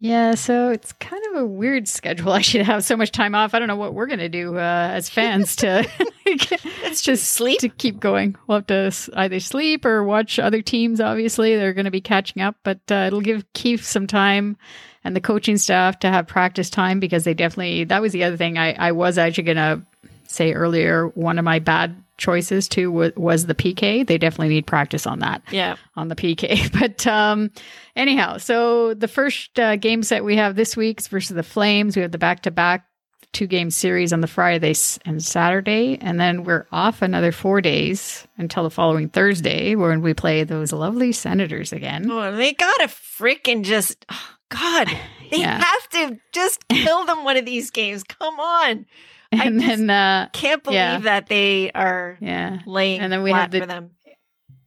Yeah, 0.01 0.35
so 0.35 0.69
it's 0.69 0.93
kind 0.93 1.21
of 1.31 1.41
a 1.41 1.45
weird 1.45 1.87
schedule. 1.87 2.31
I 2.33 2.41
should 2.41 2.65
have 2.65 2.83
so 2.85 2.95
much 2.95 3.11
time 3.11 3.35
off. 3.35 3.53
I 3.53 3.59
don't 3.59 3.67
know 3.67 3.75
what 3.75 3.93
we're 3.93 4.07
going 4.07 4.19
to 4.19 4.29
do 4.29 4.57
uh, 4.57 4.89
as 4.93 5.09
fans 5.09 5.55
to 5.57 5.85
It's 6.25 7.01
just 7.01 7.31
sleep. 7.31 7.59
to 7.59 7.69
keep 7.69 7.99
going. 7.99 8.35
We'll 8.47 8.59
have 8.59 8.67
to 8.67 8.91
either 9.15 9.39
sleep 9.39 9.85
or 9.85 10.03
watch 10.03 10.39
other 10.39 10.61
teams. 10.61 11.01
Obviously, 11.01 11.55
they're 11.55 11.73
going 11.73 11.85
to 11.85 11.91
be 11.91 12.01
catching 12.01 12.41
up, 12.41 12.55
but 12.63 12.79
uh, 12.91 13.05
it'll 13.07 13.21
give 13.21 13.51
Keefe 13.53 13.83
some 13.83 14.07
time 14.07 14.57
and 15.03 15.15
the 15.15 15.21
coaching 15.21 15.57
staff 15.57 15.99
to 15.99 16.09
have 16.09 16.27
practice 16.27 16.69
time 16.69 16.99
because 16.99 17.23
they 17.23 17.33
definitely. 17.33 17.83
That 17.83 18.01
was 18.01 18.11
the 18.13 18.23
other 18.23 18.37
thing 18.37 18.57
I, 18.57 18.73
I 18.73 18.91
was 18.91 19.17
actually 19.17 19.45
going 19.45 19.57
to 19.57 19.81
say 20.29 20.53
earlier. 20.53 21.07
One 21.09 21.37
of 21.39 21.43
my 21.45 21.59
bad 21.59 22.01
choices 22.17 22.67
too 22.67 22.91
was, 22.91 23.11
was 23.15 23.45
the 23.47 23.55
PK. 23.55 24.05
They 24.05 24.17
definitely 24.17 24.49
need 24.49 24.67
practice 24.67 25.05
on 25.07 25.19
that 25.19 25.41
Yeah. 25.51 25.75
on 25.95 26.07
the 26.07 26.15
PK. 26.15 26.69
But 26.79 27.05
um, 27.07 27.51
anyhow, 27.95 28.37
so 28.37 28.93
the 28.93 29.07
first 29.07 29.59
uh, 29.59 29.75
game 29.75 30.03
set 30.03 30.23
we 30.23 30.35
have 30.37 30.55
this 30.55 30.77
week's 30.77 31.07
versus 31.07 31.35
the 31.35 31.43
Flames. 31.43 31.95
We 31.95 32.01
have 32.03 32.11
the 32.11 32.17
back 32.17 32.41
to 32.43 32.51
back 32.51 32.85
two 33.31 33.45
game 33.47 33.69
series 33.69 34.11
on 34.11 34.21
the 34.21 34.27
Friday 34.27 34.73
and 35.05 35.23
Saturday, 35.23 35.97
and 36.01 36.19
then 36.19 36.43
we're 36.43 36.65
off 36.71 37.01
another 37.03 37.31
four 37.31 37.61
days 37.61 38.27
until 38.37 38.63
the 38.63 38.71
following 38.71 39.07
Thursday 39.07 39.75
when 39.75 40.01
we 40.01 40.13
play 40.15 40.43
those 40.43 40.71
lovely 40.73 41.11
Senators 41.11 41.71
again. 41.71 42.09
Oh, 42.09 42.35
they 42.35 42.53
got 42.53 42.75
to 42.77 42.87
freaking 42.87 43.63
just, 43.63 44.03
oh, 44.11 44.29
God, 44.49 44.87
they 45.31 45.37
Yeah. 45.41 45.63
have 45.63 45.89
to 45.91 46.19
just 46.33 46.67
kill 46.69 47.05
them 47.05 47.23
one 47.23 47.37
of 47.37 47.45
these 47.45 47.69
games. 47.71 48.03
Come 48.03 48.39
on. 48.39 48.85
I 49.31 49.45
And 49.45 49.59
then 49.59 49.89
uh, 49.89 50.29
Can't 50.33 50.63
believe 50.63 50.75
Yeah. 50.75 50.99
that 50.99 51.27
they 51.27 51.71
are 51.71 52.17
yeah, 52.19 52.59
laying 52.65 52.99
And 53.01 53.11
then 53.13 53.21
we 53.23 53.31
have 53.31 53.51
the- 53.51 53.59
for 53.61 53.65
them. 53.67 53.91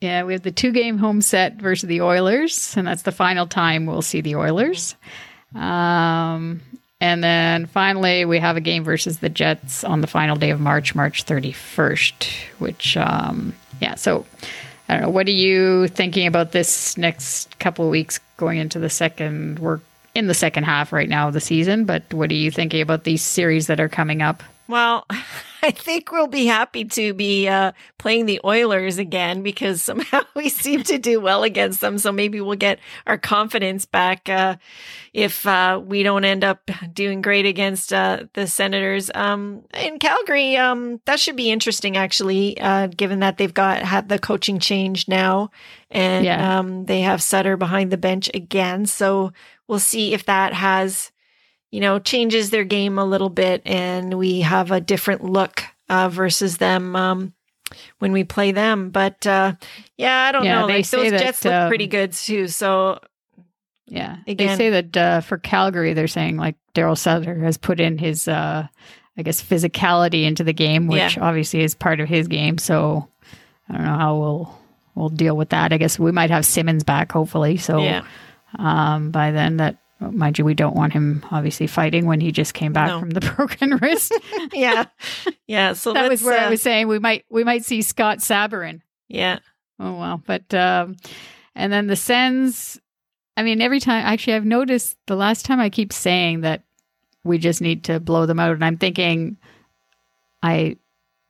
Yeah, 0.01 0.25
we 0.25 0.33
have 0.33 0.43
the 0.43 0.51
two 0.51 0.73
game 0.73 0.99
home 0.99 1.21
set 1.21 1.55
versus 1.63 1.87
the 1.89 2.01
Oilers, 2.01 2.77
and 2.77 2.85
that's 2.89 3.03
the 3.03 3.13
final 3.13 3.47
time 3.47 3.87
we'll 3.87 4.03
see 4.03 4.21
the 4.21 4.35
Oilers. 4.35 4.97
Um, 5.55 6.61
and 7.01 7.23
then 7.23 7.67
finally, 7.67 8.25
we 8.25 8.41
have 8.41 8.57
a 8.57 8.61
game 8.61 8.83
versus 8.83 9.19
the 9.21 9.29
Jets 9.29 9.85
on 9.85 10.01
the 10.01 10.09
final 10.09 10.35
day 10.37 10.51
of 10.51 10.59
March, 10.61 10.95
March 10.97 11.25
31st, 11.25 12.27
which, 12.59 12.97
um, 12.97 13.55
yeah, 13.81 13.95
so 13.95 14.27
I 14.89 14.95
don't 14.95 15.03
know. 15.03 15.11
What 15.11 15.29
are 15.29 15.31
you 15.31 15.87
thinking 15.89 16.27
about 16.27 16.51
this 16.53 16.97
next 16.99 17.59
couple 17.61 17.85
of 17.85 17.91
weeks 17.93 18.19
going 18.37 18.59
into 18.59 18.79
the 18.81 18.91
second? 18.91 19.61
We're 19.61 19.81
in 20.15 20.27
the 20.27 20.35
second 20.35 20.65
half 20.65 20.93
right 20.93 21.09
now 21.09 21.29
of 21.29 21.35
the 21.35 21.41
season, 21.41 21.85
but 21.85 22.03
what 22.13 22.31
are 22.31 22.35
you 22.35 22.51
thinking 22.51 22.81
about 22.81 23.05
these 23.05 23.23
series 23.23 23.67
that 23.67 23.81
are 23.81 23.89
coming 23.89 24.23
up? 24.23 24.43
Well, 24.69 25.07
I 25.65 25.71
think 25.71 26.11
we'll 26.11 26.27
be 26.27 26.47
happy 26.47 26.85
to 26.87 27.15
be 27.15 27.47
uh, 27.47 27.71
playing 27.97 28.27
the 28.27 28.41
Oilers 28.45 28.99
again 28.99 29.43
because 29.45 29.81
somehow 29.81 30.23
we 30.35 30.49
seem 30.49 30.83
to 30.85 30.99
do 30.99 31.21
well 31.21 31.45
against 31.45 31.81
them. 31.81 31.99
So 31.99 32.11
maybe 32.11 32.41
we'll 32.41 32.57
get 32.57 32.81
our 33.07 33.17
confidence 33.17 33.85
back 33.85 34.29
uh, 34.29 34.57
if 35.13 35.47
uh, 35.47 35.81
we 35.85 36.03
don't 36.03 36.25
end 36.25 36.43
up 36.43 36.69
doing 36.93 37.23
great 37.23 37.47
against 37.47 37.93
uh, 37.93 38.25
the 38.33 38.49
Senators. 38.49 39.09
Um, 39.15 39.63
in 39.75 40.01
Calgary, 40.01 40.57
um, 40.57 41.01
that 41.05 41.21
should 41.21 41.37
be 41.37 41.51
interesting, 41.53 41.97
actually, 41.97 42.59
uh, 42.61 42.89
given 42.89 43.21
that 43.21 43.39
they've 43.39 43.55
got 43.55 43.83
had 43.83 44.09
the 44.09 44.19
coaching 44.19 44.59
change 44.59 45.07
now 45.07 45.51
and 45.91 46.25
Yeah. 46.25 46.59
um, 46.59 46.87
they 46.87 47.03
have 47.03 47.23
Sutter 47.23 47.57
behind 47.57 47.93
the 47.93 47.97
bench 47.99 48.29
again. 48.35 48.87
So 48.87 49.33
we'll 49.69 49.79
see 49.79 50.13
if 50.13 50.25
that 50.27 50.55
has 50.55 51.12
you 51.73 51.81
know, 51.81 51.99
changes 51.99 52.51
their 52.51 52.63
game 52.65 52.99
a 52.99 53.05
little 53.05 53.31
bit, 53.31 53.63
and 53.67 54.15
we 54.15 54.43
have 54.43 54.71
a 54.71 54.81
different 54.81 55.25
look 55.25 55.65
uh, 55.89 56.09
versus 56.09 56.59
them 56.59 56.95
um, 56.95 57.33
when 57.99 58.13
we 58.13 58.23
play 58.23 58.53
them. 58.53 58.91
But 58.91 59.27
uh, 59.27 59.55
yeah, 59.97 60.27
I 60.29 60.33
don't 60.33 60.45
Yeah, 60.45 60.61
know. 60.61 60.67
Like 60.67 60.89
those 60.89 61.11
that, 61.11 61.19
Jets 61.21 61.45
look 61.45 61.53
um, 61.55 61.69
pretty 61.69 61.87
good 61.89 62.13
too. 62.13 62.47
So 62.47 63.01
Yeah. 63.87 64.19
Again- 64.27 64.47
they 64.49 64.57
say 64.57 64.71
that 64.83 64.97
uh, 64.97 65.21
for 65.23 65.39
Calgary, 65.39 65.93
they're 65.95 66.07
saying 66.07 66.37
like 66.37 66.55
Daryl 66.75 66.97
Sutter 66.97 67.39
has 67.43 67.57
put 67.59 67.81
in 67.81 67.99
his, 67.99 68.29
uh, 68.29 68.67
I 69.17 69.23
guess, 69.23 69.43
physicality 69.43 70.25
into 70.25 70.45
the 70.45 70.53
game, 70.55 70.87
which 70.87 71.17
Yeah. 71.17 71.23
obviously 71.25 71.61
is 71.63 71.75
part 71.75 72.01
of 72.01 72.09
his 72.09 72.29
game. 72.29 72.59
So 72.59 73.09
I 73.69 73.75
don't 73.75 73.85
know 73.85 73.97
how 73.99 74.17
we'll 74.19 74.59
we'll 74.95 75.09
deal 75.09 75.37
with 75.37 75.51
that. 75.51 75.73
I 75.73 75.79
guess 75.79 75.99
we 75.99 76.13
might 76.13 76.31
have 76.31 76.45
Simmonds 76.45 76.85
back, 76.85 77.13
hopefully. 77.13 77.57
So 77.57 77.83
yeah, 77.83 78.05
um, 78.59 79.11
by 79.11 79.31
then, 79.31 79.57
that 79.57 79.77
mind 80.11 80.39
you, 80.39 80.45
we 80.45 80.55
don't 80.55 80.75
want 80.77 80.93
him 80.93 81.25
obviously 81.31 81.67
fighting 81.67 82.07
when 82.07 82.21
he 82.21 82.33
just 82.33 82.55
came 82.55 82.73
back 82.73 82.89
No. 82.89 83.01
from 83.01 83.11
the 83.11 83.21
broken 83.37 83.77
wrist. 83.77 84.13
yeah, 84.53 84.87
yeah. 85.47 85.73
So 85.75 85.93
that 85.93 86.09
was 86.09 86.23
where 86.23 86.41
I 86.41 86.47
uh, 86.47 86.51
was 86.51 86.63
saying 86.63 86.89
we 86.89 86.99
might 86.99 87.25
we 87.31 87.45
might 87.45 87.65
see 87.65 87.83
Scott 87.83 88.19
Sabourin. 88.19 88.81
Yeah, 89.09 89.39
Oh 89.79 89.95
well, 89.99 90.23
but 90.27 90.53
um, 90.55 90.97
and 91.55 91.73
then 91.73 91.87
the 91.87 91.97
Sens. 91.97 92.79
I 93.37 93.43
mean, 93.43 93.61
every 93.63 93.81
time 93.81 94.05
actually, 94.05 94.35
I've 94.35 94.45
noticed 94.45 94.97
the 95.07 95.17
last 95.17 95.45
time 95.47 95.59
I 95.61 95.71
keep 95.71 95.93
saying 95.93 96.43
that 96.43 96.63
we 97.25 97.39
just 97.39 97.61
need 97.63 97.85
to 97.85 97.99
blow 98.01 98.27
them 98.27 98.39
out, 98.41 98.53
and 98.55 98.65
I'm 98.65 98.77
thinking 98.77 99.37
I 100.43 100.77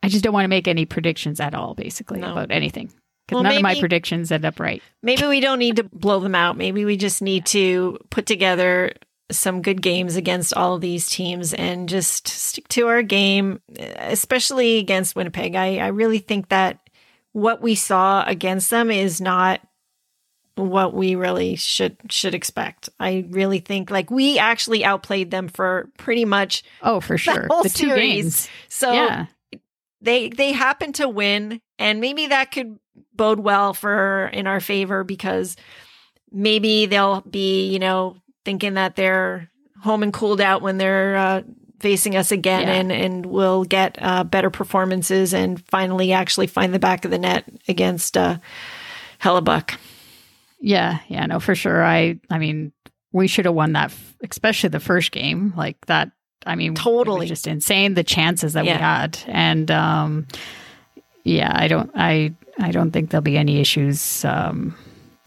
I 0.02 0.08
just 0.08 0.24
don't 0.24 0.32
want 0.32 0.44
to 0.44 0.48
make 0.48 0.66
any 0.66 0.84
predictions 0.84 1.38
at 1.40 1.54
all, 1.54 1.74
basically 1.74 2.20
No. 2.20 2.32
about 2.32 2.50
anything 2.50 2.92
Well, 3.34 3.42
none 3.42 3.56
of 3.56 3.62
my 3.62 3.78
predictions 3.78 4.30
end 4.32 4.44
up 4.44 4.58
right. 4.60 4.82
Maybe 5.02 5.26
we 5.26 5.40
don't 5.40 5.58
need 5.58 5.76
to 5.76 5.84
blow 5.84 6.20
them 6.20 6.34
out. 6.34 6.56
Maybe 6.56 6.84
we 6.84 6.96
just 6.96 7.22
need 7.22 7.46
to 7.46 7.98
put 8.10 8.26
together 8.26 8.92
some 9.30 9.62
good 9.62 9.80
games 9.80 10.16
against 10.16 10.52
all 10.54 10.74
of 10.74 10.80
these 10.82 11.08
teams 11.08 11.54
and 11.54 11.88
just 11.88 12.28
stick 12.28 12.68
to 12.68 12.88
our 12.88 13.02
game, 13.02 13.60
especially 13.96 14.78
against 14.78 15.16
Winnipeg. 15.16 15.54
I, 15.54 15.78
I 15.78 15.86
really 15.88 16.18
think 16.18 16.48
that 16.50 16.78
what 17.32 17.62
we 17.62 17.74
saw 17.74 18.24
against 18.26 18.68
them 18.70 18.90
is 18.90 19.20
not 19.20 19.60
what 20.56 20.92
we 20.92 21.14
really 21.14 21.56
should 21.56 21.96
should 22.10 22.34
expect. 22.34 22.90
I 23.00 23.24
really 23.30 23.60
think 23.60 23.90
like 23.90 24.10
we 24.10 24.38
actually 24.38 24.84
outplayed 24.84 25.30
them 25.30 25.48
for 25.48 25.88
pretty 25.96 26.26
much 26.26 26.62
Oh, 26.82 27.00
for 27.00 27.16
sure, 27.16 27.46
whole 27.48 27.62
the 27.62 27.70
two 27.70 27.88
series. 27.88 28.22
games. 28.24 28.48
so 28.68 28.92
yeah, 28.92 29.26
they 30.02 30.28
they 30.28 30.52
happen 30.52 30.92
to 30.94 31.08
win 31.08 31.60
and 31.78 32.00
maybe 32.00 32.26
that 32.26 32.50
could 32.52 32.78
bode 33.14 33.40
well 33.40 33.72
for 33.72 34.26
in 34.32 34.46
our 34.46 34.60
favor 34.60 35.04
because 35.04 35.56
maybe 36.30 36.86
they'll 36.86 37.20
be 37.22 37.70
you 37.70 37.78
know 37.78 38.16
thinking 38.44 38.74
that 38.74 38.96
they're 38.96 39.48
home 39.82 40.02
and 40.02 40.12
cooled 40.12 40.40
out 40.40 40.62
when 40.62 40.78
they're 40.78 41.16
uh, 41.16 41.42
facing 41.80 42.16
us 42.16 42.30
again 42.32 42.62
Yeah. 42.62 42.74
and 42.74 42.92
and 42.92 43.26
we'll 43.26 43.64
get 43.64 43.96
uh, 44.00 44.24
better 44.24 44.50
performances 44.50 45.32
and 45.34 45.64
finally 45.68 46.12
actually 46.12 46.46
find 46.46 46.72
the 46.74 46.78
back 46.78 47.04
of 47.04 47.10
the 47.10 47.18
net 47.18 47.44
against 47.68 48.16
uh 48.16 48.38
Hellebuyck. 49.20 49.76
yeah, 50.60 50.98
yeah. 51.08 51.26
No, 51.26 51.38
for 51.38 51.54
sure. 51.54 51.84
I 51.84 52.18
I 52.30 52.38
mean, 52.38 52.72
we 53.12 53.28
should 53.28 53.44
have 53.44 53.54
won 53.54 53.72
that, 53.74 53.90
f- 53.92 54.16
especially 54.28 54.70
the 54.70 54.80
first 54.80 55.12
game. 55.12 55.52
Like 55.56 55.84
that. 55.86 56.10
I 56.46 56.54
mean, 56.54 56.74
Totally. 56.74 57.26
just 57.26 57.46
insane 57.46 57.94
the 57.94 58.04
chances 58.04 58.52
that 58.54 58.64
Yeah. 58.64 58.76
we 58.76 58.80
had, 58.82 59.18
and 59.26 59.70
um, 59.70 60.26
yeah, 61.24 61.52
I 61.54 61.68
don't, 61.68 61.90
I, 61.94 62.34
I 62.58 62.70
don't 62.72 62.90
think 62.90 63.10
there'll 63.10 63.22
be 63.22 63.38
any 63.38 63.60
issues. 63.60 64.24
Um, 64.24 64.74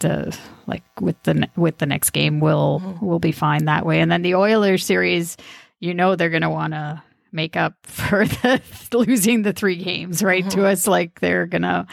to 0.00 0.30
like 0.66 0.82
with 1.00 1.16
the 1.22 1.48
with 1.56 1.78
the 1.78 1.86
next 1.86 2.10
game, 2.10 2.38
we'll 2.38 2.80
Mm-hmm. 2.80 3.06
we'll 3.06 3.18
be 3.18 3.32
fine 3.32 3.64
that 3.64 3.86
way. 3.86 4.00
And 4.00 4.12
then 4.12 4.20
the 4.20 4.34
Oilers 4.34 4.84
series, 4.84 5.38
you 5.80 5.94
know, 5.94 6.16
they're 6.16 6.28
gonna 6.28 6.50
want 6.50 6.74
to 6.74 7.02
make 7.32 7.56
up 7.56 7.72
for 7.82 8.26
the 8.26 8.60
losing 8.92 9.40
the 9.40 9.54
three 9.54 9.76
games 9.76 10.22
right 10.22 10.44
Mm-hmm. 10.44 10.60
to 10.60 10.66
us. 10.66 10.86
Like 10.86 11.20
they're 11.20 11.46
gonna, 11.46 11.86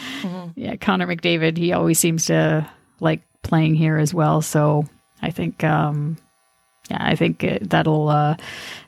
yeah. 0.56 0.76
Connor 0.76 1.08
McDavid, 1.08 1.56
he 1.56 1.72
always 1.72 1.98
seems 1.98 2.26
to 2.26 2.70
like 3.00 3.22
playing 3.42 3.76
here 3.76 3.96
as 3.98 4.14
well. 4.14 4.42
So 4.42 4.86
I 5.22 5.32
think, 5.32 5.64
um, 5.64 6.18
yeah, 6.94 7.06
I 7.06 7.16
think 7.16 7.46
that'll 7.62 8.10
uh, 8.10 8.36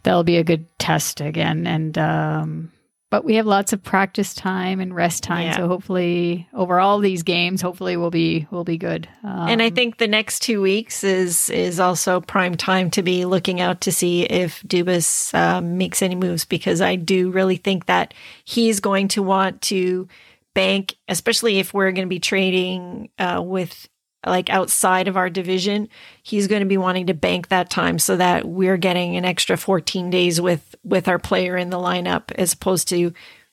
that'll 0.03 0.24
be 0.24 0.38
a 0.38 0.43
good 0.43 0.66
test 0.80 1.22
again. 1.22 1.68
And 1.68 1.97
um, 1.97 2.72
but 3.12 3.24
we 3.24 3.36
have 3.36 3.45
lots 3.45 3.72
of 3.72 3.82
practice 3.84 4.34
time 4.34 4.80
and 4.80 4.93
rest 4.93 5.24
time, 5.24 5.45
Yeah. 5.45 5.58
so 5.58 5.68
hopefully 5.68 6.49
over 6.53 6.80
all 6.80 6.99
these 6.99 7.24
games, 7.24 7.62
hopefully 7.62 7.95
we'll 7.97 8.10
be 8.12 8.47
we'll 8.51 8.64
be 8.64 8.78
good. 8.78 9.08
Um, 9.24 9.47
and 9.49 9.62
I 9.62 9.70
think 9.70 9.97
the 9.97 10.08
next 10.08 10.39
two 10.41 10.62
weeks 10.62 11.03
is 11.03 11.49
is 11.49 11.80
also 11.80 12.20
prime 12.22 12.56
time 12.56 12.89
to 12.91 13.03
be 13.03 13.26
looking 13.26 13.62
out 13.62 13.82
to 13.82 13.91
see 13.91 14.24
if 14.24 14.62
Dubas 14.64 15.34
um, 15.34 15.78
makes 15.78 16.01
any 16.01 16.16
moves 16.16 16.45
because 16.45 16.82
I 16.82 16.95
do 16.95 17.32
really 17.32 17.58
think 17.58 17.86
that 17.86 18.14
he's 18.43 18.80
going 18.80 19.08
to 19.10 19.24
want 19.24 19.62
to 19.64 20.08
bank, 20.53 20.95
especially 21.08 21.60
if 21.60 21.74
we're 21.74 21.91
going 21.91 22.08
to 22.08 22.10
be 22.10 22.20
trading 22.20 23.10
uh, 23.20 23.41
with 23.45 23.88
like 24.26 24.49
outside 24.49 25.07
of 25.07 25.17
our 25.17 25.30
division. 25.30 25.88
He's 26.23 26.47
going 26.47 26.61
to 26.61 26.65
be 26.67 26.78
wanting 26.78 27.07
to 27.07 27.13
bank 27.13 27.49
that 27.49 27.69
time 27.69 27.99
so 27.99 28.17
that 28.17 28.45
we're 28.47 28.78
getting 28.78 29.15
an 29.17 29.26
extra 29.26 29.57
14 29.57 30.09
days 30.09 30.41
with 30.41 30.76
with 30.84 31.07
our 31.07 31.19
player 31.19 31.57
in 31.57 31.69
the 31.69 31.78
lineup 31.78 32.32
as 32.34 32.53
opposed 32.53 32.88
to 32.89 32.97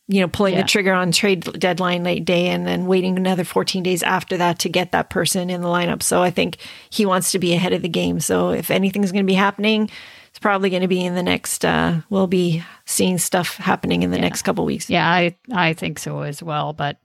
you 0.08 0.20
know 0.20 0.28
pulling 0.28 0.54
Yeah. 0.54 0.62
the 0.62 0.68
trigger 0.68 0.92
on 0.92 1.12
trade 1.12 1.44
deadline 1.58 2.02
late 2.02 2.24
day 2.24 2.48
and 2.48 2.66
then 2.66 2.86
waiting 2.86 3.16
another 3.16 3.44
14 3.44 3.82
days 3.82 4.02
after 4.02 4.36
that 4.36 4.58
to 4.60 4.68
get 4.68 4.92
that 4.92 5.10
person 5.10 5.48
in 5.48 5.62
the 5.62 5.68
lineup 5.68 6.02
so 6.02 6.22
i 6.22 6.28
think 6.30 6.56
he 6.90 7.06
wants 7.06 7.30
to 7.30 7.38
be 7.38 7.54
ahead 7.54 7.72
of 7.72 7.82
the 7.82 7.88
game 7.88 8.18
so 8.18 8.50
if 8.50 8.68
anything's 8.70 9.12
going 9.12 9.24
to 9.24 9.30
be 9.30 9.32
happening 9.34 9.88
it's 10.28 10.40
probably 10.40 10.70
going 10.70 10.82
to 10.82 10.88
be 10.88 11.04
in 11.04 11.14
the 11.14 11.22
next 11.22 11.64
uh 11.64 12.00
we'll 12.10 12.26
be 12.26 12.62
seeing 12.84 13.16
stuff 13.16 13.56
happening 13.58 14.02
in 14.02 14.10
the 14.10 14.18
next 14.18 14.42
couple 14.42 14.64
weeks 14.64 14.90
yeah, 14.90 15.08
I 15.08 15.36
I 15.52 15.72
think 15.72 16.00
so 16.00 16.22
as 16.22 16.42
well, 16.42 16.72
but 16.72 16.98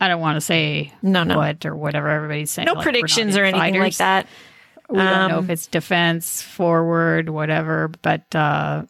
I 0.00 0.08
don't 0.08 0.20
want 0.20 0.36
to 0.36 0.40
say 0.40 0.92
no 1.02 1.24
no 1.24 1.36
what 1.38 1.64
or 1.64 1.74
whatever 1.74 2.08
everybody's 2.10 2.50
saying. 2.50 2.66
no 2.66 2.74
like, 2.74 2.82
predictions 2.82 3.36
or 3.36 3.44
anything 3.44 3.80
like 3.80 3.96
that 3.96 4.26
We 4.90 4.98
don't 4.98 5.28
know 5.30 5.38
Um, 5.38 5.44
if 5.44 5.50
it's 5.50 5.66
defense, 5.66 6.42
forward, 6.42 7.28
whatever. 7.30 7.90
But 8.02 8.34
uh, 8.34 8.84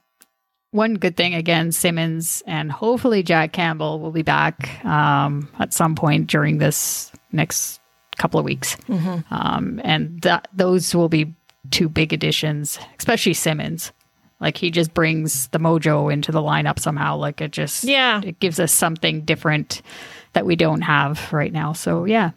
one 0.72 0.94
good 0.94 1.16
thing 1.16 1.34
again, 1.34 1.72
Simmonds 1.72 2.42
and 2.46 2.70
hopefully 2.70 3.22
Jack 3.22 3.52
Campbell 3.52 4.00
will 4.00 4.10
be 4.10 4.22
back 4.22 4.84
um, 4.84 5.48
at 5.58 5.72
some 5.72 5.94
point 5.94 6.26
during 6.26 6.58
this 6.58 7.12
next 7.32 7.80
couple 8.18 8.38
of 8.40 8.44
weeks, 8.44 8.76
Mm-hmm. 8.88 9.32
um, 9.32 9.80
and 9.84 10.26
those 10.54 10.94
will 10.94 11.08
be 11.08 11.34
two 11.70 11.88
big 11.88 12.12
additions, 12.12 12.78
especially 12.98 13.32
Simmonds. 13.34 13.92
Like 14.40 14.56
he 14.58 14.70
just 14.70 14.92
brings 14.92 15.48
the 15.48 15.58
mojo 15.58 16.12
into 16.12 16.30
the 16.30 16.42
lineup 16.42 16.78
somehow. 16.78 17.16
Like 17.16 17.40
it 17.40 17.52
just 17.52 17.84
Yeah. 17.84 18.20
it 18.22 18.38
gives 18.38 18.60
us 18.60 18.70
something 18.72 19.22
different 19.22 19.80
that 20.36 20.44
we 20.44 20.54
don't 20.54 20.82
have 20.82 21.32
right 21.32 21.50
now. 21.50 21.72
So 21.72 22.04
yeah. 22.04 22.32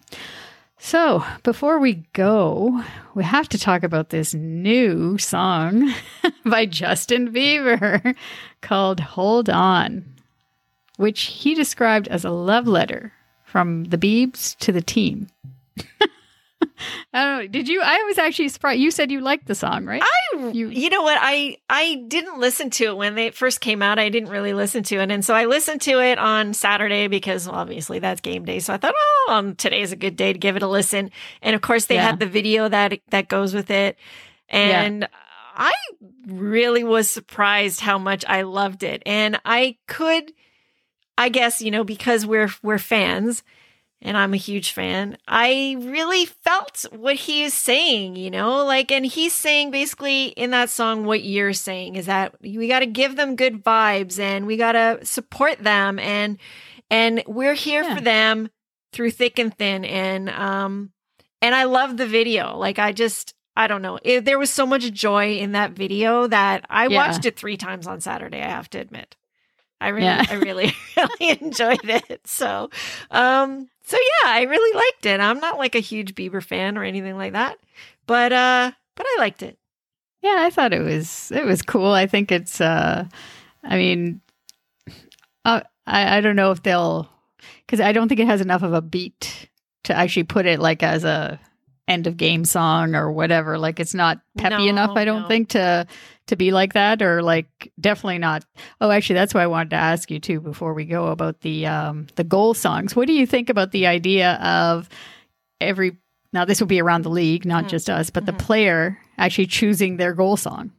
So 0.77 1.21
before 1.43 1.79
we 1.79 2.05
go, 2.13 2.81
we 3.13 3.25
have 3.25 3.49
to 3.49 3.59
talk 3.59 3.83
about 3.83 4.09
this 4.09 4.33
new 4.33 5.17
song 5.17 5.93
by 6.45 6.65
Justin 6.65 7.33
Bieber 7.33 8.15
called 8.61 9.01
Hold 9.01 9.49
On, 9.49 10.05
which 10.95 11.23
he 11.23 11.53
described 11.53 12.07
as 12.07 12.23
a 12.23 12.29
love 12.29 12.69
letter 12.69 13.11
from 13.43 13.83
the 13.83 13.97
Biebs 13.97 14.57
to 14.59 14.71
the 14.71 14.81
team. 14.81 15.27
I 16.61 17.23
don't 17.23 17.37
know. 17.39 17.47
Did 17.47 17.67
you? 17.69 17.81
I 17.83 18.03
was 18.07 18.17
actually 18.17 18.49
surprised. 18.49 18.79
You 18.79 18.91
said 18.91 19.11
you 19.11 19.21
liked 19.21 19.47
the 19.47 19.55
song, 19.55 19.85
right? 19.85 20.01
I, 20.03 20.49
You- 20.51 20.67
you, 20.69 20.89
know 20.89 21.01
what? 21.01 21.17
I 21.19 21.57
I 21.69 22.03
didn't 22.07 22.39
listen 22.39 22.69
to 22.71 22.85
it 22.85 22.97
when 22.97 23.15
they 23.15 23.31
first 23.31 23.61
came 23.61 23.81
out. 23.81 23.97
I 23.99 24.09
didn't 24.09 24.29
really 24.29 24.53
listen 24.53 24.83
to 24.83 24.97
it, 24.99 25.09
and 25.11 25.23
so 25.23 25.33
I 25.33 25.45
listened 25.45 25.81
to 25.81 25.99
it 26.01 26.19
on 26.19 26.53
Saturday 26.53 27.07
because 27.07 27.47
well, 27.47 27.55
obviously 27.57 27.99
that's 27.99 28.21
game 28.21 28.45
day. 28.45 28.59
So 28.59 28.73
I 28.73 28.77
thought, 28.77 28.93
oh, 28.95 29.27
um, 29.31 29.55
today 29.55 29.81
is 29.81 29.91
a 29.91 29.95
good 29.95 30.15
day 30.15 30.33
to 30.33 30.39
give 30.39 30.55
it 30.55 30.61
a 30.63 30.67
listen. 30.67 31.11
And 31.41 31.55
of 31.55 31.61
course, 31.61 31.85
they 31.85 31.95
Yeah. 31.95 32.05
had 32.07 32.19
the 32.19 32.25
video 32.27 32.67
that 32.69 32.99
that 33.09 33.29
goes 33.29 33.53
with 33.53 33.71
it, 33.71 33.97
and 34.49 35.07
I 35.55 35.73
really 36.27 36.83
was 36.83 37.09
surprised 37.09 37.79
how 37.81 37.97
much 37.97 38.23
I 38.27 38.43
loved 38.43 38.83
it, 38.83 39.01
and 39.05 39.39
I 39.45 39.77
could, 39.87 40.31
I 41.17 41.29
guess, 41.29 41.61
you 41.61 41.71
know, 41.71 41.83
because 41.83 42.25
we're 42.25 42.49
we're 42.61 42.77
fans 42.79 43.43
and 44.01 44.17
I'm 44.17 44.33
a 44.33 44.37
huge 44.37 44.71
fan. 44.71 45.17
I 45.27 45.75
really 45.79 46.25
felt 46.25 46.85
what 46.91 47.15
he 47.15 47.43
is 47.43 47.53
saying, 47.53 48.15
you 48.15 48.31
know, 48.31 48.63
like, 48.65 48.91
and 48.91 49.05
he's 49.05 49.33
saying 49.33 49.71
basically 49.71 50.27
in 50.27 50.51
that 50.51 50.69
song 50.69 51.05
what 51.05 51.23
you're 51.23 51.53
saying 51.53 51.95
is 51.95 52.05
that 52.05 52.35
we 52.41 52.67
got 52.67 52.79
to 52.79 52.85
give 52.85 53.15
them 53.15 53.35
good 53.35 53.63
vibes 53.63 54.17
and 54.19 54.45
we 54.47 54.55
got 54.57 54.73
to 54.73 54.99
support 55.05 55.59
them 55.63 55.99
and 55.99 56.37
and 56.89 57.23
we're 57.27 57.53
here 57.55 57.83
Yeah. 57.83 57.95
for 57.95 58.01
them 58.01 58.49
through 58.93 59.11
thick 59.11 59.37
and 59.37 59.55
thin 59.55 59.85
and 59.85 60.29
um 60.29 60.91
and 61.41 61.53
I 61.55 61.63
love 61.65 61.95
the 61.97 62.07
video. 62.07 62.57
Like 62.57 62.79
I 62.79 62.91
just 62.91 63.33
I 63.55 63.67
don't 63.67 63.81
know. 63.81 63.99
It, 64.03 64.23
there 64.23 64.39
was 64.39 64.49
so 64.49 64.65
much 64.65 64.89
joy 64.93 65.33
in 65.37 65.51
that 65.51 65.71
video 65.71 66.27
that 66.27 66.65
I 66.69 66.87
Yeah. 66.87 66.95
watched 66.97 67.25
it 67.25 67.35
3 67.37 67.57
times 67.57 67.85
on 67.87 67.99
Saturday, 67.99 68.41
I 68.41 68.47
have 68.49 68.69
to 68.71 68.79
admit. 68.79 69.17
I 69.81 69.89
really 69.89 70.05
Yeah. 70.05 70.25
I 70.29 70.33
really 70.35 70.73
really 70.97 71.39
enjoyed 71.41 71.89
it. 71.89 72.21
So 72.27 72.69
um 73.11 73.69
so 73.83 73.97
yeah, 73.97 74.29
I 74.31 74.43
really 74.43 74.75
liked 74.75 75.05
it. 75.05 75.19
I'm 75.19 75.39
not 75.39 75.57
like 75.57 75.75
a 75.75 75.79
huge 75.79 76.15
Bieber 76.15 76.43
fan 76.43 76.77
or 76.77 76.83
anything 76.83 77.17
like 77.17 77.33
that. 77.33 77.57
But 78.07 78.31
uh 78.33 78.71
but 78.95 79.05
I 79.07 79.15
liked 79.19 79.43
it. 79.43 79.57
Yeah, 80.21 80.35
I 80.39 80.49
thought 80.49 80.73
it 80.73 80.81
was 80.81 81.31
it 81.31 81.45
was 81.45 81.61
cool. 81.61 81.91
I 81.91 82.07
think 82.07 82.31
it's 82.31 82.59
uh 82.61 83.05
I 83.63 83.77
mean 83.77 84.21
uh, 85.45 85.61
I 85.87 86.17
I 86.17 86.21
don't 86.21 86.35
know 86.35 86.51
if 86.51 86.63
they'll 86.63 87.09
cuz 87.67 87.79
I 87.79 87.91
don't 87.91 88.07
think 88.09 88.19
it 88.19 88.27
has 88.27 88.41
enough 88.41 88.63
of 88.63 88.73
a 88.73 88.81
beat 88.81 89.49
to 89.85 89.93
actually 89.95 90.23
put 90.23 90.45
it 90.45 90.59
like 90.59 90.83
as 90.83 91.03
a 91.03 91.39
end 91.89 92.07
of 92.07 92.15
game 92.17 92.45
song 92.45 92.95
or 92.95 93.11
whatever. 93.11 93.57
Like 93.57 93.79
it's 93.79 93.93
not 93.95 94.19
peppy 94.37 94.65
No, 94.65 94.69
enough 94.69 94.91
I 94.95 95.03
don't 95.05 95.23
no. 95.23 95.27
think 95.27 95.49
to 95.49 95.87
to 96.27 96.35
be 96.35 96.51
like 96.51 96.73
that 96.73 97.01
or 97.01 97.23
like 97.23 97.71
definitely 97.79 98.19
not. 98.19 98.45
Oh, 98.79 98.91
actually 98.91 99.15
that's 99.15 99.33
why 99.33 99.43
I 99.43 99.47
wanted 99.47 99.71
to 99.71 99.77
ask 99.77 100.09
you 100.11 100.19
too 100.19 100.39
before 100.39 100.73
we 100.75 100.85
go 100.85 101.07
about 101.07 101.41
the 101.41 101.65
um 101.65 102.07
the 102.15 102.23
goal 102.23 102.53
songs. 102.53 102.95
What 102.95 103.07
do 103.07 103.13
you 103.13 103.25
think 103.25 103.49
about 103.49 103.71
the 103.71 103.87
idea 103.87 104.33
of 104.35 104.87
every 105.59 105.97
now 106.31 106.45
this 106.45 106.59
will 106.59 106.67
be 106.67 106.79
around 106.81 107.01
the 107.03 107.09
league, 107.09 107.43
not 107.45 107.65
Mhm. 107.65 107.69
just 107.69 107.89
us, 107.89 108.11
but 108.11 108.25
the 108.27 108.33
Mhm. 108.33 108.39
player 108.39 108.99
actually 109.17 109.47
choosing 109.47 109.97
their 109.97 110.13
goal 110.13 110.37
song. 110.37 110.71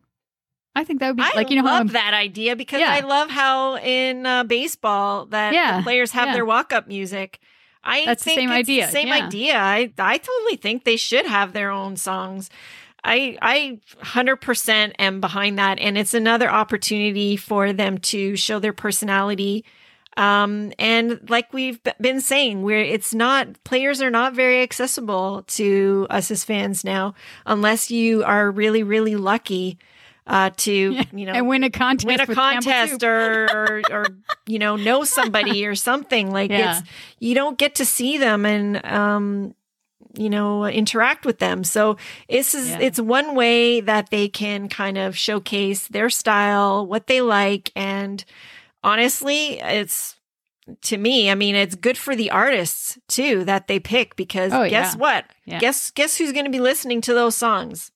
I 0.76 0.84
think 0.84 1.00
that 1.00 1.08
would 1.08 1.16
be 1.16 1.22
I 1.24 1.32
like 1.34 1.50
you 1.50 1.56
know 1.56 1.64
love 1.64 1.90
that 1.92 2.14
idea 2.14 2.54
because 2.54 2.78
Yeah. 2.80 2.92
I 2.92 3.00
love 3.00 3.28
how 3.30 3.76
in 3.78 4.24
uh, 4.24 4.44
baseball 4.44 5.26
that 5.26 5.52
Yeah, 5.52 5.78
the 5.78 5.82
players 5.82 6.12
have 6.12 6.28
yeah. 6.28 6.34
their 6.34 6.44
walk 6.44 6.72
up 6.72 6.86
music. 6.86 7.40
I 7.82 8.04
That's 8.04 8.24
the 8.24 8.34
same 8.34 8.50
it's 8.50 8.58
idea, 8.58 8.86
The 8.86 8.92
same 8.92 9.08
yeah. 9.08 9.26
idea. 9.26 9.56
I 9.58 9.92
I 9.98 10.18
totally 10.18 10.56
think 10.56 10.84
they 10.84 10.96
should 10.96 11.26
have 11.26 11.52
their 11.52 11.70
own 11.70 11.96
songs. 11.96 12.50
I 13.02 13.38
I 13.40 13.78
100% 14.02 14.92
am 14.98 15.20
behind 15.20 15.58
that 15.58 15.78
and 15.78 15.96
it's 15.96 16.12
another 16.12 16.50
opportunity 16.50 17.36
for 17.36 17.72
them 17.72 17.98
to 17.98 18.36
show 18.36 18.58
their 18.58 18.74
personality 18.74 19.64
um, 20.16 20.72
and 20.78 21.20
like 21.30 21.52
we've 21.52 21.80
been 22.00 22.20
saying, 22.20 22.62
where 22.62 22.82
it's 22.82 23.14
not 23.14 23.62
players 23.64 24.02
are 24.02 24.10
not 24.10 24.34
very 24.34 24.62
accessible 24.62 25.44
to 25.48 26.06
us 26.10 26.30
as 26.30 26.44
fans 26.44 26.84
now, 26.84 27.14
unless 27.46 27.90
you 27.90 28.24
are 28.24 28.50
really, 28.50 28.82
really 28.82 29.16
lucky 29.16 29.78
uh, 30.30 30.50
to 30.56 30.70
you 31.12 31.26
know 31.26 31.32
and 31.32 31.46
win 31.46 31.62
a 31.62 31.70
contest, 31.70 32.06
win 32.06 32.20
a 32.20 32.26
contest, 32.26 33.02
or, 33.02 33.44
or, 33.44 33.82
or 33.90 34.06
you 34.46 34.58
know 34.58 34.76
know 34.76 35.04
somebody 35.04 35.66
or 35.66 35.74
something 35.74 36.30
like 36.30 36.50
yeah. 36.50 36.78
it's 36.78 36.88
you 37.18 37.34
don't 37.34 37.58
get 37.58 37.74
to 37.74 37.84
see 37.84 38.16
them 38.16 38.46
and 38.46 38.82
um 38.86 39.54
you 40.14 40.30
know 40.30 40.64
interact 40.64 41.24
with 41.24 41.38
them 41.38 41.62
so 41.62 41.96
this 42.28 42.54
is 42.54 42.70
yeah. 42.70 42.78
it's 42.80 42.98
one 42.98 43.34
way 43.34 43.80
that 43.80 44.10
they 44.10 44.28
can 44.28 44.68
kind 44.68 44.96
of 44.96 45.16
showcase 45.16 45.86
their 45.88 46.08
style 46.08 46.86
what 46.86 47.06
they 47.06 47.20
like 47.20 47.70
and 47.76 48.24
honestly, 48.82 49.60
it's 49.60 50.16
to 50.82 50.96
me, 50.96 51.30
I 51.30 51.34
mean, 51.34 51.54
it's 51.54 51.74
good 51.74 51.98
for 51.98 52.14
the 52.14 52.30
artists 52.30 52.98
too 53.08 53.44
that 53.44 53.66
they 53.66 53.80
pick 53.80 54.16
because 54.16 54.52
oh, 54.52 54.68
guess 54.68 54.94
yeah. 54.94 55.00
what? 55.00 55.24
Yeah. 55.44 55.58
Guess 55.58 55.90
guess 55.92 56.16
who's 56.16 56.32
going 56.32 56.44
to 56.44 56.50
be 56.50 56.60
listening 56.60 57.00
to 57.02 57.14
those 57.14 57.36
songs? 57.36 57.90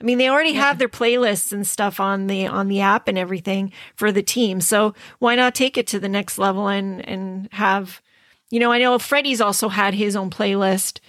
I 0.00 0.04
mean, 0.04 0.18
they 0.18 0.28
already 0.28 0.54
have 0.54 0.78
their 0.78 0.88
playlists 0.88 1.52
and 1.52 1.66
stuff 1.66 2.00
on 2.00 2.26
the 2.26 2.46
on 2.46 2.68
the 2.68 2.80
app 2.80 3.08
and 3.08 3.18
everything 3.18 3.72
for 3.94 4.12
the 4.12 4.22
team. 4.22 4.60
So 4.60 4.94
why 5.18 5.34
not 5.34 5.54
take 5.54 5.76
it 5.76 5.86
to 5.88 5.98
the 5.98 6.08
next 6.08 6.38
level 6.38 6.68
and 6.68 7.06
and 7.08 7.48
have, 7.52 8.02
you 8.50 8.60
know, 8.60 8.72
I 8.72 8.78
know 8.78 8.98
Freddie's 8.98 9.40
also 9.40 9.68
had 9.68 9.94
his 9.94 10.16
own 10.16 10.30
playlist 10.30 11.00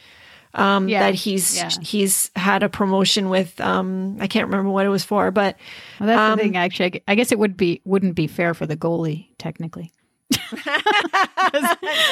um, 0.53 0.89
yeah. 0.89 0.99
that 1.01 1.15
he's 1.15 1.57
yeah. 1.57 1.69
he's 1.81 2.31
had 2.35 2.63
a 2.63 2.69
promotion 2.69 3.29
with. 3.29 3.59
Um, 3.61 4.17
I 4.19 4.27
can't 4.27 4.47
remember 4.47 4.71
what 4.71 4.85
it 4.85 4.89
was 4.89 5.03
for, 5.03 5.31
but 5.31 5.55
well, 5.99 6.07
that's 6.07 6.19
um, 6.19 6.38
the 6.38 6.43
thing. 6.43 6.57
Actually, 6.57 7.03
I 7.07 7.15
guess 7.15 7.31
it 7.31 7.39
would 7.39 7.55
be 7.55 7.81
wouldn't 7.85 8.15
be 8.15 8.27
fair 8.27 8.53
for 8.53 8.65
the 8.65 8.75
goalie 8.75 9.27
technically. 9.38 9.91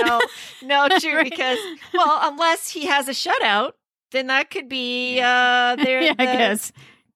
no, 0.06 0.22
no, 0.64 0.88
true. 1.00 1.24
Because 1.24 1.58
well, 1.94 2.20
unless 2.24 2.70
he 2.70 2.86
has 2.86 3.08
a 3.08 3.12
shutout, 3.12 3.72
then 4.12 4.28
that 4.28 4.50
could 4.50 4.70
be 4.70 5.20
uh, 5.20 5.76
their 5.84 6.02
yeah, 6.02 6.14
the, 6.14 6.22
I 6.22 6.26
guess 6.26 6.72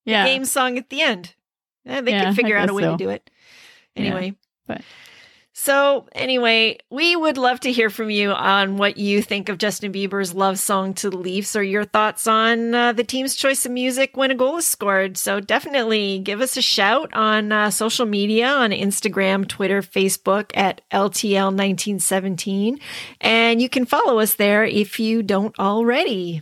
yeah 0.06 0.26
game 0.26 0.46
song 0.46 0.78
at 0.78 0.90
the 0.90 1.02
end. 1.02 1.36
Eh, 1.86 2.02
they 2.02 2.12
yeah, 2.12 2.26
could 2.26 2.36
figure 2.36 2.58
out 2.58 2.70
a 2.70 2.74
way 2.74 2.84
so. 2.84 2.92
to 2.92 2.98
do 2.98 3.10
it. 3.10 3.30
Anyway, 3.96 4.28
yeah, 4.28 4.32
but 4.68 4.82
so, 5.62 6.08
anyway, 6.14 6.78
we 6.90 7.18
would 7.18 7.38
love 7.38 7.60
to 7.60 7.72
hear 7.74 7.90
from 7.90 8.10
you 8.10 8.32
on 8.32 8.78
what 8.78 8.96
you 8.96 9.22
think 9.22 9.50
of 9.50 9.58
Justin 9.58 9.92
Bieber's 9.92 10.34
love 10.34 10.58
song 10.58 10.94
to 10.94 11.10
the 11.10 11.18
Leafs 11.18 11.54
or 11.54 11.62
your 11.62 11.84
thoughts 11.84 12.28
on 12.28 12.74
uh, 12.74 12.94
the 12.94 13.04
team's 13.04 13.36
choice 13.36 13.66
of 13.66 13.74
music 13.74 14.16
when 14.16 14.32
a 14.32 14.36
goal 14.36 14.56
is 14.56 14.66
scored. 14.66 15.18
So, 15.18 15.42
definitely 15.42 16.20
give 16.20 16.40
us 16.40 16.56
a 16.56 16.62
shout 16.62 17.14
on 17.14 17.52
uh, 17.52 17.72
social 17.72 18.06
media 18.06 18.48
on 18.48 18.72
Instagram, 18.72 19.50
Twitter, 19.50 19.82
Facebook 19.82 20.52
at 20.54 20.80
LTL1917. 20.92 22.80
And 23.20 23.62
you 23.62 23.68
can 23.68 23.86
follow 23.86 24.20
us 24.20 24.36
there 24.36 24.64
if 24.64 24.98
you 24.98 25.22
don't 25.22 25.60
already. 25.60 26.42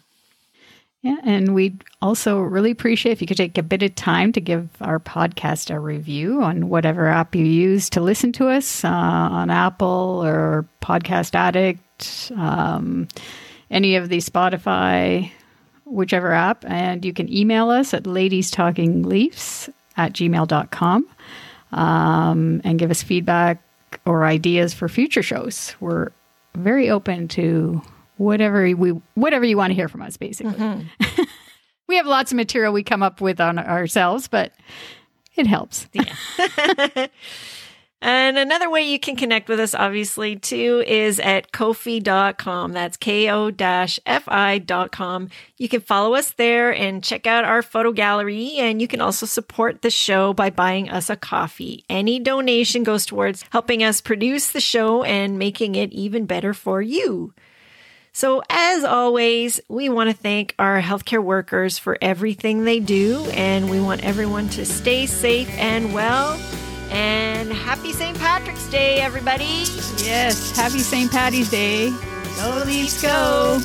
Yeah, 1.03 1.17
and 1.23 1.53
we'd 1.53 1.83
also 2.01 2.39
really 2.39 2.71
appreciate 2.71 3.11
if 3.11 3.21
you 3.21 3.27
could 3.27 3.37
take 3.37 3.57
a 3.57 3.63
bit 3.63 3.83
of 3.83 3.93
time 3.95 4.31
to 4.33 4.41
give 4.41 4.69
our 4.81 4.99
podcast 4.99 5.73
a 5.73 5.79
review 5.79 6.41
on 6.41 6.69
whatever 6.69 7.07
app 7.07 7.35
you 7.35 7.45
use 7.45 7.89
to 7.91 8.01
listen 8.01 8.31
to 8.33 8.49
us 8.49 8.83
uh, 8.83 8.89
on 8.89 9.51
Apple 9.51 10.21
or 10.25 10.67
Podcast 10.81 11.35
Addict, 11.35 12.31
um, 12.35 13.07
any 13.69 13.95
of 13.95 14.09
the 14.09 14.17
Spotify, 14.17 15.29
whichever 15.85 16.33
app. 16.33 16.65
And 16.65 17.05
you 17.05 17.13
can 17.13 17.31
email 17.31 17.69
us 17.69 17.93
at 17.93 18.03
ladiestalkingleafs 18.03 19.69
at 19.97 20.13
gmail.com 20.13 21.07
um, 21.71 22.61
and 22.63 22.79
give 22.79 22.91
us 22.91 23.03
feedback 23.03 23.61
or 24.05 24.25
ideas 24.25 24.73
for 24.73 24.89
future 24.89 25.23
shows. 25.23 25.75
We're 25.79 26.09
very 26.55 26.89
open 26.89 27.27
to 27.29 27.81
whatever 28.17 28.63
we 28.75 28.89
whatever 29.15 29.45
you 29.45 29.57
want 29.57 29.71
to 29.71 29.75
hear 29.75 29.87
from 29.87 30.01
us 30.01 30.17
basically. 30.17 30.53
Mm-hmm. 30.53 31.23
we 31.87 31.95
have 31.95 32.05
lots 32.05 32.31
of 32.31 32.35
material 32.35 32.73
we 32.73 32.83
come 32.83 33.03
up 33.03 33.21
with 33.21 33.39
on 33.39 33.59
ourselves 33.59 34.27
but 34.27 34.53
it 35.35 35.47
helps. 35.47 35.87
Yeah. 35.93 37.07
And 37.99 38.37
another 38.37 38.69
way 38.69 38.83
you 38.83 38.99
can 38.99 39.15
connect 39.15 39.49
with 39.49 39.59
us 39.59 39.73
obviously 39.73 40.35
too 40.35 40.83
is 40.85 41.19
at 41.19 41.51
ko-fi.com 41.51 42.71
that's 42.71 42.95
ko-fi.com 42.95 43.69
you 45.57 45.67
can 45.67 45.81
follow 45.81 46.13
us 46.13 46.31
there 46.33 46.75
and 46.75 47.03
check 47.03 47.25
out 47.25 47.43
our 47.43 47.63
photo 47.63 47.91
gallery 47.91 48.57
and 48.57 48.79
you 48.83 48.87
can 48.87 49.01
also 49.01 49.25
support 49.25 49.81
the 49.81 49.89
show 49.89 50.31
by 50.31 50.51
buying 50.51 50.91
us 50.91 51.09
a 51.09 51.15
coffee. 51.15 51.83
Any 51.89 52.19
donation 52.19 52.83
goes 52.83 53.03
towards 53.03 53.43
helping 53.49 53.83
us 53.83 53.99
produce 53.99 54.51
the 54.51 54.61
show 54.61 55.01
and 55.03 55.39
making 55.39 55.73
it 55.73 55.91
even 55.91 56.27
better 56.27 56.53
for 56.53 56.83
you 56.83 57.33
so, 58.17 58.41
as 58.49 58.83
always, 58.83 59.59
we 59.69 59.89
want 59.89 60.09
to 60.09 60.15
thank 60.15 60.55
our 60.57 60.81
healthcare 60.81 61.23
workers 61.23 61.77
for 61.77 61.99
everything 62.01 62.63
they 62.63 62.79
do, 62.79 63.23
and 63.33 63.69
we 63.69 63.79
want 63.79 64.03
everyone 64.03 64.49
to 64.49 64.65
stay 64.65 65.05
safe 65.05 65.47
and 65.59 65.93
well. 65.93 66.33
And 66.89 67.53
happy 67.53 67.93
St. 67.93 68.17
Patrick's 68.17 68.67
Day, 68.71 69.01
everybody! 69.01 69.65
Yes, 70.03 70.55
happy 70.55 70.79
St. 70.79 71.11
Patty's 71.11 71.51
Day. 71.51 71.91
Go 72.37 72.63
Leafs, 72.65 72.99
go! 73.03 73.59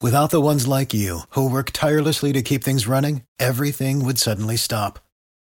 Without 0.00 0.30
the 0.30 0.40
ones 0.40 0.68
like 0.68 0.94
you, 0.94 1.22
who 1.30 1.50
work 1.50 1.72
tirelessly 1.72 2.32
to 2.32 2.42
keep 2.42 2.62
things 2.62 2.86
running, 2.86 3.22
everything 3.40 4.04
would 4.04 4.20
suddenly 4.20 4.56
stop 4.56 5.00